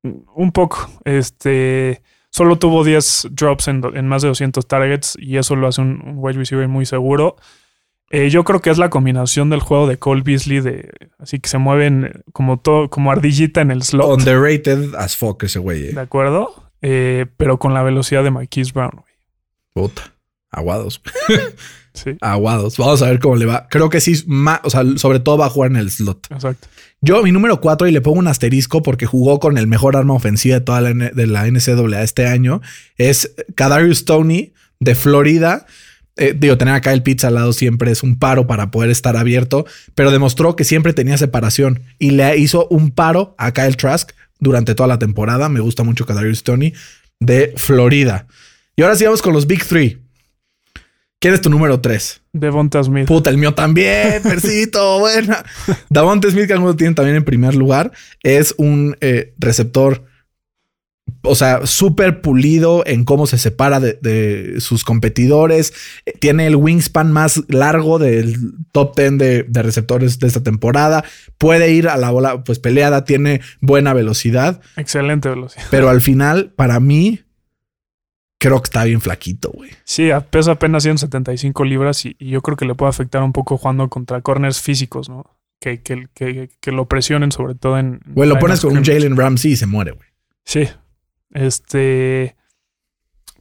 Un 0.03 0.51
poco. 0.51 0.91
Este. 1.05 2.03
Solo 2.29 2.59
tuvo 2.59 2.83
10 2.83 3.29
drops 3.31 3.67
en 3.67 4.07
más 4.07 4.21
de 4.21 4.27
200 4.27 4.67
targets 4.67 5.17
y 5.19 5.37
eso 5.37 5.55
lo 5.55 5.67
hace 5.67 5.81
un, 5.81 6.01
un 6.05 6.13
wide 6.17 6.37
receiver 6.37 6.67
muy 6.67 6.85
seguro. 6.85 7.35
Eh, 8.15 8.29
yo 8.29 8.43
creo 8.43 8.61
que 8.61 8.69
es 8.69 8.77
la 8.77 8.89
combinación 8.91 9.49
del 9.49 9.59
juego 9.59 9.87
de 9.87 9.97
Cole 9.97 10.21
Beasley, 10.23 10.61
de, 10.61 10.89
así 11.17 11.39
que 11.39 11.49
se 11.49 11.57
mueven 11.57 12.23
como, 12.31 12.59
todo, 12.59 12.89
como 12.89 13.11
ardillita 13.11 13.61
en 13.61 13.71
el 13.71 13.81
slot. 13.81 14.19
Underrated 14.19 14.93
as 14.95 15.17
fuck 15.17 15.41
ese 15.43 15.57
güey. 15.57 15.87
eh. 15.87 15.93
¿De 15.93 16.01
acuerdo? 16.01 16.69
Eh, 16.83 17.25
pero 17.37 17.57
con 17.57 17.73
la 17.73 17.81
velocidad 17.81 18.23
de 18.23 18.29
Marquise 18.29 18.71
Brown. 18.71 18.91
güey. 18.93 19.13
Puta. 19.73 20.13
Aguados. 20.51 21.01
Sí, 21.95 22.17
Aguados. 22.21 22.79
Vamos 22.79 23.03
a 23.03 23.05
ver 23.11 23.19
cómo 23.19 23.35
le 23.35 23.45
va. 23.45 23.67
Creo 23.69 23.87
que 23.87 24.01
sí, 24.01 24.23
ma- 24.25 24.61
o 24.63 24.71
sea, 24.71 24.81
sobre 24.95 25.19
todo 25.19 25.37
va 25.37 25.45
a 25.45 25.49
jugar 25.51 25.69
en 25.69 25.77
el 25.77 25.91
slot. 25.91 26.25
exacto. 26.31 26.67
Yo, 27.01 27.21
mi 27.21 27.31
número 27.31 27.61
4, 27.61 27.87
y 27.87 27.91
le 27.91 28.01
pongo 28.01 28.17
un 28.17 28.27
asterisco 28.27 28.81
porque 28.81 29.05
jugó 29.05 29.39
con 29.39 29.59
el 29.59 29.67
mejor 29.67 29.95
arma 29.95 30.15
ofensiva 30.15 30.55
de 30.55 30.61
toda 30.61 30.81
la, 30.81 30.91
de 30.91 31.27
la 31.27 31.45
NCAA 31.45 32.01
este 32.01 32.25
año, 32.25 32.61
es 32.97 33.35
Kadarius 33.53 34.05
Tony 34.05 34.53
de 34.79 34.95
Florida. 34.95 35.67
Eh, 36.15 36.35
digo, 36.37 36.57
tener 36.57 36.75
a 36.75 36.81
Kyle 36.81 37.01
Pitts 37.01 37.23
al 37.23 37.35
lado 37.35 37.53
siempre 37.53 37.91
es 37.91 38.03
un 38.03 38.19
paro 38.19 38.45
para 38.45 38.69
poder 38.69 38.91
estar 38.91 39.17
abierto, 39.17 39.65
pero 39.95 40.11
demostró 40.11 40.55
que 40.55 40.63
siempre 40.63 40.93
tenía 40.93 41.17
separación 41.17 41.81
y 41.97 42.11
le 42.11 42.37
hizo 42.37 42.67
un 42.67 42.91
paro 42.91 43.35
a 43.37 43.51
Kyle 43.51 43.75
Trask 43.75 44.11
durante 44.39 44.75
toda 44.75 44.87
la 44.87 44.99
temporada. 44.99 45.49
Me 45.49 45.59
gusta 45.59 45.83
mucho 45.83 46.05
Kadarius 46.05 46.43
Tony 46.43 46.73
de 47.19 47.53
Florida. 47.57 48.27
Y 48.75 48.83
ahora 48.83 48.95
sí 48.95 49.05
vamos 49.05 49.21
con 49.21 49.33
los 49.33 49.47
Big 49.47 49.65
Three. 49.65 49.99
¿Quién 51.19 51.33
es 51.33 51.41
tu 51.41 51.49
número 51.49 51.79
3? 51.79 52.21
Devonta 52.33 52.83
Smith. 52.83 53.07
Puta, 53.07 53.29
el 53.29 53.37
mío 53.37 53.53
también, 53.53 54.21
Percito, 54.23 54.99
buena. 54.99 55.45
Davonte 55.89 56.29
Smith, 56.29 56.47
que 56.47 56.53
algunos 56.53 56.75
tienen 56.75 56.95
también 56.95 57.15
en 57.15 57.23
primer 57.23 57.55
lugar, 57.55 57.93
es 58.23 58.53
un 58.57 58.97
eh, 58.99 59.33
receptor, 59.37 60.03
o 61.25 61.35
sea, 61.35 61.65
súper 61.65 62.21
pulido 62.21 62.83
en 62.85 63.05
cómo 63.05 63.27
se 63.27 63.37
separa 63.37 63.79
de, 63.79 63.97
de 64.01 64.59
sus 64.59 64.83
competidores. 64.83 65.73
Tiene 66.19 66.47
el 66.47 66.55
wingspan 66.57 67.11
más 67.11 67.43
largo 67.47 67.97
del 67.97 68.35
top 68.73 68.95
10 68.97 69.17
de, 69.17 69.43
de 69.43 69.63
receptores 69.63 70.19
de 70.19 70.27
esta 70.27 70.43
temporada. 70.43 71.03
Puede 71.37 71.71
ir 71.71 71.87
a 71.87 71.95
la 71.97 72.11
bola, 72.11 72.43
pues 72.43 72.59
peleada, 72.59 73.05
tiene 73.05 73.41
buena 73.61 73.93
velocidad, 73.93 74.61
Excelente 74.75 75.29
velocidad. 75.29 75.65
pero 75.71 75.89
al 75.89 76.01
final, 76.01 76.51
para 76.55 76.79
mí, 76.81 77.21
creo 78.37 78.61
que 78.61 78.65
está 78.65 78.83
bien 78.83 78.99
flaquito, 78.99 79.49
güey. 79.53 79.71
Sí, 79.85 80.09
pesa 80.29 80.51
apenas 80.51 80.83
175 80.83 81.63
libras 81.63 82.05
y, 82.05 82.15
y 82.19 82.31
yo 82.31 82.41
creo 82.41 82.57
que 82.57 82.65
le 82.65 82.75
puede 82.75 82.89
afectar 82.89 83.23
un 83.23 83.31
poco 83.31 83.57
jugando 83.57 83.87
contra 83.89 84.19
corners 84.21 84.59
físicos, 84.61 85.07
¿no? 85.07 85.37
Que, 85.61 85.81
que, 85.81 86.07
que, 86.13 86.49
que 86.59 86.71
lo 86.73 86.89
presionen 86.89 87.31
sobre 87.31 87.55
todo 87.55 87.79
en... 87.79 88.01
Güey, 88.07 88.27
lo 88.27 88.37
pones 88.39 88.59
con 88.59 88.75
un. 88.75 88.83
Jalen 88.83 89.15
Ramsey 89.15 89.53
y 89.53 89.55
se 89.55 89.65
muere, 89.65 89.91
güey. 89.91 90.09
Sí. 90.43 90.67
Este. 91.33 92.35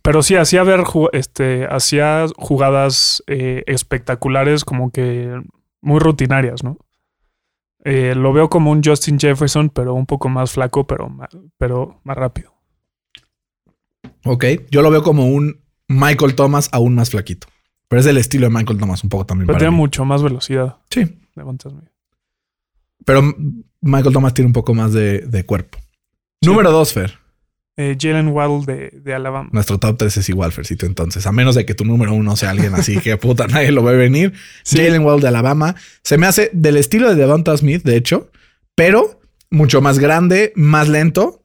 Pero 0.02 0.22
sí, 0.22 0.34
hacía 0.34 0.64
ver 0.64 0.82
este, 1.12 1.66
hacía 1.70 2.26
jugadas 2.36 3.22
eh, 3.28 3.62
espectaculares, 3.66 4.64
como 4.64 4.90
que 4.90 5.40
muy 5.80 6.00
rutinarias, 6.00 6.64
¿no? 6.64 6.76
Eh, 7.84 8.14
lo 8.16 8.32
veo 8.32 8.48
como 8.48 8.72
un 8.72 8.82
Justin 8.82 9.18
Jefferson, 9.18 9.70
pero 9.70 9.94
un 9.94 10.06
poco 10.06 10.28
más 10.28 10.52
flaco, 10.52 10.86
pero 10.88 11.08
más, 11.08 11.28
pero 11.56 12.00
más 12.02 12.16
rápido. 12.16 12.52
Ok, 14.24 14.44
yo 14.70 14.82
lo 14.82 14.90
veo 14.90 15.02
como 15.02 15.26
un 15.26 15.62
Michael 15.88 16.34
Thomas 16.34 16.68
aún 16.72 16.94
más 16.94 17.10
flaquito. 17.10 17.46
Pero 17.88 18.00
es 18.00 18.06
del 18.06 18.16
estilo 18.16 18.48
de 18.48 18.54
Michael 18.54 18.78
Thomas 18.78 19.04
un 19.04 19.10
poco 19.10 19.26
también. 19.26 19.46
Pero 19.46 19.54
para 19.54 19.66
tiene 19.66 19.72
mí. 19.72 19.76
mucho 19.76 20.04
más 20.04 20.22
velocidad. 20.22 20.78
Sí, 20.90 21.04
pero 23.04 23.22
Michael 23.80 24.12
Thomas 24.12 24.34
tiene 24.34 24.46
un 24.46 24.52
poco 24.52 24.74
más 24.74 24.92
de, 24.92 25.20
de 25.20 25.44
cuerpo. 25.44 25.78
Sí. 26.40 26.48
Número 26.48 26.70
dos, 26.70 26.92
Fer. 26.92 27.18
Eh, 27.76 27.96
Jalen 27.98 28.28
Waddle 28.28 28.66
de, 28.66 29.00
de 29.00 29.14
Alabama. 29.14 29.48
Nuestro 29.52 29.78
top 29.78 29.96
3 29.96 30.14
es 30.18 30.28
igual, 30.28 30.52
Fercito. 30.52 30.84
Entonces, 30.84 31.26
a 31.26 31.32
menos 31.32 31.54
de 31.54 31.64
que 31.64 31.74
tu 31.74 31.84
número 31.84 32.12
uno 32.12 32.36
sea 32.36 32.50
alguien 32.50 32.74
así 32.74 32.98
que 32.98 33.16
puta, 33.18 33.46
nadie 33.46 33.72
lo 33.72 33.82
ve 33.82 33.96
venir. 33.96 34.34
Sí. 34.62 34.76
Jalen 34.78 35.02
Waddle 35.02 35.22
de 35.22 35.28
Alabama 35.28 35.74
se 36.02 36.18
me 36.18 36.26
hace 36.26 36.50
del 36.52 36.76
estilo 36.76 37.08
de 37.08 37.14
Devonta 37.14 37.56
Smith, 37.56 37.82
de 37.82 37.96
hecho, 37.96 38.30
pero 38.74 39.20
mucho 39.50 39.80
más 39.80 39.98
grande, 39.98 40.52
más 40.54 40.88
lento, 40.88 41.42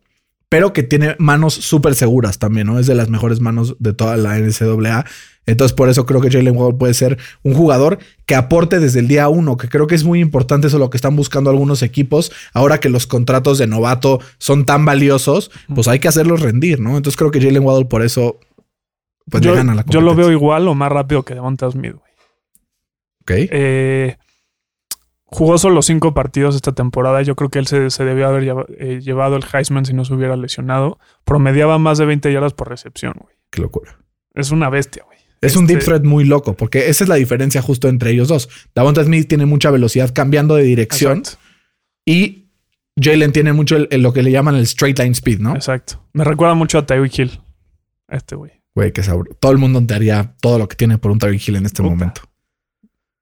pero 0.49 0.73
que 0.73 0.83
tiene 0.83 1.15
manos 1.19 1.53
súper 1.53 1.95
seguras 1.95 2.39
también, 2.39 2.67
¿no? 2.67 2.79
Es 2.79 2.87
de 2.87 2.95
las 2.95 3.09
mejores 3.09 3.39
manos 3.39 3.75
de 3.79 3.93
toda 3.93 4.17
la 4.17 4.37
NCAA. 4.37 5.05
Entonces, 5.47 5.73
por 5.75 5.89
eso 5.89 6.05
creo 6.05 6.21
que 6.21 6.29
Jalen 6.29 6.55
Waddle 6.55 6.77
puede 6.77 6.93
ser 6.93 7.17
un 7.41 7.55
jugador 7.55 7.97
que 8.27 8.35
aporte 8.35 8.79
desde 8.79 8.99
el 8.99 9.07
día 9.07 9.27
uno, 9.29 9.57
que 9.57 9.67
creo 9.69 9.87
que 9.87 9.95
es 9.95 10.03
muy 10.03 10.19
importante 10.19 10.67
eso 10.67 10.77
lo 10.77 10.89
que 10.91 10.97
están 10.97 11.15
buscando 11.15 11.49
algunos 11.49 11.81
equipos. 11.81 12.31
Ahora 12.53 12.79
que 12.79 12.89
los 12.89 13.07
contratos 13.07 13.57
de 13.57 13.65
novato 13.65 14.19
son 14.37 14.65
tan 14.65 14.85
valiosos, 14.85 15.49
pues 15.73 15.87
hay 15.87 15.97
que 15.99 16.07
hacerlos 16.09 16.41
rendir, 16.41 16.79
¿no? 16.79 16.97
Entonces 16.97 17.17
creo 17.17 17.31
que 17.31 17.41
Jalen 17.41 17.63
Waddle 17.63 17.85
por 17.85 18.03
eso 18.03 18.39
pues 19.31 19.41
yo, 19.41 19.51
le 19.51 19.57
gana 19.57 19.73
la 19.75 19.83
yo 19.87 20.01
lo 20.01 20.13
veo 20.15 20.31
igual 20.31 20.67
o 20.67 20.75
más 20.75 20.91
rápido 20.91 21.23
que 21.23 21.33
Devonta 21.33 21.69
Smith. 21.71 21.93
güey. 21.93 22.11
Ok. 23.21 23.31
Eh, 23.51 24.15
jugó 25.25 25.57
solo 25.57 25.81
cinco 25.81 26.13
partidos 26.13 26.55
esta 26.55 26.71
temporada. 26.73 27.21
Yo 27.21 27.35
creo 27.35 27.49
que 27.49 27.59
él 27.59 27.67
se, 27.67 27.89
se 27.89 28.05
debió 28.05 28.27
haber 28.27 28.43
lleva- 28.43 28.65
eh, 28.77 28.99
llevado 29.01 29.35
el 29.35 29.43
Heisman 29.51 29.85
si 29.85 29.93
no 29.93 30.05
se 30.05 30.13
hubiera 30.13 30.35
lesionado. 30.37 30.97
Promediaba 31.25 31.77
más 31.77 31.97
de 31.97 32.05
20 32.05 32.31
yardas 32.31 32.53
por 32.53 32.69
recepción, 32.69 33.13
güey. 33.19 33.35
Qué 33.49 33.61
locura. 33.61 33.97
Es 34.33 34.51
una 34.51 34.69
bestia, 34.69 35.03
güey. 35.05 35.16
Es 35.41 35.55
un 35.55 35.67
deep 35.67 35.77
Este- 35.79 35.91
threat 35.91 36.03
muy 36.03 36.23
loco, 36.25 36.55
porque 36.55 36.89
esa 36.89 37.03
es 37.03 37.07
la 37.09 37.15
diferencia 37.15 37.61
justo 37.61 37.87
entre 37.89 38.11
ellos 38.11 38.27
dos. 38.27 38.49
Davonta 38.73 39.03
Smith 39.03 39.27
tiene 39.27 39.45
mucha 39.45 39.69
velocidad 39.71 40.11
cambiando 40.13 40.55
de 40.55 40.63
dirección 40.63 41.19
Exacto, 41.19 41.39
y 42.05 42.49
Jalen 42.99 43.31
tiene 43.31 43.53
mucho 43.53 43.75
el- 43.77 43.87
el- 43.91 44.01
lo 44.01 44.13
que 44.13 44.23
le 44.23 44.31
llaman 44.31 44.55
el 44.55 44.63
straight 44.63 44.97
line 44.97 45.11
speed, 45.11 45.39
¿no? 45.39 45.55
exacto. 45.55 46.03
Me 46.13 46.23
recuerda 46.23 46.55
mucho 46.55 46.79
a 46.79 46.85
Tyreek 46.85 47.19
Hill. 47.19 47.39
Este 48.09 48.35
güey. 48.35 48.51
Güey, 48.73 48.91
que 48.91 49.03
sabor. 49.03 49.35
Todo 49.39 49.51
el 49.51 49.57
mundo 49.57 49.83
te 49.85 49.93
haría 49.93 50.35
todo 50.41 50.57
lo 50.59 50.67
que 50.67 50.75
tiene 50.75 50.97
por 50.97 51.11
un 51.11 51.19
Tyreek 51.19 51.47
Hill 51.47 51.55
en 51.57 51.65
este 51.65 51.83
Puta. 51.83 51.89
momento. 51.95 52.21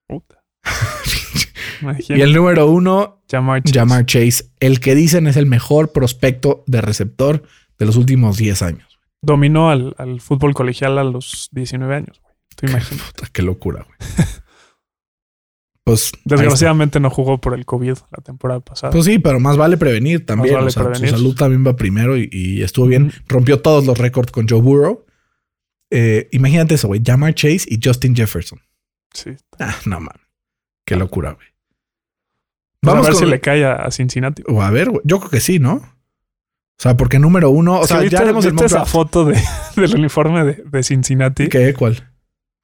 Puta. 0.07 0.43
Y 2.09 2.21
el 2.21 2.33
número 2.33 2.67
uno, 2.67 3.21
Jamar 3.29 3.61
Chase. 3.61 3.77
Jamar 3.79 4.05
Chase, 4.05 4.45
el 4.59 4.79
que 4.79 4.95
dicen 4.95 5.27
es 5.27 5.35
el 5.35 5.45
mejor 5.45 5.91
prospecto 5.91 6.63
de 6.67 6.79
receptor 6.81 7.43
de 7.77 7.85
los 7.85 7.97
últimos 7.97 8.37
10 8.37 8.61
años. 8.61 8.84
Dominó 9.25 9.69
al, 9.69 9.95
al 9.97 10.21
fútbol 10.21 10.53
colegial 10.53 10.97
a 10.97 11.03
los 11.03 11.49
19 11.51 11.95
años, 11.95 12.21
güey. 12.21 12.35
Tú 12.55 12.67
imaginas. 12.67 13.03
Puta, 13.11 13.27
qué 13.31 13.41
locura, 13.41 13.85
güey. 13.85 13.97
Pues. 15.83 16.11
Desgraciadamente 16.23 16.99
no 16.99 17.11
jugó 17.11 17.39
por 17.39 17.53
el 17.53 17.63
COVID 17.65 17.93
la 18.09 18.23
temporada 18.23 18.59
pasada. 18.59 18.91
Pues 18.91 19.05
sí, 19.05 19.19
pero 19.19 19.39
más 19.39 19.55
vale 19.55 19.77
prevenir 19.77 20.25
también. 20.25 20.55
vale 20.55 20.67
o 20.67 20.71
sea, 20.71 20.83
prevenir. 20.83 21.09
Su 21.11 21.15
salud 21.17 21.35
también 21.35 21.65
va 21.65 21.75
primero 21.75 22.17
y, 22.17 22.27
y 22.31 22.63
estuvo 22.63 22.87
bien. 22.87 23.11
Rompió 23.27 23.61
todos 23.61 23.85
los 23.85 23.95
récords 23.97 24.31
con 24.31 24.47
Joe 24.47 24.61
Burrow. 24.61 25.05
Eh, 25.91 26.27
imagínate 26.31 26.73
eso, 26.73 26.87
güey. 26.87 27.01
Jamar 27.05 27.35
Chase 27.35 27.67
y 27.67 27.79
Justin 27.83 28.15
Jefferson. 28.15 28.59
sí. 29.13 29.31
Ah, 29.59 29.75
no 29.85 29.99
man. 29.99 30.15
Qué 30.85 30.95
locura, 30.95 31.33
güey. 31.33 31.47
Pues 32.81 32.93
Vamos 32.93 33.05
a 33.05 33.09
ver 33.09 33.13
con- 33.19 33.23
si 33.25 33.29
le 33.29 33.39
cae 33.39 33.63
a, 33.65 33.73
a 33.75 33.91
Cincinnati. 33.91 34.41
O 34.47 34.63
a 34.63 34.71
ver, 34.71 34.89
güey. 34.89 35.01
Yo 35.03 35.19
creo 35.19 35.29
que 35.29 35.39
sí, 35.39 35.59
¿no? 35.59 35.87
O 36.77 36.81
sea, 36.81 36.97
porque 36.97 37.19
número 37.19 37.49
uno, 37.49 37.79
o 37.79 37.83
Sí, 37.83 37.93
sea, 37.93 37.99
¿viste, 37.99 38.17
ya 38.17 38.21
haremos 38.23 38.45
el 38.45 38.59
esa 38.59 38.85
foto 38.85 39.23
de, 39.25 39.41
del 39.77 39.95
uniforme 39.95 40.43
de, 40.43 40.63
de 40.65 40.83
Cincinnati? 40.83 41.47
¿Qué? 41.47 41.73
¿Cuál? 41.73 42.11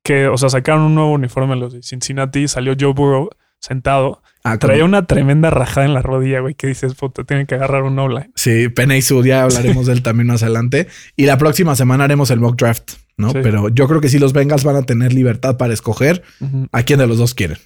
Que, 0.04 0.28
o 0.28 0.38
sea, 0.38 0.50
sacaron 0.50 0.82
un 0.82 0.96
nuevo 0.96 1.12
uniforme 1.14 1.56
los 1.56 1.74
de 1.74 1.82
Cincinnati. 1.84 2.48
Salió 2.48 2.76
Joe 2.78 2.94
Burrow 2.94 3.30
sentado. 3.60 4.22
Ah, 4.44 4.58
Traía 4.58 4.84
una 4.84 5.06
tremenda 5.06 5.52
rajada 5.52 5.86
en 5.86 5.94
la 5.94 6.02
rodilla, 6.02 6.40
güey, 6.40 6.56
que 6.56 6.66
dices, 6.68 6.96
puta, 6.96 7.24
tienen 7.24 7.46
que 7.46 7.56
agarrar 7.56 7.84
un 7.84 7.98
online. 8.00 8.32
Sí, 8.36 8.70
Penny 8.70 9.02
Sud, 9.04 9.24
ya 9.26 9.44
hablaremos 9.44 9.86
de 9.86 9.94
él 9.94 10.02
también 10.02 10.28
más 10.28 10.42
adelante. 10.42 10.88
Y 11.16 11.26
la 11.26 11.38
próxima 11.38 11.76
semana 11.76 12.04
haremos 12.06 12.32
el 12.32 12.40
mock 12.40 12.58
draft, 12.58 12.94
¿no? 13.18 13.30
Sí. 13.30 13.38
Pero 13.44 13.70
yo 13.70 13.88
creo 13.88 14.02
que 14.02 14.10
sí 14.10 14.18
los 14.18 14.34
Bengals 14.34 14.64
van 14.64 14.78
a 14.78 14.82
tener 14.82 15.14
libertad 15.14 15.58
para 15.58 15.74
escoger 15.74 16.24
a 16.72 16.84
quién 16.84 16.98
de 17.00 17.06
los 17.08 17.20
dos 17.20 17.36
quieren. 17.36 17.60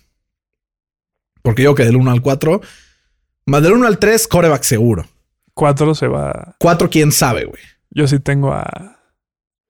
Porque 1.41 1.63
yo 1.63 1.75
que 1.75 1.85
del 1.85 1.95
1 1.95 2.11
al 2.11 2.21
4, 2.21 2.59
más 3.45 3.63
del 3.63 3.73
1 3.73 3.87
al 3.87 3.97
3, 3.97 4.27
coreback 4.27 4.63
seguro. 4.63 5.05
Cuatro 5.55 5.95
se 5.95 6.07
va. 6.07 6.55
4, 6.59 6.89
quién 6.91 7.11
sabe, 7.11 7.45
güey. 7.45 7.61
Yo 7.89 8.07
sí 8.07 8.19
tengo 8.19 8.53
a. 8.53 8.99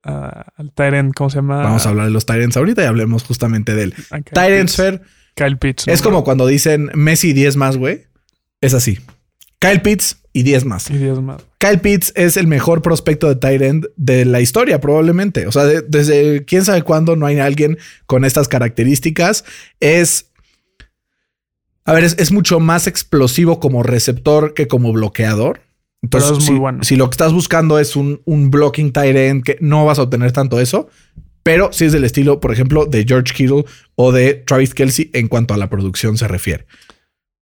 a- 0.03 0.45
al 0.57 0.71
Tyrant, 0.73 1.13
¿cómo 1.15 1.29
se 1.29 1.37
llama? 1.37 1.61
Vamos 1.63 1.85
a 1.85 1.89
hablar 1.89 2.07
de 2.07 2.11
los 2.11 2.25
Tyrants 2.25 2.57
ahorita 2.57 2.83
y 2.83 2.85
hablemos 2.87 3.23
justamente 3.23 3.73
de 3.75 3.83
él. 3.83 3.93
A 4.11 4.19
Kyle 4.21 4.33
Tyrants. 4.33 4.75
Fer, 4.75 5.01
Kyle 5.35 5.57
Pitts. 5.57 5.87
es 5.87 5.99
¿no? 6.01 6.03
como 6.05 6.23
cuando 6.23 6.45
dicen 6.47 6.91
Messi 6.95 7.31
10 7.33 7.55
más, 7.55 7.77
güey. 7.77 8.07
Es 8.61 8.73
así. 8.73 8.99
Kyle 9.59 9.81
Pitts 9.81 10.17
y 10.33 10.43
10 10.43 10.65
más. 10.65 10.89
Y 10.89 10.97
diez 10.97 11.19
más. 11.21 11.41
Kyle 11.59 11.79
Pitts 11.79 12.11
es 12.15 12.35
el 12.37 12.45
mejor 12.47 12.81
prospecto 12.81 13.27
de 13.29 13.35
tight 13.35 13.61
end 13.61 13.87
de 13.95 14.25
la 14.25 14.41
historia, 14.41 14.81
probablemente. 14.81 15.47
O 15.47 15.51
sea, 15.51 15.63
de- 15.65 15.81
desde 15.81 16.43
quién 16.45 16.65
sabe 16.65 16.81
cuándo 16.83 17.15
no 17.15 17.25
hay 17.25 17.39
alguien 17.39 17.77
con 18.05 18.25
estas 18.25 18.47
características. 18.47 19.45
Es. 19.79 20.31
A 21.85 21.93
ver, 21.93 22.03
es, 22.03 22.15
es 22.19 22.31
mucho 22.31 22.59
más 22.59 22.87
explosivo 22.87 23.59
como 23.59 23.83
receptor 23.83 24.53
que 24.53 24.67
como 24.67 24.91
bloqueador. 24.91 25.61
Entonces, 26.05 26.29
Pero 26.29 26.39
es 26.39 26.45
si, 26.45 26.51
muy 26.51 26.59
bueno. 26.59 26.83
si 26.83 26.95
lo 26.95 27.09
que 27.09 27.13
estás 27.15 27.33
buscando 27.33 27.79
es 27.79 27.95
un, 27.95 28.21
un 28.25 28.49
blocking 28.51 28.91
tight 28.93 29.15
end, 29.15 29.43
que 29.43 29.57
no 29.59 29.85
vas 29.85 29.99
a 29.99 30.03
obtener 30.03 30.31
tanto 30.31 30.59
eso. 30.59 30.87
Pero 31.43 31.71
sí 31.71 31.85
es 31.85 31.91
del 31.91 32.03
estilo, 32.05 32.39
por 32.39 32.51
ejemplo, 32.51 32.85
de 32.85 33.05
George 33.07 33.33
Kittle 33.33 33.65
o 33.95 34.11
de 34.11 34.33
Travis 34.33 34.73
Kelsey 34.73 35.11
en 35.13 35.27
cuanto 35.27 35.53
a 35.53 35.57
la 35.57 35.69
producción 35.69 36.17
se 36.17 36.27
refiere. 36.27 36.65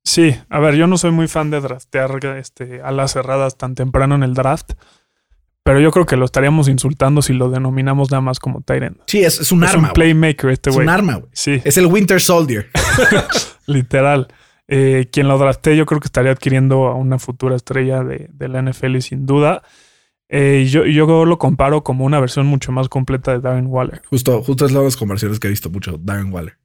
Sí, 0.03 0.35
a 0.49 0.59
ver, 0.59 0.75
yo 0.75 0.87
no 0.87 0.97
soy 0.97 1.11
muy 1.11 1.27
fan 1.29 1.49
de 1.49 1.61
draftear 1.61 2.19
este, 2.37 2.81
alas 2.81 3.13
cerradas 3.13 3.57
tan 3.57 3.75
temprano 3.75 4.15
en 4.15 4.23
el 4.23 4.33
draft, 4.33 4.73
Pero 5.65 5.79
yo 5.79 5.91
creo 5.91 6.05
que 6.05 6.17
lo 6.17 6.25
estaríamos 6.25 6.67
insultando 6.67 7.21
si 7.21 7.31
lo 7.31 7.49
denominamos 7.49 8.11
nada 8.11 8.19
más 8.19 8.39
como 8.39 8.59
Tyrant. 8.61 8.97
Sí, 9.07 9.23
es, 9.23 9.39
es 9.39 9.51
un 9.53 9.63
Es 9.63 9.69
arma. 9.69 9.79
un 9.79 9.83
güey. 9.85 9.93
playmaker 9.93 10.49
este 10.49 10.69
Es 10.71 10.75
güey. 10.75 10.85
un 10.85 10.89
arma, 10.89 11.15
güey. 11.15 11.29
Sí, 11.31 11.61
Es 11.63 11.77
el 11.77 11.85
Winter 11.85 12.19
Soldier. 12.19 12.69
literal. 13.65 14.27
Eh, 14.67 15.09
quien 15.11 15.27
lo 15.27 15.37
drafté, 15.37 15.75
yo 15.75 15.85
creo 15.85 15.99
que 15.99 16.07
estaría 16.07 16.31
adquiriendo 16.31 16.87
a 16.87 16.95
una 16.95 17.19
futura 17.19 17.55
estrella 17.55 18.03
de, 18.03 18.29
de 18.31 18.47
la 18.47 18.61
NFL 18.61 18.99
sin 18.99 19.25
duda. 19.25 19.61
Eh, 20.29 20.65
yo, 20.69 20.85
yo 20.85 21.25
lo 21.25 21.37
comparo 21.37 21.83
como 21.83 22.05
una 22.05 22.19
versión 22.19 22.47
mucho 22.47 22.71
más 22.71 22.89
completa 22.89 23.31
de 23.33 23.39
Darren 23.39 23.67
Waller. 23.67 24.01
Justo, 24.09 24.41
justo 24.41 24.65
es 24.65 24.71
una 24.71 24.79
de 24.79 24.85
las 24.85 24.97
conversiones 24.97 25.39
que 25.39 25.47
he 25.47 25.51
visto 25.51 25.69
mucho. 25.69 25.97
Darren 25.99 26.33
Waller. 26.33 26.57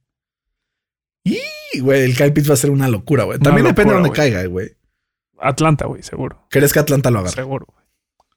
Y, 1.23 1.79
güey, 1.79 2.03
el 2.03 2.15
Kyle 2.15 2.33
Pitts 2.33 2.49
va 2.49 2.53
a 2.53 2.57
ser 2.57 2.71
una 2.71 2.87
locura, 2.87 3.25
güey. 3.25 3.37
También 3.37 3.67
depende 3.67 3.93
de 3.93 3.99
dónde 3.99 4.11
caiga, 4.15 4.43
güey. 4.45 4.71
Atlanta, 5.37 5.85
güey, 5.85 6.01
seguro. 6.01 6.47
¿Crees 6.49 6.73
que 6.73 6.79
Atlanta 6.79 7.11
lo 7.11 7.19
agarre? 7.19 7.35
Seguro, 7.35 7.67
güey. 7.71 7.85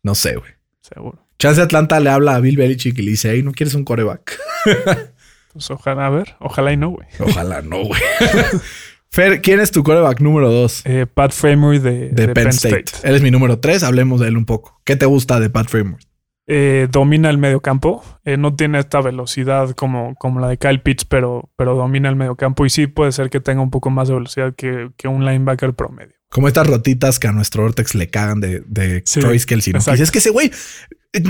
No 0.02 0.14
sé, 0.14 0.36
güey. 0.36 0.50
Seguro. 0.80 1.26
Chance 1.38 1.62
Atlanta 1.62 1.98
le 2.00 2.10
habla 2.10 2.36
a 2.36 2.40
Bill 2.40 2.56
Belichick 2.56 2.98
y 2.98 3.02
le 3.02 3.12
dice, 3.12 3.30
hey, 3.32 3.42
¿no 3.42 3.52
quieres 3.52 3.74
un 3.74 3.84
coreback? 3.84 4.38
Pues 5.52 5.70
ojalá, 5.70 6.06
a 6.06 6.10
ver, 6.10 6.34
ojalá 6.40 6.72
y 6.72 6.78
no, 6.78 6.88
güey. 6.88 7.06
Ojalá 7.18 7.60
no, 7.60 7.84
güey. 7.84 8.00
Fer, 9.12 9.42
¿quién 9.42 9.60
es 9.60 9.70
tu 9.70 9.82
coreback 9.82 10.20
número 10.20 10.50
dos? 10.50 10.80
Eh, 10.86 11.04
Pat 11.06 11.32
Framery 11.32 11.78
de, 11.80 12.08
De, 12.08 12.28
Penn, 12.28 12.48
State. 12.48 12.84
Él 13.02 13.14
es 13.14 13.20
mi 13.20 13.30
número 13.30 13.58
tres. 13.58 13.82
Hablemos 13.82 14.20
de 14.20 14.28
él 14.28 14.38
un 14.38 14.46
poco. 14.46 14.80
¿Qué 14.86 14.96
te 14.96 15.04
gusta 15.04 15.38
de 15.38 15.50
Pat 15.50 15.68
Framework? 15.68 16.02
Eh, 16.46 16.88
domina 16.90 17.28
el 17.28 17.36
medio 17.36 17.60
campo. 17.60 18.02
Eh, 18.24 18.38
no 18.38 18.56
tiene 18.56 18.78
esta 18.78 19.02
velocidad 19.02 19.72
como, 19.72 20.14
como 20.14 20.40
la 20.40 20.48
de 20.48 20.56
Kyle 20.56 20.80
Pitts, 20.80 21.04
pero, 21.04 21.50
pero 21.56 21.76
domina 21.76 22.08
el 22.08 22.16
medio 22.16 22.36
campo. 22.36 22.64
Y 22.64 22.70
sí 22.70 22.86
puede 22.86 23.12
ser 23.12 23.28
que 23.28 23.40
tenga 23.40 23.60
un 23.60 23.70
poco 23.70 23.90
más 23.90 24.08
de 24.08 24.14
velocidad 24.14 24.54
que, 24.56 24.92
que 24.96 25.08
un 25.08 25.26
linebacker 25.26 25.74
promedio. 25.74 26.16
Como 26.32 26.48
estas 26.48 26.66
rotitas 26.66 27.18
que 27.18 27.28
a 27.28 27.32
nuestro 27.32 27.62
Ortex 27.64 27.94
le 27.94 28.08
cagan 28.08 28.40
de, 28.40 28.62
de 28.66 29.02
Sí, 29.04 29.20
Travis 29.20 29.44
Kelsey. 29.44 29.74
es 29.98 30.10
que 30.10 30.18
ese 30.18 30.30
güey 30.30 30.50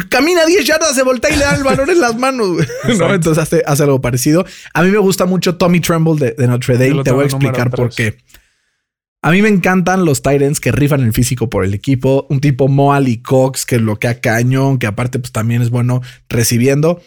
camina 0.09 0.47
10 0.47 0.65
yardas, 0.65 0.95
se 0.95 1.03
voltea 1.03 1.31
y 1.31 1.37
le 1.37 1.45
da 1.45 1.57
el 1.57 1.65
balón 1.65 1.91
en 1.91 2.01
las 2.01 2.17
manos. 2.17 2.49
güey". 2.53 2.67
¿No? 2.85 2.91
Exacto. 2.93 3.15
Entonces 3.15 3.43
hace, 3.43 3.63
hace 3.67 3.83
algo 3.83 4.01
parecido. 4.01 4.47
A 4.73 4.83
mí 4.85 4.91
me 4.93 4.99
gusta 4.99 5.27
mucho 5.27 5.57
Tommy 5.57 5.81
Tremble 5.81 6.15
de, 6.25 6.35
de 6.39 6.47
Notre 6.47 6.79
Dame. 6.79 7.03
Te 7.03 7.11
voy 7.11 7.25
a 7.25 7.27
explicar 7.27 7.71
por 7.71 7.91
qué. 7.93 8.17
A 9.25 9.31
mí 9.31 9.43
me 9.43 9.49
encantan 9.49 10.05
los 10.05 10.23
Titans 10.23 10.61
que 10.61 10.73
rifan 10.73 11.01
el 11.03 11.13
físico 11.13 11.49
por 11.51 11.65
el 11.65 11.75
equipo. 11.75 12.27
Un 12.31 12.41
tipo 12.41 12.69
Moal 12.69 13.09
y 13.09 13.23
Cox 13.23 13.67
que 13.67 13.79
bloquea 13.79 14.21
cañón, 14.21 14.79
que 14.79 14.87
aparte 14.87 15.19
pues 15.19 15.33
también 15.33 15.63
es 15.63 15.71
bueno 15.71 16.01
recibiendo. 16.29 17.01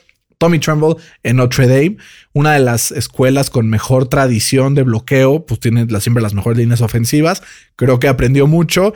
Tommy 0.46 0.60
Tremble 0.60 0.96
en 1.24 1.38
Notre 1.38 1.66
Dame, 1.68 1.98
una 2.32 2.54
de 2.54 2.60
las 2.60 2.92
escuelas 2.92 3.50
con 3.50 3.68
mejor 3.68 4.08
tradición 4.10 4.76
de 4.76 4.84
bloqueo, 4.84 5.44
pues 5.48 5.60
tiene 5.60 5.88
siempre 6.00 6.22
las 6.22 6.36
mejores 6.36 6.60
líneas 6.60 6.82
ofensivas. 6.82 7.42
Creo 7.76 8.00
que 8.00 8.08
aprendió 8.08 8.46
mucho, 8.46 8.94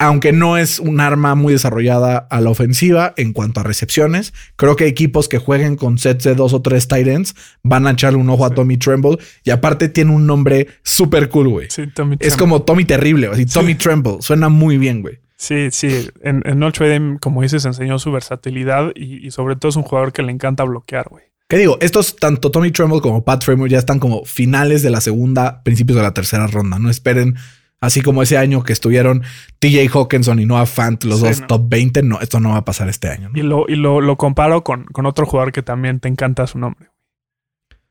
aunque 0.00 0.32
no 0.32 0.58
es 0.58 0.80
un 0.80 0.98
arma 0.98 1.36
muy 1.36 1.52
desarrollada 1.52 2.26
a 2.28 2.40
la 2.40 2.50
ofensiva 2.50 3.14
en 3.16 3.32
cuanto 3.32 3.60
a 3.60 3.62
recepciones. 3.62 4.34
Creo 4.56 4.74
que 4.74 4.88
equipos 4.88 5.28
que 5.28 5.38
jueguen 5.38 5.76
con 5.76 5.96
sets 5.96 6.24
de 6.24 6.34
dos 6.34 6.52
o 6.52 6.60
tres 6.60 6.88
tight 6.88 7.06
ends 7.06 7.36
van 7.62 7.86
a 7.86 7.92
echarle 7.92 8.18
un 8.18 8.28
ojo 8.28 8.44
a. 8.44 8.50
Tommy 8.50 8.76
Tremble 8.76 9.18
y 9.44 9.50
aparte 9.50 9.88
tiene 9.88 10.10
un 10.10 10.26
nombre 10.26 10.66
súper 10.82 11.28
cool, 11.28 11.48
güey. 11.50 11.68
Sí, 11.70 11.86
Tommy 11.94 12.14
Es 12.14 12.18
Tremble. 12.18 12.38
como 12.38 12.62
Tommy 12.62 12.84
Terrible, 12.84 13.28
así 13.28 13.46
Tommy 13.46 13.76
Tremble. 13.76 14.16
Suena 14.18 14.48
muy 14.48 14.76
bien, 14.76 15.02
güey. 15.02 15.20
Sí, 15.44 15.68
sí. 15.70 16.08
En, 16.22 16.42
en 16.46 16.60
Dame, 16.60 17.18
como 17.20 17.42
dices, 17.42 17.64
enseñó 17.66 17.98
su 17.98 18.10
versatilidad 18.10 18.92
y, 18.94 19.26
y 19.26 19.30
sobre 19.30 19.56
todo 19.56 19.68
es 19.68 19.76
un 19.76 19.82
jugador 19.82 20.12
que 20.12 20.22
le 20.22 20.32
encanta 20.32 20.64
bloquear, 20.64 21.06
güey. 21.10 21.24
¿Qué 21.48 21.58
digo? 21.58 21.76
Estos, 21.82 22.16
tanto 22.16 22.50
Tommy 22.50 22.70
Tremble 22.70 23.00
como 23.02 23.22
Pat 23.24 23.44
Framer 23.44 23.70
ya 23.70 23.78
están 23.78 23.98
como 23.98 24.24
finales 24.24 24.82
de 24.82 24.88
la 24.90 25.02
segunda, 25.02 25.62
principios 25.62 25.96
de 25.96 26.02
la 26.02 26.14
tercera 26.14 26.46
ronda. 26.46 26.78
No 26.78 26.88
esperen, 26.88 27.36
así 27.80 28.00
como 28.00 28.22
ese 28.22 28.38
año 28.38 28.64
que 28.64 28.72
estuvieron 28.72 29.22
TJ 29.58 29.88
Hawkinson 29.92 30.40
y 30.40 30.46
Noah 30.46 30.64
Fant, 30.64 31.04
los 31.04 31.20
Sí, 31.20 31.26
dos 31.26 31.40
no. 31.42 31.46
top 31.46 31.68
20. 31.68 32.02
No, 32.02 32.20
esto 32.20 32.40
no 32.40 32.50
va 32.50 32.56
a 32.56 32.64
pasar 32.64 32.88
este 32.88 33.08
año. 33.08 33.28
¿no? 33.28 33.38
Y 33.38 33.42
lo, 33.42 33.66
y 33.68 33.76
lo, 33.76 34.00
lo 34.00 34.16
comparo 34.16 34.64
con, 34.64 34.84
con 34.86 35.04
otro 35.04 35.26
jugador 35.26 35.52
que 35.52 35.62
también 35.62 36.00
te 36.00 36.08
encanta 36.08 36.46
su 36.46 36.58
nombre. 36.58 36.88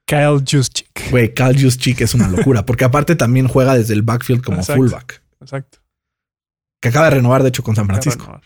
Kyle 0.05 0.43
Juszczyk. 0.49 1.11
Güey, 1.11 1.33
Cal 1.33 1.55
Juszczyk 1.55 2.01
es 2.01 2.13
una 2.15 2.27
locura, 2.27 2.65
porque 2.65 2.83
aparte 2.85 3.15
también 3.15 3.47
juega 3.47 3.75
desde 3.75 3.93
el 3.93 4.01
backfield 4.01 4.43
como 4.43 4.57
Exacto. 4.57 4.81
fullback, 4.81 5.21
Exacto. 5.41 5.77
Que 6.83 6.89
acaba 6.89 7.05
de 7.05 7.15
renovar, 7.15 7.43
de 7.43 7.47
hecho, 7.47 7.63
con 7.63 7.77
San 7.77 7.85
Francisco. 7.85 8.41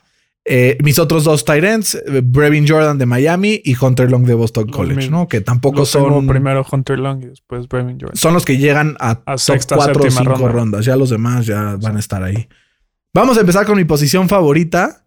Eh, 0.46 0.78
mis 0.84 1.00
otros 1.00 1.24
dos 1.24 1.44
tight 1.44 1.64
ends, 1.64 1.96
eh, 1.96 2.22
Brevin 2.24 2.68
Jordan 2.68 3.00
de 3.00 3.08
Miami 3.08 3.60
y 3.66 3.76
Hunter 3.84 4.12
Long 4.12 4.28
de 4.28 4.36
Boston 4.36 4.68
Los 4.68 4.76
College. 4.76 5.10
¿no? 5.10 5.28
Que 5.28 5.42
tampoco 5.42 5.88
son... 5.88 6.28
primero 6.28 6.64
Hunter 6.72 7.00
Long 7.00 7.24
y 7.24 7.26
después 7.30 7.68
Brevin 7.68 7.98
Jordan. 8.00 8.16
son 8.16 8.36
los 8.36 8.46
que 8.46 8.60
llegan 8.60 8.96
a, 9.00 9.10
A 9.10 9.16
top 9.24 9.40
sexta, 9.40 9.76
4 9.76 9.92
o 9.92 10.04
séptima 10.04 10.22
5 10.22 10.34
ronda. 10.36 10.52
rondas. 10.52 10.86
Ya 10.86 10.96
los 10.96 11.10
demás 11.10 11.48
ya 11.48 11.78
van 11.82 11.96
a 11.98 12.00
estar 12.00 12.22
ahí. 12.22 12.48
Vamos 13.12 13.38
a 13.38 13.40
empezar 13.40 13.66
con 13.66 13.76
mi 13.76 13.86
posición 13.86 14.30
favorita, 14.30 15.04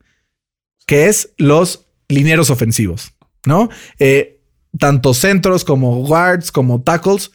que 0.89 1.07
es 1.07 1.33
los 1.39 1.87
linieros 2.09 2.51
ofensivos, 2.51 3.13
¿no? 3.47 3.69
Eh, 4.01 4.43
tanto 4.77 5.15
centros 5.15 5.65
como 5.65 6.05
guards, 6.05 6.51
como 6.51 6.83
tackles. 6.83 7.31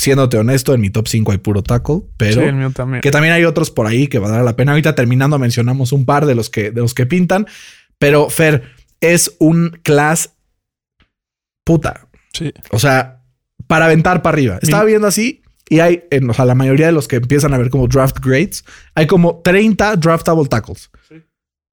Siéndote 0.00 0.38
honesto, 0.38 0.72
en 0.72 0.80
mi 0.80 0.88
top 0.88 1.08
5 1.08 1.32
hay 1.32 1.36
puro 1.36 1.62
tackle, 1.62 2.00
pero 2.16 2.40
sí, 2.40 2.48
el 2.48 2.54
mío 2.54 2.70
también. 2.70 3.02
que 3.02 3.10
también 3.10 3.34
hay 3.34 3.44
otros 3.44 3.70
por 3.70 3.86
ahí 3.86 4.06
que 4.06 4.18
valdrá 4.18 4.42
la 4.42 4.56
pena. 4.56 4.72
Ahorita 4.72 4.94
terminando 4.94 5.38
mencionamos 5.38 5.92
un 5.92 6.06
par 6.06 6.24
de 6.24 6.34
los 6.34 6.48
que, 6.48 6.70
de 6.70 6.80
los 6.80 6.94
que 6.94 7.04
pintan, 7.04 7.46
pero 7.98 8.30
Fer 8.30 8.62
es 9.02 9.36
un 9.38 9.78
class 9.82 10.32
puta. 11.64 12.08
Sí. 12.32 12.50
O 12.70 12.78
sea, 12.78 13.20
para 13.66 13.84
aventar 13.84 14.22
para 14.22 14.36
arriba. 14.36 14.58
Estaba 14.62 14.84
viendo 14.84 15.06
así 15.06 15.42
y 15.68 15.80
hay, 15.80 16.04
en, 16.10 16.30
o 16.30 16.32
sea, 16.32 16.46
la 16.46 16.54
mayoría 16.54 16.86
de 16.86 16.92
los 16.92 17.06
que 17.06 17.16
empiezan 17.16 17.52
a 17.52 17.58
ver 17.58 17.68
como 17.68 17.86
draft 17.86 18.24
grades, 18.24 18.64
hay 18.94 19.06
como 19.06 19.42
30 19.44 19.96
draftable 19.96 20.48
tackles. 20.48 20.90
Sí. 21.06 21.16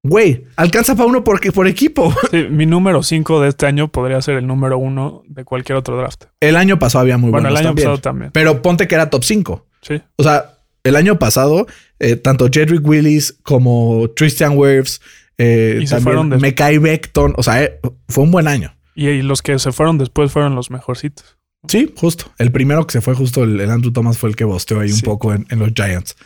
Güey, 0.08 0.44
alcanza 0.56 0.94
para 0.96 1.06
uno 1.08 1.22
por, 1.24 1.40
por 1.52 1.66
equipo. 1.68 2.14
Sí, 2.30 2.46
mi 2.50 2.66
número 2.66 3.02
5 3.02 3.40
de 3.42 3.48
este 3.48 3.66
año 3.66 3.88
podría 3.88 4.20
ser 4.22 4.36
el 4.36 4.46
número 4.46 4.78
1 4.78 5.22
de 5.26 5.44
cualquier 5.44 5.76
otro 5.78 5.96
draft. 5.96 6.24
El 6.40 6.56
año 6.56 6.78
pasado 6.78 7.02
había 7.02 7.18
muy 7.18 7.30
Bueno, 7.30 7.48
el 7.48 7.54
buenos 7.54 7.60
año 7.60 7.68
también. 7.70 7.86
pasado 7.86 8.00
también. 8.00 8.30
Pero 8.32 8.62
ponte 8.62 8.88
que 8.88 8.94
era 8.94 9.10
top 9.10 9.24
5. 9.24 9.66
Sí. 9.82 10.00
O 10.16 10.22
sea, 10.22 10.54
el 10.84 10.96
año 10.96 11.18
pasado, 11.18 11.66
eh, 11.98 12.16
tanto 12.16 12.48
Jedrick 12.50 12.86
Willis 12.86 13.38
como 13.42 14.08
Tristan 14.16 14.56
Wirfs, 14.56 15.00
eh, 15.36 15.84
también 15.88 16.30
de- 16.30 16.38
Mekai 16.38 16.78
Beckton, 16.78 17.34
o 17.36 17.42
sea, 17.42 17.62
eh, 17.62 17.78
fue 18.08 18.24
un 18.24 18.30
buen 18.30 18.48
año. 18.48 18.74
Y, 18.94 19.08
y 19.08 19.22
los 19.22 19.42
que 19.42 19.58
se 19.58 19.70
fueron 19.72 19.98
después 19.98 20.32
fueron 20.32 20.54
los 20.56 20.70
mejorcitos. 20.70 21.36
Sí, 21.68 21.92
justo. 21.96 22.32
El 22.38 22.50
primero 22.52 22.86
que 22.86 22.92
se 22.92 23.00
fue 23.00 23.14
justo, 23.14 23.44
el, 23.44 23.60
el 23.60 23.70
Andrew 23.70 23.92
Thomas, 23.92 24.16
fue 24.18 24.30
el 24.30 24.36
que 24.36 24.44
bosteó 24.44 24.80
ahí 24.80 24.90
un 24.90 25.00
poco 25.00 25.32
en, 25.34 25.46
en 25.50 25.58
los 25.58 25.72
Giants. 25.74 26.16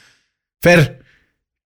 Fer, 0.61 1.02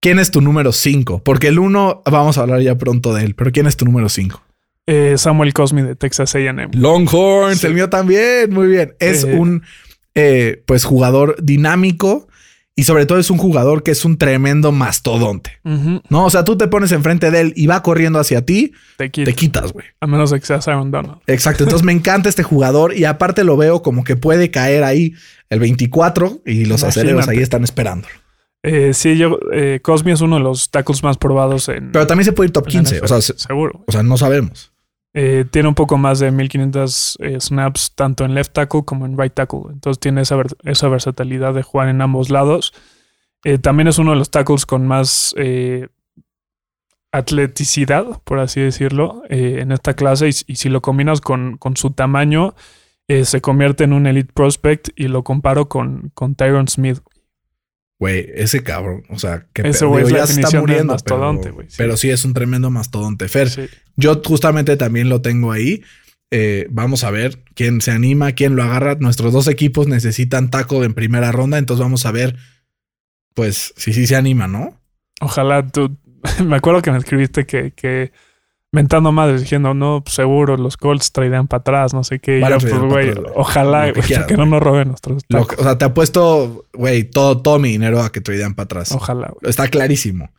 ¿quién 0.01 0.19
es 0.19 0.31
tu 0.31 0.41
número 0.41 0.73
5? 0.73 1.23
Porque 1.25 1.49
el 1.49 1.59
1, 1.59 2.03
vamos 2.11 2.39
a 2.39 2.43
hablar 2.43 2.61
ya 2.61 2.77
pronto 2.77 3.15
de 3.15 3.25
él, 3.25 3.35
pero 3.35 3.51
¿quién 3.53 3.67
es 3.67 3.77
tu 3.77 3.85
número 3.85 4.09
5? 4.09 4.43
Eh, 4.87 5.15
Samuel 5.19 5.53
Cosmi 5.53 5.83
de 5.83 5.97
Texas 5.97 6.35
AM. 6.37 6.71
Longhorns, 6.73 7.59
Sí. 7.61 7.67
el 7.67 7.75
mío 7.75 7.89
también, 7.91 8.53
muy 8.53 8.69
bien. 8.69 8.95
Es 9.01 9.25
Eh. 9.25 9.35
un 9.35 9.63
eh, 10.15 10.63
pues 10.67 10.85
jugador 10.85 11.37
dinámico 11.43 12.29
y 12.75 12.85
sobre 12.85 13.05
todo 13.05 13.19
es 13.19 13.31
un 13.31 13.37
jugador 13.39 13.83
que 13.83 13.91
es 13.91 14.05
un 14.05 14.17
tremendo 14.17 14.71
mastodonte. 14.73 15.59
No, 16.09 16.25
o 16.27 16.31
sea, 16.31 16.45
tú 16.45 16.57
te 16.57 16.69
pones 16.69 16.93
enfrente 16.93 17.31
de 17.31 17.41
él 17.41 17.53
y 17.57 17.67
va 17.67 17.83
corriendo 17.83 18.19
hacia 18.19 18.45
ti, 18.47 18.73
Te 18.97 19.11
quita. 19.11 19.25
te 19.31 19.35
quitas, 19.35 19.73
güey. 19.73 19.87
A 20.01 20.07
menos 20.07 20.31
de 20.31 20.39
que 20.41 20.47
seas 20.47 20.69
Aaron 20.69 20.91
Donald. 20.91 21.19
Exacto. 21.27 21.65
Entonces 21.65 21.85
me 21.85 21.93
encanta 21.93 22.29
este 22.29 22.43
jugador 22.43 22.97
y 22.97 23.05
aparte 23.05 23.45
lo 23.45 23.57
veo 23.57 23.83
como 23.83 24.05
que 24.05 24.17
puede 24.17 24.51
caer 24.51 24.85
ahí 24.85 25.15
el 25.51 25.59
24 25.61 26.43
y 26.47 26.65
los 26.67 26.81
Imagínate. 26.83 26.87
aceleros 26.87 27.29
ahí 27.29 27.39
están 27.39 27.65
esperando. 27.65 28.07
Eh, 28.69 28.93
sí, 28.95 29.17
yo, 29.17 29.39
eh, 29.53 29.79
Cosmi 29.81 30.11
es 30.11 30.21
uno 30.21 30.37
de 30.37 30.43
los 30.43 30.71
tackles 30.71 31.03
más 31.05 31.17
probados 31.19 31.69
en. 31.69 31.93
Pero 31.93 32.07
también 32.07 32.25
se 32.25 32.33
puede 32.33 32.49
ir 32.49 32.53
top 32.53 32.67
en 32.67 32.75
la 32.75 32.81
15. 32.81 33.01
O 33.01 33.07
sea, 33.09 33.21
se- 33.21 33.39
seguro. 33.39 33.85
o 33.87 33.93
sea, 33.93 34.03
no 34.03 34.17
sabemos. 34.17 34.73
Eh, 35.15 35.45
tiene 35.51 35.69
un 35.69 35.75
poco 35.77 35.97
más 35.97 36.19
de 36.19 36.31
1500 36.33 37.17
eh, 37.21 37.41
snaps 37.41 37.93
tanto 37.95 38.25
en 38.25 38.35
left 38.35 38.53
tackle 38.53 38.83
como 38.85 39.07
en 39.07 39.17
right 39.17 39.33
tackle. 39.33 39.61
Entonces 39.73 40.01
tiene 40.01 40.23
esa, 40.23 40.37
esa 40.65 40.89
versatilidad 40.89 41.55
de 41.55 41.63
jugar 41.63 41.89
en 41.89 42.01
ambos 42.03 42.29
lados. 42.29 42.73
También 43.63 43.87
es 43.87 43.99
uno 43.99 44.11
de 44.11 44.17
los 44.17 44.31
tackles 44.31 44.67
con 44.67 44.89
más 44.89 45.33
atleticidad, 47.13 48.21
por 48.25 48.39
así 48.41 48.61
decirlo, 48.61 49.23
en 49.29 49.73
esta 49.73 49.95
clase. 49.95 50.29
Y, 50.29 50.33
y 50.53 50.57
si 50.57 50.69
lo 50.69 50.83
combinas 50.83 51.21
con, 51.21 51.57
con 51.57 51.77
su 51.77 51.91
tamaño, 51.91 52.55
se 53.09 53.41
convierte 53.41 53.85
en 53.85 53.93
un 53.93 54.07
elite 54.07 54.33
prospect. 54.33 54.89
Y 54.97 55.09
lo 55.09 55.23
comparo 55.23 55.69
con, 55.69 56.11
con 56.15 56.35
Tyron 56.35 56.69
Smith. 56.69 56.99
Güey, 57.99 58.27
ese 58.35 58.63
cabrón, 58.63 59.05
o 59.09 59.19
sea, 59.19 59.47
que 59.55 59.67
Ese 59.67 59.87
güey 59.87 60.05
es 60.05 60.13
la 60.13 60.19
ya 60.19 60.27
se 60.27 60.41
está 60.41 60.61
muriendo, 60.61 60.93
mastodonte, 60.93 61.43
pero, 61.45 61.55
güey, 61.55 61.67
sí. 61.71 61.75
pero 61.79 61.97
sí 61.97 62.11
es 62.11 62.25
un 62.27 62.35
tremendo 62.35 62.71
mastodonte. 62.71 63.27
Fer, 63.29 63.49
Sí. 63.49 63.67
yo 63.97 64.21
justamente 64.23 64.77
también 64.77 65.09
lo 65.09 65.23
tengo 65.23 65.51
ahí. 65.51 65.83
Eh, 66.31 66.67
vamos 66.71 67.05
a 67.05 67.11
ver 67.11 67.43
quién 67.55 67.81
se 67.81 67.93
anima, 67.93 68.33
quién 68.33 68.55
lo 68.55 68.63
agarra. 68.65 68.97
Nuestros 68.97 69.33
dos 69.33 69.49
equipos 69.49 69.87
necesitan 69.87 70.51
tackle 70.51 70.85
en 70.85 70.93
primera 70.93 71.33
ronda, 71.33 71.57
entonces 71.57 71.83
vamos 71.83 72.05
a 72.05 72.13
ver, 72.13 72.37
pues, 73.35 73.73
si 73.77 73.93
sí 73.95 74.07
se 74.07 74.17
anima, 74.17 74.47
¿no? 74.47 74.79
Ojalá 75.21 75.67
tú. 75.67 75.97
Me 76.45 76.57
acuerdo 76.57 76.83
que 76.83 76.91
me 76.91 76.99
escribiste 76.99 77.47
que, 77.47 77.71
que 77.71 78.13
mentando 78.77 79.11
madres 79.11 79.41
diciendo, 79.41 79.75
no, 79.75 80.03
pues, 80.05 80.15
seguro 80.15 80.57
los 80.57 80.77
Colts 80.77 81.11
traerán 81.11 81.49
para 81.49 81.63
atrás, 81.63 81.95
no 81.95 82.05
sé 82.05 82.19
qué. 82.21 82.39
Yo, 82.41 82.59
pues, 82.59 82.79
güey, 82.79 83.13
ojalá 83.35 83.87
que 83.87 83.93
güey, 83.93 84.03
quieran, 84.07 84.27
que 84.27 84.37
no 84.37 84.47
nos 84.47 84.63
roben 84.63 84.89
nuestros 84.89 85.23
Lo 85.29 85.41
o 85.43 85.63
sea, 85.63 85.79
te 85.79 85.85
apuesto, 85.87 86.67
güey, 86.75 87.05
todo, 87.05 87.41
todo 87.43 87.59
mi 87.59 87.71
dinero 87.71 88.01
a 88.03 88.13
que 88.13 88.21
tradean 88.21 88.55
para 88.55 88.65
atrás. 88.67 88.93
Ojalá, 88.93 89.33
güey. 89.41 89.51
Está 89.51 89.67
clarísimo. 89.69 90.31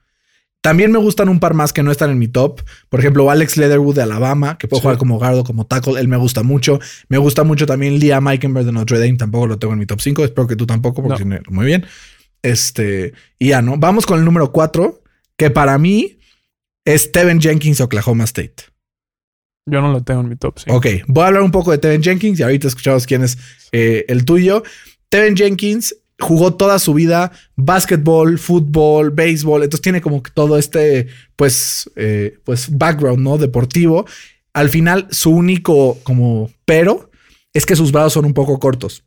También 0.61 0.91
me 0.91 0.99
gustan 0.99 1.29
un 1.29 1.39
par 1.39 1.53
más 1.53 1.71
que 1.73 1.81
no 1.83 1.91
están 1.91 2.09
en 2.09 2.19
mi 2.19 2.27
top. 2.27 2.61
Por 2.89 2.99
ejemplo, 2.99 3.29
Alex 3.29 3.57
Leatherwood 3.57 3.95
de 3.95 4.03
Alabama, 4.03 4.57
que 4.57 4.67
puede 4.67 4.81
jugar 4.81 4.97
como 4.97 5.17
guardo, 5.17 5.43
como 5.43 5.65
tackle. 5.65 5.99
Él 5.99 6.07
me 6.07 6.17
gusta 6.17 6.43
mucho. 6.43 6.79
Me 7.09 7.17
gusta 7.17 7.43
mucho 7.43 7.65
también 7.65 7.99
Liam 7.99 8.27
Eikenberg 8.27 8.65
de 8.65 8.71
Notre 8.71 8.99
Dame. 8.99 9.17
Tampoco 9.17 9.47
lo 9.47 9.59
tengo 9.59 9.73
en 9.73 9.79
mi 9.79 9.85
top 9.85 10.01
5. 10.01 10.25
Espero 10.25 10.47
que 10.47 10.55
tú 10.55 10.65
tampoco, 10.65 11.01
porque 11.03 11.23
No. 11.23 11.29
tiene- 11.29 11.41
muy 11.49 11.65
bien. 11.65 11.85
Este, 12.41 13.13
y 13.39 13.49
ya, 13.49 13.61
¿no? 13.61 13.77
Vamos 13.77 14.05
con 14.05 14.19
el 14.19 14.25
número 14.25 14.51
4, 14.51 15.01
que 15.38 15.49
para 15.51 15.77
mí 15.77 16.16
es 16.88 17.03
Steven 17.03 17.41
Jenkins 17.41 17.81
Oklahoma 17.81 18.23
State. 18.23 18.63
Yo 19.65 19.81
no 19.81 19.91
lo 19.91 20.01
tengo 20.03 20.21
en 20.21 20.29
mi 20.29 20.38
top. 20.38 20.59
Sí. 20.59 20.65
Ok, 20.69 20.88
voy 21.07 21.23
a 21.25 21.27
hablar 21.27 21.43
un 21.43 21.51
poco 21.51 21.71
de 21.71 21.77
Teven 21.77 22.01
Jenkins 22.01 22.39
y 22.39 22.43
ahorita 22.43 22.69
escuchamos 22.69 23.05
quién 23.05 23.23
es 23.23 23.38
eh, 23.73 24.05
el 24.07 24.23
tuyo. 24.23 24.63
Teven 25.09 25.35
Jenkins 25.35 25.97
jugó 26.17 26.55
toda 26.55 26.79
su 26.79 26.93
vida 26.93 27.33
básquetbol, 27.57 28.39
fútbol, 28.39 29.11
béisbol, 29.11 29.63
entonces 29.63 29.81
tiene 29.81 29.99
como 29.99 30.23
que 30.23 30.31
todo 30.31 30.57
este, 30.57 31.07
pues, 31.35 31.91
eh, 31.97 32.39
pues 32.45 32.75
background, 32.75 33.19
¿no? 33.19 33.38
Deportivo. 33.38 34.05
Al 34.53 34.69
final, 34.69 35.07
su 35.11 35.31
único 35.31 35.99
como 36.03 36.49
pero 36.63 37.11
es 37.53 37.65
que 37.65 37.75
sus 37.75 37.91
brazos 37.91 38.13
son 38.13 38.23
un 38.23 38.33
poco 38.33 38.59
cortos. 38.59 39.03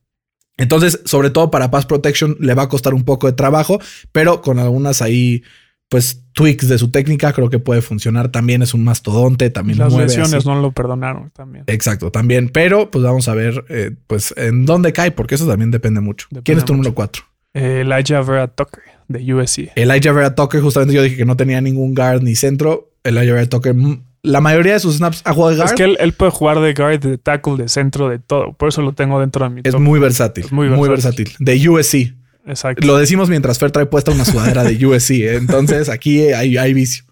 Entonces, 0.59 1.01
sobre 1.07 1.31
todo 1.31 1.51
para 1.51 1.71
pass 1.71 1.87
protection, 1.87 2.37
le 2.41 2.53
va 2.53 2.65
a 2.65 2.69
costar 2.69 2.93
un 2.93 3.05
poco 3.05 3.27
de 3.27 3.33
trabajo, 3.33 3.81
pero 4.13 4.43
con 4.43 4.59
algunas 4.59 5.01
ahí, 5.01 5.43
pues, 5.91 6.23
tweaks 6.33 6.69
de 6.69 6.79
su 6.79 6.91
técnica, 6.91 7.33
creo 7.35 7.51
que 7.51 7.59
puede 7.59 7.83
funcionar. 7.83 8.29
También 8.31 8.63
es 8.63 8.73
un 8.73 8.85
mastodonte, 8.85 9.51
también 9.51 9.79
Las 9.79 9.91
mueve 9.93 10.07
lesiones 10.07 10.33
así. 10.33 10.49
no 10.49 10.59
lo 10.61 10.71
perdonaron 10.73 11.31
también. 11.31 11.65
Exacto, 11.67 12.11
también. 12.11 12.49
Pero 12.49 12.91
pues 12.91 13.05
vamos 13.05 13.29
a 13.29 13.35
ver, 13.35 13.65
eh, 13.69 13.91
pues 14.07 14.33
en 14.39 14.65
dónde 14.65 14.93
cae, 14.95 15.11
porque 15.11 15.35
eso 15.35 15.47
también 15.47 15.71
depende 15.71 16.01
mucho. 16.01 16.27
Depende 16.31 16.45
¿Quién 16.45 16.59
es 16.59 16.65
tu 16.65 16.73
mucho. 16.73 16.77
número 16.91 16.95
4? 16.95 17.23
Eh, 17.55 17.81
Elijah 17.85 18.23
Vera 18.23 18.47
Tucker 18.47 18.83
de 19.09 19.35
USC. 19.35 19.73
Elijah 19.75 20.13
Vera 20.13 20.35
Tucker, 20.37 20.61
justamente 20.61 20.95
yo 20.95 21.03
dije 21.03 21.17
que 21.17 21.25
no 21.25 21.37
tenía 21.37 21.61
ningún 21.61 21.95
guard 21.95 22.23
ni 22.23 22.37
centro. 22.37 22.93
Elijah 23.03 23.35
Vera 23.35 23.49
Tucker, 23.49 23.75
la 24.23 24.41
mayoría 24.41 24.75
de 24.75 24.79
sus 24.81 24.99
snaps 24.99 25.23
ha 25.25 25.33
jugado 25.33 25.51
de 25.51 25.57
guard. 25.57 25.71
Es 25.71 25.75
que 25.75 25.83
él, 25.85 25.97
él 25.99 26.13
puede 26.13 26.31
jugar 26.31 26.61
de 26.61 26.73
guard, 26.73 27.01
de 27.01 27.19
tackle, 27.19 27.57
de 27.57 27.69
centro, 27.69 28.09
de 28.09 28.21
todo. 28.21 28.53
Por 28.53 28.69
eso 28.69 28.81
lo 28.83 28.93
tengo 28.93 29.19
dentro 29.19 29.43
de 29.45 29.51
mi 29.51 29.61
es 29.65 29.73
top. 29.73 29.81
muy 29.81 29.99
versátil. 29.99 30.45
Es 30.45 30.53
muy 30.53 30.69
muy 30.69 30.89
versátil. 30.89 31.25
versátil. 31.25 31.45
De 31.45 31.69
USC. 31.69 32.15
Exacto. 32.47 32.87
Lo 32.87 32.97
decimos 32.97 33.29
mientras 33.29 33.59
Fer 33.59 33.71
trae 33.71 33.87
puesta 33.87 34.11
una 34.11 34.25
sudadera 34.25 34.65
de 34.65 34.85
USC. 34.85 35.11
¿eh? 35.11 35.35
Entonces 35.37 35.89
aquí 35.89 36.33
hay, 36.33 36.57
hay 36.57 36.75
vicio. 36.75 37.05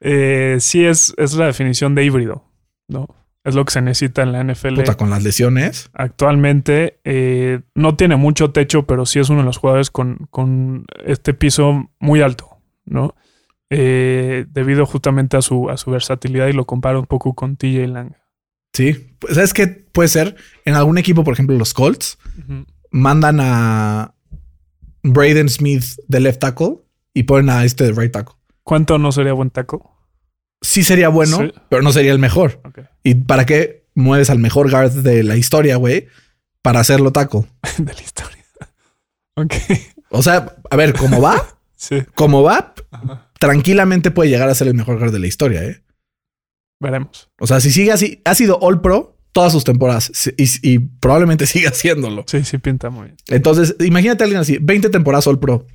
Eh, 0.00 0.56
sí, 0.60 0.84
es, 0.84 1.14
es 1.16 1.34
la 1.34 1.46
definición 1.46 1.94
de 1.94 2.04
híbrido, 2.04 2.44
¿no? 2.88 3.08
Es 3.44 3.54
lo 3.54 3.64
que 3.64 3.72
se 3.72 3.80
necesita 3.80 4.22
en 4.22 4.32
la 4.32 4.44
NFL. 4.44 4.76
Puta, 4.76 4.96
con 4.96 5.10
las 5.10 5.22
lesiones. 5.22 5.90
Actualmente 5.94 7.00
eh, 7.04 7.60
no 7.74 7.96
tiene 7.96 8.16
mucho 8.16 8.50
techo, 8.52 8.86
pero 8.86 9.04
sí 9.04 9.18
es 9.18 9.30
uno 9.30 9.40
de 9.40 9.46
los 9.46 9.58
jugadores 9.58 9.90
con, 9.90 10.28
con 10.30 10.86
este 11.04 11.34
piso 11.34 11.90
muy 11.98 12.20
alto, 12.20 12.58
¿no? 12.84 13.16
Eh, 13.70 14.44
debido 14.50 14.86
justamente 14.86 15.36
a 15.36 15.42
su, 15.42 15.70
a 15.70 15.76
su 15.76 15.90
versatilidad 15.90 16.46
y 16.48 16.52
lo 16.52 16.66
comparo 16.66 17.00
un 17.00 17.06
poco 17.06 17.34
con 17.34 17.56
TJ 17.56 17.88
Lang. 17.88 18.12
Sí. 18.72 19.16
Pues, 19.18 19.34
¿Sabes 19.34 19.52
qué 19.54 19.66
puede 19.66 20.08
ser? 20.08 20.36
En 20.64 20.74
algún 20.74 20.98
equipo, 20.98 21.24
por 21.24 21.34
ejemplo, 21.34 21.56
los 21.56 21.74
Colts, 21.74 22.18
mandan 22.90 23.38
a 23.40 24.14
Braden 25.02 25.48
Smith 25.48 25.84
de 26.08 26.20
left 26.20 26.40
tackle 26.40 26.78
y 27.14 27.24
ponen 27.24 27.50
a 27.50 27.64
este 27.64 27.84
de 27.84 27.92
right 27.92 28.12
tackle. 28.12 28.34
¿Cuánto 28.62 28.98
no 28.98 29.10
sería 29.12 29.32
buen 29.32 29.50
taco? 29.50 29.98
Sí 30.60 30.84
sería 30.84 31.08
bueno, 31.08 31.38
Sí. 31.38 31.52
pero 31.68 31.82
no 31.82 31.92
sería 31.92 32.12
el 32.12 32.18
mejor. 32.20 32.60
¿Y 33.02 33.16
para 33.16 33.44
qué 33.46 33.84
mueves 33.94 34.30
al 34.30 34.38
mejor 34.38 34.70
guard 34.70 34.92
de 34.92 35.22
la 35.24 35.36
historia, 35.36 35.76
güey? 35.76 36.06
Para 36.62 36.80
hacerlo 36.80 37.10
taco. 37.12 37.46
de 37.78 37.92
la 37.92 38.00
historia. 38.00 38.44
ok. 39.36 39.54
O 40.10 40.22
sea, 40.22 40.54
a 40.70 40.76
ver, 40.76 40.92
¿cómo 40.94 41.20
va? 41.20 41.46
Sí. 41.74 42.00
Como 42.14 42.44
va, 42.44 42.74
Ajá. 42.92 43.28
tranquilamente 43.40 44.12
puede 44.12 44.30
llegar 44.30 44.48
a 44.48 44.54
ser 44.54 44.68
el 44.68 44.74
mejor 44.74 45.00
guard 45.00 45.10
de 45.12 45.18
la 45.18 45.26
historia, 45.26 45.64
¿eh? 45.64 45.82
Veremos. 46.78 47.28
O 47.40 47.48
sea, 47.48 47.58
si 47.58 47.72
sigue 47.72 47.90
así, 47.90 48.22
ha 48.24 48.36
sido 48.36 48.56
All 48.60 48.80
Pro 48.80 49.16
todas 49.32 49.52
sus 49.52 49.64
temporadas 49.64 50.12
y, 50.36 50.44
y 50.74 50.78
probablemente 50.78 51.46
siga 51.48 51.70
haciéndolo. 51.70 52.24
Sí, 52.26 52.44
sí, 52.44 52.58
pinta 52.58 52.90
muy 52.90 53.06
bien. 53.06 53.16
Entonces, 53.28 53.76
imagínate 53.80 54.22
a 54.22 54.26
alguien 54.26 54.40
así, 54.40 54.58
20 54.60 54.90
temporadas 54.90 55.26
All 55.26 55.38
Pro, 55.38 55.66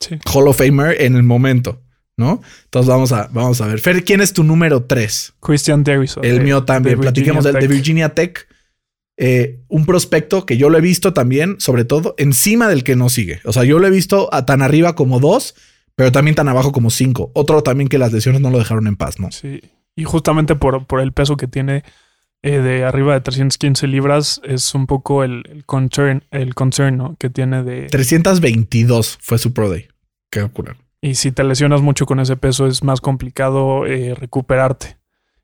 Sí. 0.00 0.16
Hall 0.32 0.46
of 0.48 0.58
Famer 0.58 1.00
en 1.00 1.16
el 1.16 1.22
momento, 1.22 1.82
¿no? 2.18 2.42
Entonces 2.64 2.88
vamos 2.88 3.12
a, 3.12 3.28
vamos 3.32 3.60
a 3.62 3.66
ver. 3.66 3.80
Fer, 3.80 4.04
¿quién 4.04 4.20
es 4.20 4.32
tu 4.34 4.44
número 4.44 4.84
3? 4.84 5.34
Christian 5.40 5.84
Derrison. 5.84 6.22
El 6.24 6.38
de- 6.38 6.44
mío 6.44 6.64
también. 6.64 6.96
de 6.96 7.02
Platiquemos 7.02 7.44
del 7.44 7.54
de. 7.54 7.66
Virginia 7.66 8.10
Tech. 8.10 8.46
Eh, 9.18 9.62
un 9.68 9.86
prospecto 9.86 10.44
que 10.44 10.58
yo 10.58 10.68
lo 10.68 10.76
he 10.76 10.82
visto 10.82 11.14
también, 11.14 11.56
sobre 11.58 11.86
todo, 11.86 12.14
encima 12.18 12.68
del 12.68 12.84
que 12.84 12.96
no 12.96 13.08
sigue. 13.08 13.40
O 13.44 13.52
sea, 13.54 13.64
yo 13.64 13.78
lo 13.78 13.86
he 13.86 13.90
visto 13.90 14.28
a 14.34 14.44
tan 14.44 14.60
arriba 14.60 14.94
como 14.94 15.18
dos, 15.20 15.54
pero 15.94 16.12
también 16.12 16.34
tan 16.34 16.48
abajo 16.48 16.70
como 16.72 16.90
cinco. 16.90 17.30
Otro 17.34 17.62
también 17.62 17.88
que 17.88 17.96
las 17.96 18.12
lesiones 18.12 18.42
no 18.42 18.50
lo 18.50 18.58
dejaron 18.58 18.86
en 18.86 18.96
paz, 18.96 19.18
¿no? 19.18 19.32
Sí. 19.32 19.62
Y 19.96 20.04
justamente 20.04 20.54
por, 20.56 20.86
por 20.86 21.00
el 21.00 21.12
peso 21.14 21.38
que 21.38 21.48
tiene 21.48 21.82
eh, 22.46 22.60
de 22.60 22.84
arriba 22.84 23.14
de 23.14 23.20
315 23.20 23.86
libras, 23.86 24.40
es 24.44 24.74
un 24.74 24.86
poco 24.86 25.24
el, 25.24 25.42
el 25.50 25.64
concern, 25.64 26.22
el 26.30 26.54
concern 26.54 26.96
¿no? 26.96 27.16
que 27.18 27.28
tiene 27.30 27.62
de. 27.62 27.86
322 27.86 29.18
fue 29.20 29.38
su 29.38 29.52
Pro 29.52 29.68
Day. 29.70 29.88
Qué 30.30 30.40
locura. 30.40 30.76
Y 31.00 31.14
si 31.16 31.32
te 31.32 31.44
lesionas 31.44 31.82
mucho 31.82 32.06
con 32.06 32.20
ese 32.20 32.36
peso, 32.36 32.66
es 32.66 32.82
más 32.82 33.00
complicado 33.00 33.86
eh, 33.86 34.14
recuperarte. 34.14 34.96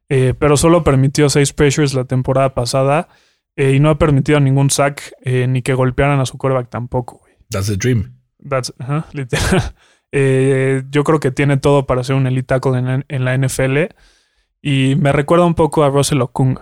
Eh, 0.08 0.34
pero 0.38 0.56
solo 0.56 0.84
permitió 0.84 1.28
seis 1.30 1.52
pressures 1.52 1.94
la 1.94 2.04
temporada 2.04 2.54
pasada 2.54 3.08
y 3.56 3.80
no 3.80 3.90
ha 3.90 3.98
permitido 3.98 4.40
ningún 4.40 4.70
sack 4.70 5.12
ni 5.24 5.60
que 5.62 5.74
golpearan 5.74 6.20
a 6.20 6.26
su 6.26 6.38
quarterback 6.38 6.70
tampoco. 6.70 7.20
That's 7.50 7.66
the 7.68 7.76
dream. 7.76 8.18
That's, 8.48 8.72
literal. 9.12 9.74
Eh, 10.10 10.82
yo 10.90 11.04
creo 11.04 11.20
que 11.20 11.30
tiene 11.30 11.56
todo 11.56 11.86
para 11.86 12.02
ser 12.04 12.16
un 12.16 12.26
elite 12.26 12.46
tackle 12.46 12.78
en, 12.78 12.86
la- 12.86 13.04
en 13.08 13.24
la 13.24 13.36
NFL. 13.36 13.94
Y 14.62 14.94
me 14.96 15.12
recuerda 15.12 15.44
un 15.44 15.54
poco 15.54 15.84
a 15.84 15.90
Russell 15.90 16.20
Okung. 16.20 16.58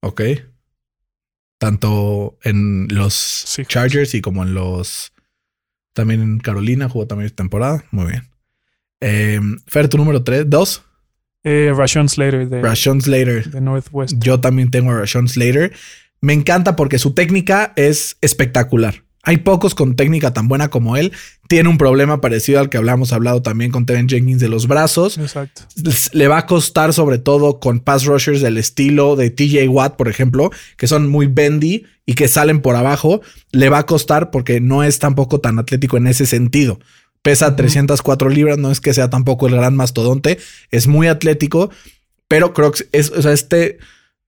Ok. 0.00 0.22
Tanto 1.58 2.38
en 2.44 2.86
los 2.90 3.14
Sí. 3.14 3.64
Chargers 3.66 4.14
y 4.14 4.20
como 4.20 4.42
en 4.44 4.54
los. 4.54 5.12
También 5.92 6.22
en 6.22 6.38
Carolina 6.38 6.88
jugó 6.88 7.06
también 7.06 7.26
esta 7.26 7.42
temporada. 7.42 7.84
Muy 7.90 8.06
bien. 8.06 8.28
Eh, 9.00 9.40
Fer, 9.66 9.88
tu 9.88 9.96
número 9.96 10.22
3, 10.22 10.48
2. 10.48 10.84
Eh, 11.44 11.72
Rashawn 11.74 12.08
Slater 12.08 12.48
de, 12.48 12.62
Rashawn 12.62 13.00
Slater. 13.00 13.50
de 13.50 13.60
Northwest. 13.60 14.14
Yo 14.18 14.40
también 14.40 14.70
tengo 14.70 14.90
a 14.92 14.98
Rashawn 14.98 15.28
Slater. 15.28 15.72
Me 16.20 16.32
encanta 16.32 16.76
porque 16.76 16.98
su 16.98 17.14
técnica 17.14 17.72
es 17.76 18.18
espectacular. 18.20 19.04
Hay 19.22 19.38
pocos 19.38 19.74
con 19.74 19.96
técnica 19.96 20.32
tan 20.32 20.48
buena 20.48 20.68
como 20.68 20.96
él. 20.96 21.12
Tiene 21.48 21.70
un 21.70 21.78
problema 21.78 22.20
parecido 22.20 22.60
al 22.60 22.68
que 22.68 22.76
hablamos 22.76 23.12
hablado 23.12 23.40
también 23.40 23.70
con 23.70 23.86
Tevin 23.86 24.08
Jenkins 24.08 24.40
de 24.40 24.48
los 24.48 24.68
brazos. 24.68 25.16
Exacto. 25.16 25.62
Le 26.12 26.28
va 26.28 26.38
a 26.38 26.46
costar 26.46 26.92
sobre 26.92 27.18
todo 27.18 27.58
con 27.58 27.80
pass 27.80 28.04
rushers 28.04 28.42
del 28.42 28.58
estilo 28.58 29.16
de 29.16 29.30
TJ 29.30 29.66
Watt, 29.68 29.96
por 29.96 30.08
ejemplo, 30.08 30.50
que 30.76 30.86
son 30.86 31.08
muy 31.08 31.26
bendy 31.26 31.86
y 32.04 32.14
que 32.14 32.28
salen 32.28 32.60
por 32.60 32.76
abajo. 32.76 33.22
Le 33.50 33.70
va 33.70 33.78
a 33.78 33.86
costar 33.86 34.30
porque 34.30 34.60
no 34.60 34.82
es 34.82 34.98
tampoco 34.98 35.40
tan 35.40 35.58
atlético 35.58 35.96
en 35.96 36.06
ese 36.06 36.26
sentido. 36.26 36.78
Pesa 37.22 37.56
304 37.56 38.28
libras, 38.28 38.58
no 38.58 38.70
es 38.70 38.80
que 38.80 38.94
sea 38.94 39.10
tampoco 39.10 39.48
el 39.48 39.56
gran 39.56 39.74
mastodonte, 39.74 40.38
es 40.70 40.86
muy 40.86 41.08
atlético, 41.08 41.70
pero 42.28 42.52
creo 42.54 42.72
que 42.72 42.84
es 42.92 43.10
o 43.10 43.22
sea, 43.22 43.32
este 43.32 43.78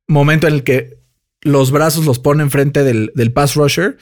momento 0.08 0.48
en 0.48 0.54
el 0.54 0.64
que 0.64 0.98
los 1.42 1.70
brazos 1.70 2.04
los 2.04 2.18
pone 2.18 2.42
enfrente 2.42 2.82
del, 2.82 3.12
del 3.14 3.32
pass 3.32 3.54
rusher. 3.54 3.98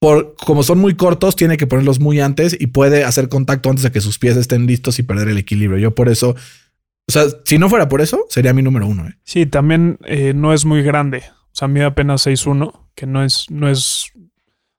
Por, 0.00 0.34
como 0.36 0.62
son 0.62 0.78
muy 0.78 0.94
cortos, 0.96 1.36
tiene 1.36 1.56
que 1.58 1.66
ponerlos 1.66 2.00
muy 2.00 2.20
antes 2.20 2.56
y 2.58 2.68
puede 2.68 3.04
hacer 3.04 3.28
contacto 3.28 3.68
antes 3.68 3.82
de 3.82 3.92
que 3.92 4.00
sus 4.00 4.18
pies 4.18 4.36
estén 4.36 4.66
listos 4.66 4.98
y 4.98 5.02
perder 5.02 5.28
el 5.28 5.36
equilibrio. 5.38 5.78
Yo 5.78 5.94
por 5.94 6.08
eso, 6.08 6.30
o 7.06 7.12
sea, 7.12 7.24
si 7.44 7.58
no 7.58 7.68
fuera 7.68 7.88
por 7.88 8.00
eso, 8.00 8.24
sería 8.30 8.54
mi 8.54 8.62
número 8.62 8.86
uno. 8.86 9.06
¿eh? 9.08 9.14
Sí, 9.24 9.44
también 9.44 9.98
eh, 10.06 10.32
no 10.34 10.54
es 10.54 10.64
muy 10.64 10.82
grande. 10.82 11.22
O 11.28 11.52
sea, 11.52 11.68
mide 11.68 11.84
apenas 11.84 12.26
6'1, 12.26 12.72
que 12.94 13.04
no 13.06 13.22
es, 13.22 13.44
no 13.50 13.68
es, 13.68 14.10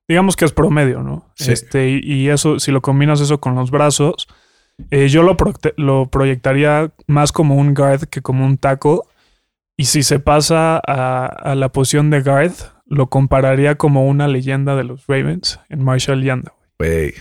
digamos 0.07 0.35
que 0.35 0.45
es 0.45 0.53
promedio, 0.53 1.03
¿no? 1.03 1.31
Sí. 1.35 1.51
Este, 1.51 1.89
y, 1.91 1.99
y 2.01 2.29
eso, 2.29 2.59
si 2.59 2.71
lo 2.71 2.81
combinas 2.81 3.21
eso 3.21 3.39
con 3.39 3.53
los 3.53 3.69
brazos, 3.69 4.27
eh, 4.89 5.07
yo 5.07 5.21
lo, 5.21 5.37
proyecte- 5.37 5.75
lo 5.77 6.09
proyectaría 6.09 6.91
más 7.05 7.31
como 7.31 7.57
un 7.57 7.75
guard 7.75 8.05
que 8.07 8.21
como 8.23 8.43
un 8.43 8.57
tackle. 8.57 9.01
Y 9.77 9.85
si 9.85 10.01
se 10.01 10.17
pasa 10.17 10.81
a, 10.83 11.25
a 11.27 11.53
la 11.53 11.69
posición 11.71 12.09
de 12.09 12.21
guard, 12.21 12.53
lo 12.91 13.07
compararía 13.09 13.75
como 13.75 14.05
una 14.05 14.27
leyenda 14.27 14.75
de 14.75 14.83
los 14.83 15.07
Ravens 15.07 15.59
en 15.69 15.81
Marshall 15.81 16.23
Yanda. 16.23 16.53
Güey, 16.77 17.13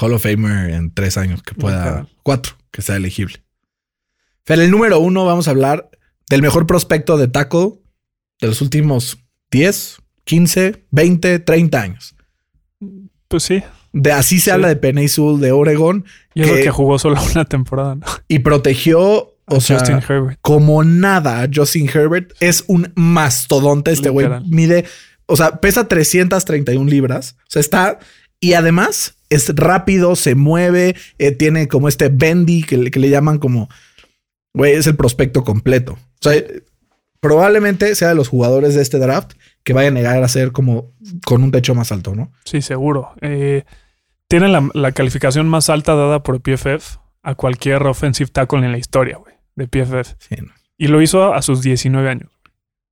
Hall 0.00 0.14
of 0.14 0.22
Famer 0.22 0.70
en 0.70 0.92
tres 0.94 1.18
años 1.18 1.42
que 1.42 1.54
pueda, 1.54 2.06
cuatro, 2.22 2.54
que 2.70 2.80
sea 2.80 2.96
elegible. 2.96 3.44
Pero 4.44 4.62
el 4.62 4.70
número 4.70 4.98
uno, 4.98 5.24
vamos 5.26 5.46
a 5.46 5.50
hablar 5.50 5.90
del 6.30 6.40
mejor 6.42 6.66
prospecto 6.66 7.18
de 7.18 7.28
tackle 7.28 7.72
de 8.40 8.46
los 8.48 8.62
últimos 8.62 9.18
10, 9.50 9.98
15, 10.24 10.86
20, 10.90 11.38
30 11.38 11.80
años. 11.82 12.16
Pues 13.28 13.42
sí, 13.42 13.62
De 13.92 14.10
así 14.10 14.38
se 14.38 14.44
Sí. 14.46 14.50
habla 14.50 14.68
de 14.68 14.76
Penny 14.76 15.06
Sewell 15.06 15.38
de 15.40 15.52
Oregon 15.52 16.04
y 16.34 16.42
eso 16.42 16.54
Que- 16.54 16.62
que 16.62 16.70
jugó 16.70 16.98
solo 16.98 17.16
una 17.32 17.44
temporada, 17.44 17.94
¿no? 17.94 18.06
y 18.26 18.40
protegió, 18.40 19.33
o 19.46 19.60
sea, 19.60 19.78
Justin 19.78 20.00
Herbert. 20.08 20.38
como 20.40 20.82
nada 20.84 21.48
Justin 21.52 21.88
Herbert. 21.92 22.32
Es 22.40 22.64
un 22.66 22.92
mastodonte. 22.94 23.90
Este 23.92 24.08
güey 24.08 24.28
mide, 24.48 24.84
o 25.26 25.36
sea, 25.36 25.56
pesa 25.56 25.86
331 25.88 26.88
libras. 26.90 27.36
O 27.42 27.46
sea, 27.50 27.60
está 27.60 27.98
y 28.40 28.54
además 28.54 29.16
es 29.30 29.54
rápido, 29.56 30.16
se 30.16 30.34
mueve, 30.34 30.94
eh, 31.18 31.32
tiene 31.32 31.66
como 31.68 31.88
este 31.88 32.08
bendy 32.08 32.62
que, 32.62 32.76
le- 32.76 32.90
que 32.90 33.00
le 33.00 33.08
llaman 33.10 33.38
como, 33.38 33.68
güey, 34.54 34.72
es 34.74 34.86
el 34.86 34.96
prospecto 34.96 35.44
completo. 35.44 35.92
O 35.94 35.98
sea, 36.30 36.42
probablemente 37.20 37.94
sea 37.94 38.08
de 38.08 38.14
los 38.14 38.28
jugadores 38.28 38.74
de 38.74 38.82
este 38.82 38.98
draft 38.98 39.32
que 39.62 39.72
vaya 39.72 39.88
a 39.88 39.92
negar 39.92 40.22
a 40.22 40.28
ser 40.28 40.52
como 40.52 40.92
con 41.24 41.42
un 41.42 41.50
techo 41.50 41.74
más 41.74 41.90
alto, 41.90 42.14
¿no? 42.14 42.30
Sí, 42.44 42.60
seguro. 42.60 43.12
Eh, 43.22 43.64
tiene 44.28 44.48
la, 44.48 44.68
la 44.74 44.92
calificación 44.92 45.48
más 45.48 45.70
alta 45.70 45.94
dada 45.94 46.22
por 46.22 46.40
PFF 46.42 46.98
a 47.22 47.34
cualquier 47.34 47.82
offensive 47.86 48.30
tackle 48.30 48.58
en 48.64 48.72
la 48.72 48.78
historia, 48.78 49.16
güey, 49.16 49.33
de 49.56 49.66
PFF. 49.68 50.14
Sí, 50.18 50.36
¿no? 50.42 50.52
Y 50.76 50.88
lo 50.88 51.00
hizo 51.02 51.32
a 51.34 51.40
sus 51.42 51.62
19 51.62 52.08
años 52.08 52.30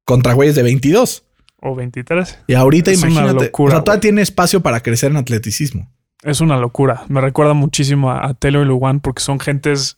Contra 0.04 0.32
güeyes 0.34 0.54
de 0.54 0.62
22. 0.62 1.24
o 1.60 1.74
23. 1.74 2.38
Y 2.46 2.54
ahorita 2.54 2.90
Es 2.90 3.02
una 3.02 3.10
imagínate, 3.12 3.44
locura, 3.46 3.68
o 3.68 3.76
sea, 3.76 3.84
todavía 3.84 3.98
güey. 3.98 4.00
tiene 4.00 4.22
espacio 4.22 4.60
para 4.62 4.80
crecer 4.80 5.10
en 5.10 5.16
atleticismo. 5.16 5.90
Es 6.22 6.40
una 6.40 6.56
locura. 6.56 7.04
Me 7.08 7.20
recuerda 7.20 7.52
muchísimo 7.54 8.10
a, 8.10 8.26
a 8.26 8.34
Taylor 8.34 8.66
Luwan 8.66 9.00
porque 9.00 9.22
son 9.22 9.40
gentes, 9.40 9.96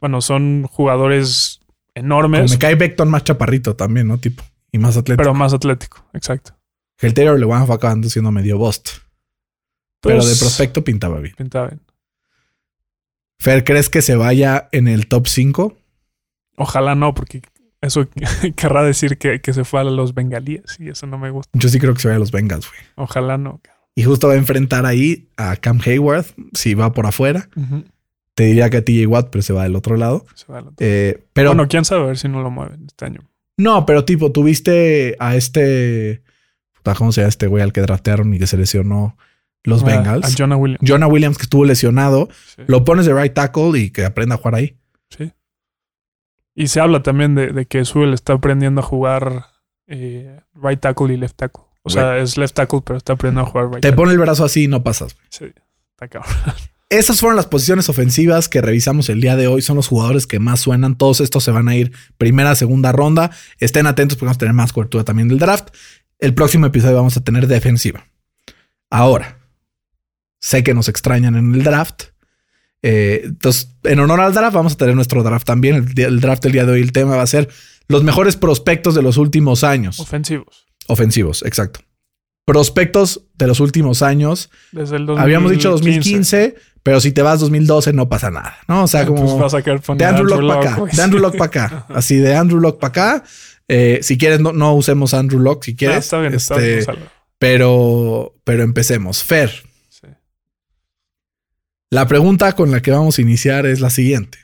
bueno, 0.00 0.20
son 0.20 0.64
jugadores 0.70 1.60
Como 1.94 2.06
enormes, 2.06 2.50
me 2.52 2.58
cae 2.58 2.74
Beckton 2.76 3.08
más 3.10 3.24
chaparrito 3.24 3.74
también, 3.76 4.06
¿no? 4.08 4.18
Tipo, 4.18 4.42
y 4.72 4.78
más 4.78 4.96
atlético. 4.96 5.22
pero 5.22 5.34
más 5.34 5.52
atlético. 5.52 6.04
Exacto. 6.12 6.56
el 7.00 7.12
Taylor 7.14 7.38
Lewan 7.38 7.66
fue 7.66 7.74
acabando 7.76 8.08
siendo 8.08 8.30
medio 8.30 8.58
bust. 8.58 8.88
Pero 10.00 10.18
Pues, 10.18 10.28
de 10.30 10.36
prospecto 10.36 10.84
pintaba 10.84 11.18
bien. 11.20 11.34
pintaba 11.36 11.68
bien. 11.68 11.80
Fer, 13.38 13.64
¿crees 13.64 13.88
que 13.90 14.02
se 14.02 14.16
vaya 14.16 14.68
en 14.72 14.88
el 14.88 15.06
top 15.06 15.26
5? 15.28 15.76
Ojalá 16.56 16.94
no, 16.94 17.14
porque 17.14 17.42
eso 17.80 18.08
querrá 18.56 18.82
decir 18.82 19.18
que, 19.18 19.40
que 19.40 19.52
se 19.52 19.64
fue 19.64 19.80
a 19.80 19.84
los 19.84 20.14
bengalíes 20.14 20.76
y 20.78 20.88
eso 20.88 21.06
no 21.06 21.18
me 21.18 21.30
gusta. 21.30 21.50
Yo 21.58 21.68
sí 21.68 21.78
creo 21.78 21.94
que 21.94 22.00
se 22.00 22.08
vaya 22.08 22.16
a 22.16 22.20
los 22.20 22.30
Bengals, 22.32 22.68
güey. 22.68 22.80
Ojalá 22.96 23.36
no. 23.38 23.60
Y 23.96 24.02
justo 24.02 24.26
va 24.28 24.34
a 24.34 24.36
enfrentar 24.36 24.86
ahí 24.86 25.28
a 25.36 25.54
Cam 25.56 25.80
Hayward, 25.84 26.26
si 26.52 26.74
va 26.74 26.92
por 26.92 27.06
afuera. 27.06 27.48
Te 28.34 28.44
diría 28.44 28.68
que 28.68 28.78
a 28.78 28.84
TJ 28.84 29.06
Watt, 29.06 29.28
pero 29.30 29.42
se 29.42 29.52
va 29.52 29.62
del 29.62 29.76
otro 29.76 29.96
lado. 29.96 30.26
Se 30.34 30.50
va 30.50 30.58
al 30.58 30.64
otro. 30.68 30.76
Eh, 30.80 31.22
pero 31.32 31.50
bueno, 31.50 31.68
quién 31.68 31.84
sabe 31.84 32.02
a 32.02 32.06
ver 32.06 32.18
si 32.18 32.28
no 32.28 32.42
lo 32.42 32.50
mueven 32.50 32.86
este 32.88 33.04
año. 33.04 33.20
no, 33.56 33.86
pero 33.86 34.04
tipo, 34.04 34.32
tuviste 34.32 35.14
a 35.20 35.36
este. 35.36 36.22
¿Cómo 36.98 37.12
se 37.12 37.20
llama 37.20 37.28
este 37.28 37.46
güey 37.46 37.62
al 37.62 37.72
que 37.72 37.80
draftearon 37.82 38.34
y 38.34 38.38
que 38.40 38.46
se 38.48 38.56
lesionó 38.56 39.16
los 39.62 39.82
A- 39.84 39.86
Bengals? 39.86 40.26
A 40.26 40.36
Jonah 40.36 40.56
Williams. 40.56 40.80
Jonah 40.86 41.06
Williams, 41.06 41.36
que 41.38 41.44
estuvo 41.44 41.64
lesionado. 41.64 42.28
Sí. 42.56 42.62
Lo 42.66 42.84
pones 42.84 43.06
de 43.06 43.14
right 43.14 43.32
tackle 43.32 43.78
y 43.78 43.90
que 43.90 44.04
aprenda 44.04 44.34
a 44.34 44.38
jugar 44.38 44.56
ahí. 44.56 44.76
Sí. 45.16 45.30
Y 46.54 46.68
se 46.68 46.80
habla 46.80 47.02
también 47.02 47.34
de, 47.34 47.48
de 47.48 47.66
que 47.66 47.84
Sewell 47.84 48.14
está 48.14 48.34
aprendiendo 48.34 48.80
a 48.80 48.84
jugar 48.84 49.46
eh, 49.86 50.40
right 50.54 50.80
tackle 50.80 51.12
y 51.12 51.16
left 51.16 51.36
tackle. 51.36 51.64
O 51.82 51.90
sea, 51.90 52.18
es 52.18 52.38
left 52.38 52.54
tackle, 52.54 52.80
pero 52.84 52.96
está 52.96 53.14
aprendiendo 53.14 53.48
a 53.48 53.50
jugar 53.50 53.66
right 53.66 53.74
Te 53.82 53.88
tackle. 53.90 53.96
pone 53.96 54.12
el 54.12 54.18
brazo 54.18 54.44
así 54.44 54.64
y 54.64 54.68
no 54.68 54.82
pasas. 54.82 55.16
Sí, 55.30 55.46
está 55.92 56.08
cabrón. 56.08 56.32
Esas 56.90 57.18
fueron 57.18 57.36
las 57.36 57.46
posiciones 57.46 57.88
ofensivas 57.88 58.48
que 58.48 58.60
revisamos 58.60 59.08
el 59.08 59.20
día 59.20 59.34
de 59.36 59.48
hoy. 59.48 59.62
Son 59.62 59.74
los 59.74 59.88
jugadores 59.88 60.26
que 60.26 60.38
más 60.38 60.60
suenan. 60.60 60.96
Todos 60.96 61.20
estos 61.20 61.42
se 61.42 61.50
van 61.50 61.68
a 61.68 61.74
ir 61.74 61.92
primera, 62.18 62.54
segunda 62.54 62.92
ronda. 62.92 63.32
Estén 63.58 63.86
atentos 63.86 64.16
porque 64.16 64.26
vamos 64.26 64.36
a 64.36 64.40
tener 64.40 64.54
más 64.54 64.72
cobertura 64.72 65.02
también 65.02 65.28
del 65.28 65.38
draft. 65.38 65.74
El 66.20 66.34
próximo 66.34 66.66
episodio 66.66 66.94
vamos 66.94 67.16
a 67.16 67.24
tener 67.24 67.48
defensiva. 67.48 68.06
Ahora, 68.90 69.38
sé 70.40 70.62
que 70.62 70.72
nos 70.72 70.88
extrañan 70.88 71.34
en 71.34 71.54
el 71.54 71.64
draft. 71.64 72.04
Eh, 72.86 73.22
entonces, 73.24 73.70
en 73.84 73.98
honor 73.98 74.20
al 74.20 74.34
draft, 74.34 74.54
vamos 74.54 74.74
a 74.74 74.76
tener 74.76 74.94
nuestro 74.94 75.22
draft 75.22 75.46
también. 75.46 75.86
El, 75.96 76.20
draft 76.20 76.42
del 76.42 76.52
día 76.52 76.66
de 76.66 76.72
hoy, 76.72 76.82
el 76.82 76.92
tema 76.92 77.16
va 77.16 77.22
a 77.22 77.26
ser 77.26 77.48
los 77.88 78.02
mejores 78.04 78.36
prospectos 78.36 78.94
de 78.94 79.00
los 79.00 79.16
últimos 79.16 79.64
años. 79.64 79.98
Ofensivos. 80.00 80.66
Ofensivos, 80.86 81.42
exacto. 81.46 81.80
Prospectos 82.44 83.22
de 83.38 83.46
los 83.46 83.60
últimos 83.60 84.02
años. 84.02 84.50
Desde 84.70 84.96
el 84.96 85.06
2015. 85.06 85.22
Habíamos 85.22 85.50
dicho 85.52 85.70
2015, 85.70 86.56
pero 86.82 87.00
si 87.00 87.12
te 87.12 87.22
vas 87.22 87.40
2012 87.40 87.94
no 87.94 88.10
pasa 88.10 88.30
nada, 88.30 88.58
¿no? 88.68 88.84
O 88.84 88.86
sea, 88.86 89.06
como 89.06 89.38
Pues 89.38 89.52
de 89.96 90.04
Andrew 90.04 90.26
Locke 90.26 90.46
para 90.46 90.60
acá, 90.60 90.84
de 90.94 91.02
Andrew 91.02 91.20
Locke 91.22 91.38
para 91.38 91.46
acá, 91.46 91.86
así 91.88 92.16
de 92.16 92.34
Andrew 92.36 92.60
Locke 92.60 92.80
para 92.80 92.90
acá. 92.90 93.24
Eh, 93.66 94.00
si 94.02 94.18
quieres, 94.18 94.40
no, 94.40 94.52
no 94.52 94.74
usemos 94.74 95.14
Andrew 95.14 95.40
Locke 95.40 95.64
si 95.64 95.70
Ah, 95.72 95.76
quieres. 95.78 95.98
está 96.04 96.20
bien, 96.20 96.34
está 96.34 96.56
este, 96.56 96.66
bien. 96.68 96.80
úsalo. 96.82 97.06
pero, 97.38 98.34
pero 98.44 98.62
empecemos. 98.62 99.24
Fer, 99.24 99.50
la 101.94 102.08
pregunta 102.08 102.54
con 102.54 102.72
la 102.72 102.82
que 102.82 102.90
vamos 102.90 103.18
a 103.18 103.22
iniciar 103.22 103.66
es 103.66 103.80
la 103.80 103.88
siguiente. 103.88 104.38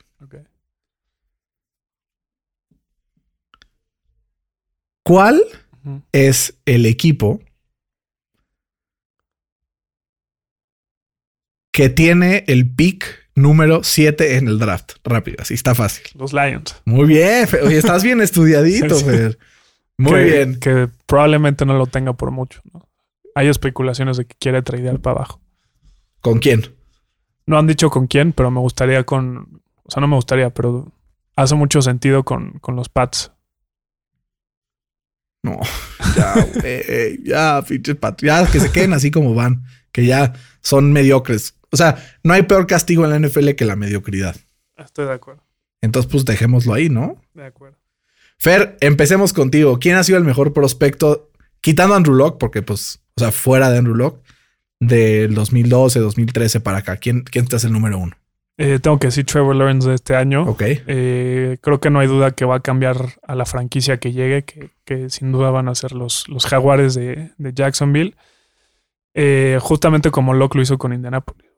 ¿Cuál 5.02 5.42
es 6.12 6.54
el 6.64 6.86
equipo 6.86 7.40
que 11.72 11.88
tiene 11.88 12.44
el 12.46 12.72
pick 12.72 13.04
número 13.34 13.82
7 13.82 14.36
en 14.36 14.46
el 14.46 14.60
draft? 14.60 14.92
Rápido, 15.02 15.38
así 15.40 15.54
está 15.54 15.74
fácil. 15.74 16.04
Los 16.14 16.32
Lions. 16.32 16.80
Muy 16.84 17.08
bien, 17.08 17.48
Fer. 17.48 17.64
Oye, 17.64 17.78
estás 17.78 18.04
bien 18.04 18.20
estudiadito. 18.20 18.94
Fer. 18.94 19.36
Muy 19.98 20.12
que, 20.12 20.24
bien. 20.24 20.60
Que 20.60 20.88
probablemente 21.06 21.66
no 21.66 21.76
lo 21.76 21.86
tenga 21.88 22.12
por 22.12 22.30
mucho. 22.30 22.60
¿no? 22.72 22.88
Hay 23.34 23.48
especulaciones 23.48 24.18
de 24.18 24.26
que 24.26 24.36
quiere 24.38 24.62
tradear 24.62 25.00
para 25.00 25.16
abajo. 25.16 25.40
¿Con 26.20 26.38
quién? 26.38 26.79
No 27.50 27.58
han 27.58 27.66
dicho 27.66 27.90
con 27.90 28.06
quién, 28.06 28.32
pero 28.32 28.50
me 28.52 28.60
gustaría 28.60 29.02
con. 29.02 29.60
O 29.82 29.90
sea, 29.90 30.00
no 30.00 30.06
me 30.06 30.14
gustaría, 30.14 30.50
pero 30.50 30.92
hace 31.34 31.56
mucho 31.56 31.82
sentido 31.82 32.22
con, 32.24 32.52
con 32.60 32.76
los 32.76 32.88
Pats. 32.88 33.32
No, 35.42 35.58
ya, 36.16 36.34
güey, 36.60 37.24
ya, 37.24 37.60
pinches 37.66 37.96
pat- 37.96 38.22
ya 38.22 38.46
que 38.48 38.60
se 38.60 38.70
queden 38.70 38.92
así 38.92 39.10
como 39.10 39.34
van, 39.34 39.64
que 39.90 40.06
ya 40.06 40.34
son 40.60 40.92
mediocres. 40.92 41.56
O 41.72 41.76
sea, 41.76 41.96
no 42.22 42.34
hay 42.34 42.42
peor 42.42 42.68
castigo 42.68 43.04
en 43.04 43.10
la 43.10 43.18
NFL 43.28 43.50
que 43.56 43.64
la 43.64 43.74
mediocridad. 43.74 44.36
Estoy 44.76 45.06
de 45.06 45.12
acuerdo. 45.14 45.42
Entonces, 45.80 46.08
pues 46.10 46.24
dejémoslo 46.24 46.72
ahí, 46.74 46.88
¿no? 46.88 47.20
De 47.34 47.46
acuerdo. 47.46 47.78
Fer, 48.36 48.76
empecemos 48.80 49.32
contigo. 49.32 49.78
¿Quién 49.80 49.96
ha 49.96 50.04
sido 50.04 50.18
el 50.18 50.24
mejor 50.24 50.52
prospecto, 50.52 51.30
quitando 51.60 51.94
a 51.94 51.96
Andrew 51.96 52.14
Locke, 52.14 52.38
porque 52.38 52.62
pues, 52.62 53.00
o 53.16 53.20
sea, 53.20 53.32
fuera 53.32 53.70
de 53.70 53.78
Andrew 53.78 53.96
Locke, 53.96 54.22
del 54.80 55.34
2012, 55.34 56.00
2013 56.00 56.60
para 56.60 56.78
acá? 56.78 56.96
¿Quién, 56.96 57.22
quién 57.22 57.46
es 57.50 57.64
el 57.64 57.72
número 57.72 57.98
uno? 57.98 58.16
Eh, 58.56 58.78
tengo 58.78 58.98
que 58.98 59.06
decir 59.06 59.24
Trevor 59.24 59.56
Lawrence 59.56 59.88
de 59.88 59.94
este 59.94 60.16
año. 60.16 60.42
Ok. 60.42 60.62
Eh, 60.66 61.56
creo 61.62 61.80
que 61.80 61.88
no 61.88 62.00
hay 62.00 62.08
duda 62.08 62.32
que 62.32 62.44
va 62.44 62.56
a 62.56 62.60
cambiar 62.60 63.14
a 63.22 63.34
la 63.34 63.46
franquicia 63.46 63.98
que 63.98 64.12
llegue, 64.12 64.44
que, 64.44 64.70
que 64.84 65.08
sin 65.08 65.32
duda 65.32 65.50
van 65.50 65.68
a 65.68 65.74
ser 65.74 65.92
los, 65.92 66.28
los 66.28 66.44
jaguares 66.44 66.94
de, 66.94 67.30
de 67.38 67.52
Jacksonville. 67.54 68.16
Eh, 69.14 69.58
justamente 69.62 70.10
como 70.10 70.34
Locke 70.34 70.56
lo 70.56 70.62
hizo 70.62 70.76
con 70.76 70.92
Indianapolis. 70.92 71.48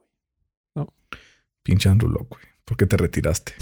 Pinche 1.64 1.88
Andrew 1.88 2.10
Locke, 2.10 2.30
güey. 2.30 2.44
¿Por 2.64 2.76
qué 2.76 2.86
te 2.86 2.96
retiraste? 2.96 3.52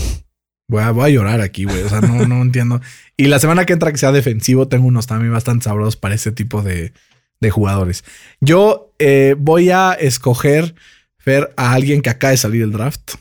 Voy 0.68 0.82
a, 0.82 0.90
voy 0.90 1.04
a 1.04 1.14
llorar 1.14 1.40
aquí, 1.40 1.64
güey. 1.64 1.82
O 1.82 1.88
sea, 1.88 2.00
no, 2.00 2.26
no 2.26 2.42
entiendo. 2.42 2.80
Y 3.16 3.26
la 3.26 3.38
semana 3.38 3.64
que 3.64 3.72
entra 3.72 3.90
que 3.90 3.98
sea 3.98 4.12
defensivo, 4.12 4.68
tengo 4.68 4.86
unos 4.86 5.06
también 5.06 5.32
bastante 5.32 5.64
sabrosos 5.64 5.96
para 5.96 6.14
ese 6.14 6.30
tipo 6.32 6.62
de, 6.62 6.92
de 7.40 7.50
jugadores. 7.50 8.04
Yo 8.40 8.89
eh, 9.00 9.34
voy 9.36 9.70
a 9.70 9.94
escoger, 9.94 10.74
Fer, 11.18 11.52
a 11.56 11.72
alguien 11.72 12.02
que 12.02 12.10
acaba 12.10 12.30
de 12.30 12.36
salir 12.36 12.60
del 12.60 12.72
draft, 12.72 13.14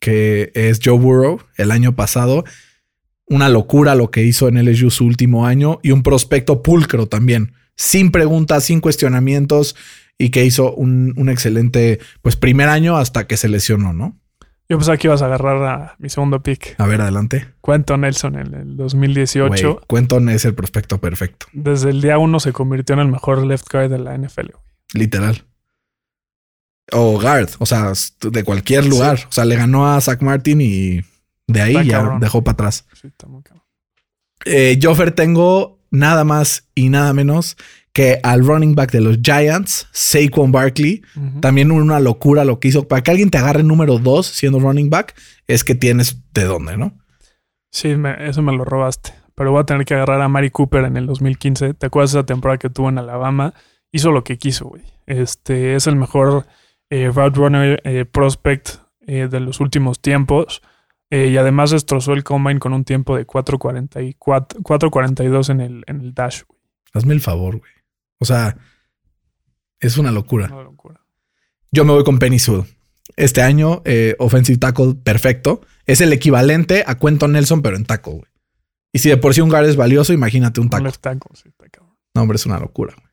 que 0.00 0.50
es 0.54 0.80
Joe 0.84 0.98
Burrow, 0.98 1.40
el 1.56 1.70
año 1.70 1.94
pasado. 1.94 2.44
Una 3.26 3.48
locura 3.48 3.94
lo 3.94 4.10
que 4.10 4.24
hizo 4.24 4.48
en 4.48 4.58
LSU 4.62 4.90
su 4.90 5.06
último 5.06 5.46
año 5.46 5.78
y 5.82 5.92
un 5.92 6.02
prospecto 6.02 6.62
pulcro 6.62 7.06
también. 7.06 7.52
Sin 7.76 8.10
preguntas, 8.10 8.64
sin 8.64 8.80
cuestionamientos 8.80 9.76
y 10.18 10.30
que 10.30 10.44
hizo 10.44 10.74
un, 10.74 11.14
un 11.16 11.28
excelente, 11.28 12.00
pues, 12.20 12.36
primer 12.36 12.68
año 12.68 12.96
hasta 12.96 13.26
que 13.26 13.36
se 13.36 13.48
lesionó, 13.48 13.92
¿no? 13.92 14.18
Yo 14.68 14.78
pensaba 14.78 14.96
que 14.96 15.06
ibas 15.06 15.20
a 15.20 15.26
agarrar 15.26 15.62
a 15.64 15.96
mi 15.98 16.08
segundo 16.08 16.42
pick, 16.42 16.74
A 16.78 16.86
ver, 16.86 17.00
adelante. 17.02 17.46
Quentin 17.62 18.00
Nelson, 18.00 18.36
en 18.36 18.54
el 18.54 18.76
2018. 18.76 19.48
Güey, 19.48 19.84
Quentin 19.86 20.28
es 20.30 20.44
el 20.46 20.54
prospecto 20.54 20.98
perfecto. 20.98 21.46
Desde 21.52 21.90
el 21.90 22.00
día 22.00 22.16
uno 22.18 22.40
se 22.40 22.52
convirtió 22.52 22.94
en 22.94 23.00
el 23.00 23.08
mejor 23.08 23.44
left 23.46 23.66
guard 23.70 23.90
de 23.90 23.98
la 23.98 24.16
NFL. 24.16 24.50
güey. 24.52 24.71
Literal. 24.94 25.44
O 26.92 27.18
guard, 27.20 27.48
o 27.58 27.66
sea, 27.66 27.92
de 28.22 28.44
cualquier 28.44 28.84
lugar. 28.86 29.18
O 29.28 29.32
sea, 29.32 29.44
le 29.44 29.56
ganó 29.56 29.92
a 29.92 30.00
Zach 30.00 30.20
Martin 30.20 30.60
y 30.60 31.00
de 31.46 31.62
ahí 31.62 31.72
Está 31.72 31.82
ya 31.84 31.98
cabrón. 31.98 32.20
dejó 32.20 32.44
para 32.44 32.52
atrás. 32.54 32.86
Sí, 33.00 33.08
está 33.08 33.26
muy 33.26 33.42
cabrón. 33.42 33.64
Eh, 34.44 34.78
tengo 35.14 35.78
nada 35.90 36.24
más 36.24 36.68
y 36.74 36.88
nada 36.88 37.12
menos 37.12 37.56
que 37.92 38.18
al 38.22 38.44
running 38.44 38.74
back 38.74 38.90
de 38.90 39.00
los 39.00 39.18
Giants, 39.22 39.86
Saquon 39.92 40.50
Barkley. 40.52 41.02
También 41.40 41.70
una 41.70 42.00
locura 42.00 42.44
lo 42.44 42.58
que 42.58 42.68
hizo. 42.68 42.88
Para 42.88 43.02
que 43.02 43.10
alguien 43.10 43.30
te 43.30 43.38
agarre 43.38 43.62
número 43.62 43.98
dos 43.98 44.26
siendo 44.26 44.58
running 44.58 44.90
back, 44.90 45.14
es 45.46 45.62
que 45.64 45.74
tienes 45.74 46.18
de 46.34 46.44
dónde, 46.44 46.76
¿no? 46.76 46.98
Sí, 47.70 47.96
me- 47.96 48.28
eso 48.28 48.42
me 48.42 48.52
lo 48.54 48.64
robaste. 48.64 49.14
Pero 49.34 49.50
voy 49.52 49.60
a 49.62 49.64
tener 49.64 49.84
que 49.86 49.94
agarrar 49.94 50.20
a 50.20 50.28
Mari 50.28 50.50
Cooper 50.50 50.84
en 50.84 50.96
el 50.98 51.06
2015. 51.06 51.72
¿Te 51.74 51.86
acuerdas 51.86 52.12
de 52.12 52.18
esa 52.20 52.26
temporada 52.26 52.58
que 52.58 52.68
tuvo 52.68 52.88
en 52.90 52.98
Alabama? 52.98 53.54
Hizo 53.92 54.10
lo 54.10 54.24
que 54.24 54.38
quiso, 54.38 54.66
güey. 54.66 54.82
Este 55.06 55.74
es 55.74 55.86
el 55.86 55.96
mejor 55.96 56.46
eh, 56.90 57.10
route 57.14 57.38
runner 57.38 57.80
eh, 57.84 58.04
prospect 58.06 58.76
eh, 59.06 59.28
de 59.30 59.40
los 59.40 59.60
últimos 59.60 60.00
tiempos. 60.00 60.62
Eh, 61.10 61.28
y 61.28 61.36
además 61.36 61.70
destrozó 61.70 62.14
el 62.14 62.24
combine 62.24 62.58
con 62.58 62.72
un 62.72 62.84
tiempo 62.84 63.16
de 63.16 63.26
4.44 63.26 64.16
4.42 64.62 65.50
en 65.50 65.60
el, 65.60 65.84
en 65.86 66.00
el 66.00 66.14
dash. 66.14 66.42
güey. 66.48 66.58
Hazme 66.94 67.12
el 67.12 67.20
favor, 67.20 67.58
güey. 67.58 67.70
O 68.18 68.24
sea, 68.24 68.56
es 69.78 69.98
una 69.98 70.10
locura. 70.10 70.46
Una 70.50 70.62
locura. 70.62 71.00
Yo 71.70 71.84
me 71.84 71.92
voy 71.92 72.04
con 72.04 72.18
Penny 72.18 72.38
Sewell. 72.38 72.64
Este 73.16 73.42
año, 73.42 73.82
offensive 74.18 74.58
tackle 74.58 74.94
perfecto. 74.94 75.60
Es 75.84 76.00
el 76.00 76.12
equivalente 76.14 76.84
a 76.86 76.94
Cuento 76.98 77.28
Nelson, 77.28 77.60
pero 77.60 77.76
en 77.76 77.84
tackle, 77.84 78.14
güey. 78.14 78.30
Y 78.92 79.00
si 79.00 79.08
de 79.10 79.16
por 79.18 79.34
sí 79.34 79.40
un 79.42 79.48
guard 79.50 79.66
es 79.68 79.76
valioso, 79.76 80.12
imagínate 80.12 80.60
un 80.60 80.70
tackle. 80.70 80.92
tackle, 80.92 81.30
sí. 81.34 81.50
No, 82.14 82.22
hombre, 82.22 82.36
es 82.36 82.46
una 82.46 82.58
locura. 82.58 82.94
güey. 82.94 83.11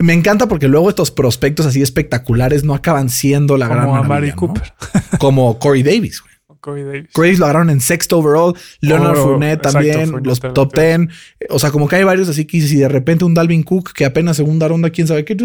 Me 0.00 0.12
encanta 0.12 0.48
porque 0.48 0.68
luego 0.68 0.88
estos 0.90 1.10
prospectos 1.10 1.66
así 1.66 1.80
espectaculares 1.82 2.64
no 2.64 2.74
acaban 2.74 3.08
siendo 3.08 3.56
la 3.56 3.68
gran 3.68 3.86
Como 3.86 4.14
a. 4.14 4.32
Cooper. 4.34 4.72
Como 5.18 5.58
Corey 5.58 5.82
Davis, 5.82 6.20
güey. 6.20 6.34
Corey 6.60 6.82
Davis. 6.82 7.10
Corey 7.12 7.28
Davis 7.30 7.38
lo 7.38 7.44
agarraron 7.46 7.70
en 7.70 7.80
sexto 7.80 8.18
overall. 8.18 8.54
Leonard 8.80 9.16
Oh, 9.18 9.22
Fournette 9.24 9.58
exacto, 9.58 9.72
también. 9.72 10.10
Fournette 10.10 10.26
los 10.26 10.40
también, 10.40 10.54
top. 10.54 10.74
10. 10.74 11.50
O 11.50 11.58
sea, 11.58 11.70
como 11.70 11.88
que 11.88 11.96
hay 11.96 12.04
varios 12.04 12.28
así 12.28 12.44
que 12.46 12.56
y 12.56 12.60
de 12.76 12.88
repente 12.88 13.24
un 13.24 13.34
Dalvin 13.34 13.62
Cook 13.62 13.92
que 13.92 14.04
apenas 14.04 14.36
segunda 14.36 14.66
ronda, 14.66 14.90
quién 14.90 15.06
sabe 15.06 15.24
qué. 15.24 15.36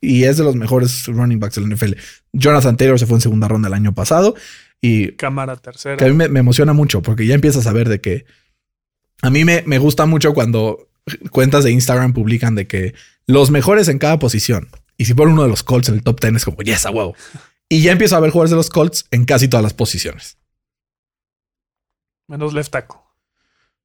Y 0.00 0.24
es 0.24 0.36
de 0.36 0.44
los 0.44 0.54
mejores 0.54 1.06
running 1.06 1.40
backs 1.40 1.56
del 1.56 1.68
NFL. 1.68 1.94
Jonathan 2.32 2.76
Taylor 2.76 2.98
se 2.98 3.06
fue 3.06 3.16
en 3.16 3.20
segunda 3.22 3.48
ronda 3.48 3.68
el 3.68 3.74
año 3.74 3.94
pasado. 3.94 4.34
Y 4.80 5.12
Cámara 5.12 5.56
tercera. 5.56 5.96
que 5.96 6.04
a 6.04 6.08
mí 6.08 6.14
me, 6.14 6.28
me 6.28 6.40
emociona 6.40 6.72
mucho 6.72 7.00
porque 7.02 7.26
ya 7.26 7.34
empiezas 7.34 7.66
a 7.66 7.72
ver 7.72 7.88
de 7.88 8.00
que 8.00 8.26
a 9.22 9.30
mí 9.30 9.44
me, 9.44 9.62
me 9.66 9.78
gusta 9.78 10.04
mucho 10.06 10.34
cuando 10.34 10.88
cuentas 11.30 11.64
de 11.64 11.70
Instagram 11.70 12.12
publican 12.12 12.54
de 12.54 12.66
que 12.66 12.94
los 13.26 13.50
mejores 13.50 13.88
en 13.88 13.98
cada 13.98 14.18
posición. 14.18 14.68
Y 14.96 15.06
si 15.06 15.14
ponen 15.14 15.34
uno 15.34 15.42
de 15.42 15.48
los 15.48 15.62
Colts 15.62 15.88
en 15.88 15.96
el 15.96 16.02
top 16.02 16.20
10 16.20 16.36
es 16.36 16.44
como, 16.44 16.58
yes, 16.58 16.86
a 16.86 16.90
huevo. 16.90 17.14
Y 17.66 17.80
ya 17.80 17.92
empiezo 17.92 18.14
a 18.14 18.20
ver 18.20 18.30
jugadores 18.30 18.50
de 18.50 18.56
los 18.56 18.68
Colts 18.68 19.06
en 19.10 19.24
casi 19.24 19.48
todas 19.48 19.64
las 19.64 19.72
posiciones. 19.72 20.36
Menos 22.28 22.52
left 22.52 22.70
tackle. 22.70 23.00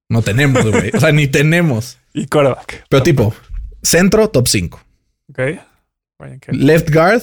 No 0.10 0.22
tenemos, 0.22 0.70
güey. 0.70 0.92
O 0.94 1.00
sea, 1.00 1.12
ni 1.12 1.28
tenemos. 1.28 1.98
Y 2.14 2.26
quarterback. 2.28 2.86
Pero 2.90 3.04
tipo, 3.04 3.34
centro, 3.82 4.30
top 4.30 4.48
5. 4.48 4.82
Ok. 5.30 5.40
Left 6.50 6.92
guard, 6.92 7.22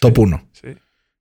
top 0.00 0.18
1. 0.18 0.48
Sí. 0.52 0.68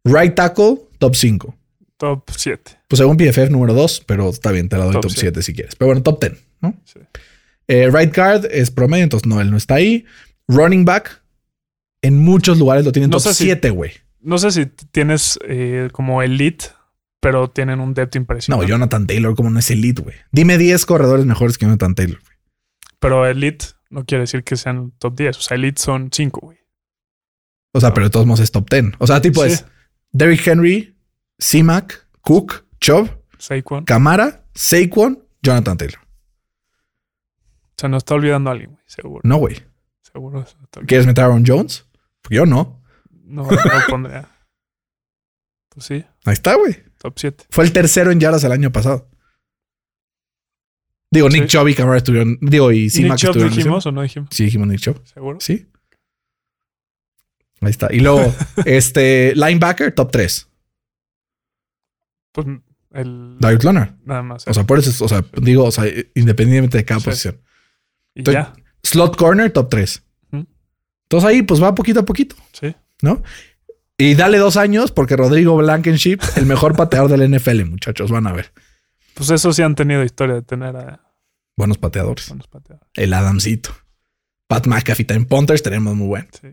Right 0.05 0.35
tackle, 0.35 0.77
top 0.99 1.15
5. 1.15 1.55
Top 1.97 2.29
7. 2.35 2.79
Pues 2.87 2.99
según 2.99 3.17
PFF, 3.17 3.49
número 3.49 3.73
2, 3.73 4.03
pero 4.05 4.29
está 4.29 4.51
bien, 4.51 4.69
te 4.69 4.77
la 4.77 4.85
doy 4.85 4.93
Top 4.93 5.01
top 5.01 5.11
siete. 5.11 5.41
7 5.41 5.43
si 5.43 5.53
quieres. 5.53 5.75
Pero 5.75 5.87
bueno, 5.87 6.03
top 6.03 6.21
10, 6.21 6.33
¿no? 6.61 6.75
Sí. 6.85 6.99
Eh, 7.67 7.89
right 7.91 8.15
guard 8.15 8.45
es 8.51 8.71
promedio, 8.71 9.03
entonces 9.03 9.27
no, 9.27 9.41
él 9.41 9.49
no 9.51 9.57
está 9.57 9.75
ahí. 9.75 10.05
Running 10.47 10.85
back, 10.85 11.23
en 12.01 12.17
muchos 12.17 12.57
lugares 12.59 12.85
lo 12.85 12.91
tienen 12.91 13.09
No 13.09 13.17
top 13.17 13.23
sé 13.27 13.33
si- 13.33 13.43
7, 13.45 13.69
güey. 13.71 13.91
No 14.19 14.37
sé 14.37 14.51
si 14.51 14.65
tienes 14.65 15.37
eh, 15.47 15.89
como 15.91 16.21
elite, 16.23 16.65
pero 17.19 17.49
tienen 17.49 17.79
un 17.79 17.93
depth 17.93 18.15
No, 18.15 18.21
impresionante. 18.21 18.67
Jonathan 18.67 19.07
Taylor, 19.07 19.35
como 19.35 19.49
no 19.49 19.59
es 19.59 19.69
elite, 19.71 20.01
güey. 20.01 20.15
Dime 20.31 20.57
10 20.57 20.85
corredores 20.85 21.25
mejores 21.25 21.57
que 21.57 21.65
Jonathan 21.65 21.93
Taylor. 21.95 22.19
güey. 22.21 22.35
Pero 22.99 23.25
elite 23.27 23.65
no 23.89 24.03
quiere 24.05 24.21
decir 24.23 24.43
que 24.43 24.55
sean 24.57 24.91
top 24.99 25.15
10. 25.15 25.37
O 25.37 25.41
sea, 25.41 25.55
elite 25.55 25.81
son 25.81 26.09
5, 26.11 26.39
güey. 26.41 26.57
O 27.73 27.79
sea, 27.81 27.93
pero 27.93 28.05
de 28.07 28.09
todos 28.09 28.25
modos 28.25 28.39
es 28.39 28.51
top 28.51 28.67
10. 28.69 28.93
O 28.99 29.05
sea, 29.07 29.21
tipo 29.21 29.43
Sí. 29.43 29.51
es 29.51 29.65
Derrick 30.11 30.47
Henry, 30.47 30.95
C-Mac, 31.39 32.07
Cook, 32.21 32.65
Chubb, 32.79 33.09
Saquon. 33.37 33.83
Camara, 33.85 34.43
Saquon, 34.55 35.23
Jonathan 35.43 35.77
Taylor. 35.77 35.99
Se 37.77 37.89
nos 37.89 38.01
está 38.01 38.15
olvidando 38.15 38.49
alguien, 38.49 38.71
güey. 38.71 38.83
Seguro. 38.87 39.21
No, 39.23 39.37
güey. 39.37 39.57
Seguro. 40.01 40.45
se 40.45 40.55
nos. 40.57 40.85
¿Quieres 40.87 41.05
meter 41.07 41.23
a 41.23 41.27
Aaron 41.27 41.43
Jones? 41.45 41.85
Porque 42.21 42.35
yo 42.35 42.45
no. 42.45 42.81
No, 43.23 43.43
no 43.43 43.51
lo 43.51 43.87
pondría. 43.89 44.29
Pues 45.69 45.85
sí, 45.87 46.05
Ahí 46.25 46.33
está, 46.33 46.55
güey. 46.55 46.75
top 46.99 47.13
7. 47.17 47.45
Fue 47.49 47.65
el 47.65 47.73
tercero 47.73 48.11
en 48.11 48.19
yardas 48.19 48.43
el 48.45 48.51
año 48.53 48.71
pasado. 48.71 49.09
Digo, 51.11 51.29
Nick 51.29 51.43
Sí. 51.43 51.47
Chubb 51.49 51.67
y 51.69 51.75
Camara 51.75 51.97
estuvieron. 51.97 52.37
Digo, 52.41 52.71
y 52.71 52.83
¿Nick 52.83 52.91
C-Mac 52.91 53.17
Chubb 53.17 53.29
estuvieron. 53.31 53.55
dijimos 53.57 53.85
o 53.85 53.91
no 53.91 54.01
dijimos? 54.01 54.29
Sí, 54.31 54.45
dijimos 54.45 54.67
Nick 54.67 54.79
Chubb. 54.79 55.05
Seguro. 55.05 55.37
Sí. 55.41 55.69
Ahí 57.61 57.69
está. 57.71 57.87
Y 57.93 57.99
luego, 57.99 58.33
este 58.65 59.33
linebacker, 59.35 59.93
top 59.93 60.11
3. 60.11 60.49
Pues 62.31 62.47
el. 62.91 63.37
Darius 63.39 63.63
Leonard. 63.63 63.95
Nada 64.05 64.23
más. 64.23 64.47
O 64.47 64.53
sea, 64.53 64.65
por 64.65 64.79
eso, 64.79 65.03
o 65.05 65.07
sea, 65.07 65.23
digo, 65.41 65.65
o 65.65 65.71
sea, 65.71 65.85
independientemente 66.15 66.77
de 66.77 66.85
cada 66.85 66.99
Sí. 66.99 67.05
posición. 67.05 67.41
Y 68.15 68.19
estoy- 68.21 68.33
ya. 68.33 68.53
Slot 68.83 69.15
corner, 69.17 69.51
top 69.51 69.69
3. 69.69 70.03
Ujú. 70.31 70.47
Entonces 71.03 71.29
ahí, 71.29 71.41
pues 71.43 71.61
va 71.61 71.75
poquito 71.75 71.99
a 71.99 72.05
poquito, 72.05 72.35
Sí. 72.53 72.75
¿no? 73.01 73.21
Y 73.97 74.15
dale 74.15 74.37
dos 74.39 74.57
años 74.57 74.91
porque 74.91 75.15
Rodrigo 75.15 75.55
Blankenship, 75.57 76.19
el 76.35 76.45
mejor 76.45 76.75
pateador 76.75 77.09
del 77.09 77.21
NFL, 77.33 77.63
muchachos, 77.65 78.11
van 78.11 78.27
a 78.27 78.33
ver. 78.33 78.51
Pues 79.13 79.29
eso 79.29 79.53
sí 79.53 79.61
han 79.61 79.75
tenido 79.75 80.03
historia 80.03 80.35
de 80.35 80.41
tener 80.41 80.75
a 80.75 81.01
Buenos 81.55 81.77
pateadores. 81.77 82.27
buenos 82.27 82.47
pateadores. 82.47 82.89
El 82.95 83.13
Adamcito. 83.13 83.69
Pat 84.47 84.67
McAfee 84.67 85.05
también. 85.05 85.27
Punters 85.27 85.63
tenemos 85.63 85.95
muy 85.95 86.07
buen. 86.07 86.27
Sí. 86.39 86.49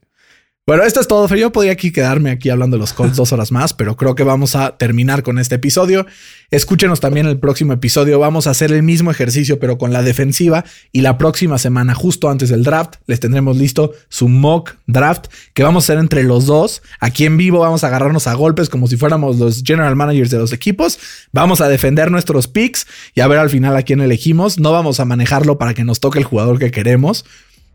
Bueno, 0.64 0.84
esto 0.84 1.00
es 1.00 1.08
todo. 1.08 1.26
Yo 1.34 1.50
podría 1.50 1.72
aquí 1.72 1.90
quedarme 1.90 2.30
aquí 2.30 2.48
hablando 2.48 2.76
de 2.76 2.80
los 2.80 2.92
Colts 2.92 3.16
dos 3.16 3.32
horas 3.32 3.50
más, 3.50 3.74
pero 3.74 3.96
creo 3.96 4.14
que 4.14 4.22
vamos 4.22 4.54
a 4.54 4.76
terminar 4.76 5.24
con 5.24 5.40
este 5.40 5.56
episodio. 5.56 6.06
Escúchenos 6.52 7.00
también 7.00 7.26
el 7.26 7.40
próximo 7.40 7.72
episodio. 7.72 8.20
Vamos 8.20 8.46
a 8.46 8.50
hacer 8.50 8.70
el 8.70 8.84
mismo 8.84 9.10
ejercicio, 9.10 9.58
pero 9.58 9.76
con 9.76 9.92
la 9.92 10.04
defensiva. 10.04 10.64
Y 10.92 11.00
la 11.00 11.18
próxima 11.18 11.58
semana, 11.58 11.96
justo 11.96 12.30
antes 12.30 12.48
del 12.48 12.62
draft, 12.62 12.94
les 13.08 13.18
tendremos 13.18 13.56
listo 13.56 13.90
su 14.08 14.28
mock 14.28 14.76
draft 14.86 15.26
que 15.52 15.64
vamos 15.64 15.82
a 15.82 15.86
hacer 15.86 15.98
entre 15.98 16.22
los 16.22 16.46
dos. 16.46 16.82
Aquí 17.00 17.24
en 17.24 17.36
vivo 17.38 17.58
vamos 17.58 17.82
a 17.82 17.88
agarrarnos 17.88 18.28
a 18.28 18.34
golpes 18.34 18.68
como 18.68 18.86
si 18.86 18.96
fuéramos 18.96 19.40
los 19.40 19.64
general 19.64 19.96
managers 19.96 20.30
de 20.30 20.38
los 20.38 20.52
equipos. 20.52 20.96
Vamos 21.32 21.60
a 21.60 21.66
defender 21.66 22.12
nuestros 22.12 22.46
picks 22.46 22.86
y 23.16 23.20
a 23.20 23.26
ver 23.26 23.38
al 23.38 23.50
final 23.50 23.76
a 23.76 23.82
quién 23.82 24.00
elegimos. 24.00 24.60
No 24.60 24.70
vamos 24.70 25.00
a 25.00 25.06
manejarlo 25.06 25.58
para 25.58 25.74
que 25.74 25.82
nos 25.82 25.98
toque 25.98 26.20
el 26.20 26.24
jugador 26.24 26.60
que 26.60 26.70
queremos. 26.70 27.24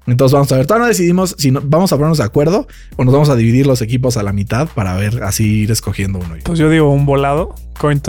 Entonces 0.07 0.33
vamos 0.33 0.51
a 0.51 0.57
ver, 0.57 0.65
todavía 0.65 0.85
no 0.85 0.87
decidimos 0.87 1.35
si 1.37 1.51
no- 1.51 1.61
vamos 1.63 1.91
a 1.91 1.97
ponernos 1.97 2.17
de 2.17 2.23
acuerdo 2.23 2.67
o 2.95 3.03
nos 3.03 3.13
vamos 3.13 3.29
a 3.29 3.35
dividir 3.35 3.67
los 3.67 3.81
equipos 3.81 4.15
a 4.17 4.23
la 4.23 4.31
mitad 4.33 4.67
para 4.73 4.95
ver 4.95 5.23
así 5.23 5.63
ir 5.63 5.71
escogiendo 5.71 6.19
uno. 6.19 6.35
Pues 6.43 6.57
yo 6.57 6.69
digo 6.69 6.89
un 6.91 7.05
volado, 7.05 7.53
coin 7.77 7.99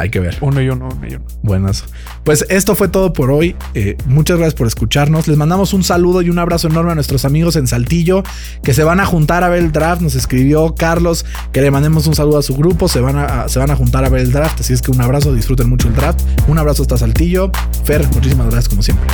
Hay 0.00 0.10
que 0.10 0.20
ver. 0.20 0.36
uno 0.40 0.62
y 0.62 0.68
uno, 0.68 0.88
uno 0.94 1.06
y 1.08 1.14
uno. 1.14 1.24
Buenas. 1.42 1.84
Pues 2.24 2.46
esto 2.48 2.74
fue 2.76 2.88
todo 2.88 3.12
por 3.12 3.30
hoy. 3.30 3.56
Eh, 3.74 3.96
muchas 4.06 4.36
gracias 4.38 4.54
por 4.54 4.66
escucharnos. 4.66 5.26
Les 5.28 5.36
mandamos 5.36 5.72
un 5.74 5.82
saludo 5.82 6.22
y 6.22 6.30
un 6.30 6.38
abrazo 6.38 6.68
enorme 6.68 6.92
a 6.92 6.94
nuestros 6.94 7.24
amigos 7.24 7.56
en 7.56 7.66
Saltillo 7.66 8.22
que 8.62 8.74
se 8.74 8.84
van 8.84 9.00
a 9.00 9.06
juntar 9.06 9.42
a 9.44 9.48
ver 9.48 9.58
el 9.58 9.72
draft. 9.72 10.00
Nos 10.02 10.14
escribió 10.14 10.74
Carlos 10.76 11.26
que 11.52 11.60
le 11.62 11.70
mandemos 11.70 12.06
un 12.06 12.14
saludo 12.14 12.38
a 12.38 12.42
su 12.42 12.54
grupo. 12.54 12.86
Se 12.88 13.00
van 13.00 13.16
a, 13.16 13.42
a- 13.42 13.48
se 13.48 13.58
van 13.58 13.70
a 13.70 13.76
juntar 13.76 14.04
a 14.04 14.08
ver 14.08 14.20
el 14.22 14.30
draft. 14.32 14.60
Así 14.60 14.72
es 14.72 14.82
que 14.82 14.90
un 14.90 15.00
abrazo, 15.00 15.34
disfruten 15.34 15.68
mucho 15.68 15.88
el 15.88 15.94
draft. 15.94 16.20
Un 16.46 16.58
abrazo 16.58 16.82
hasta 16.82 16.96
Saltillo. 16.96 17.50
Fer, 17.84 18.06
muchísimas 18.14 18.46
gracias 18.46 18.68
como 18.68 18.82
siempre. 18.82 19.06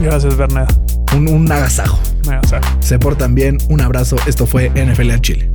Gracias, 0.00 0.36
Berneda. 0.36 0.66
Un, 1.16 1.28
un 1.28 1.52
agasajo. 1.52 1.98
Me 2.26 2.34
agasajo. 2.34 2.64
Se 2.80 2.98
portan 2.98 3.34
bien. 3.34 3.58
Un 3.68 3.80
abrazo. 3.80 4.16
Esto 4.26 4.46
fue 4.46 4.70
NFL 4.70 5.10
al 5.10 5.20
Chile. 5.20 5.50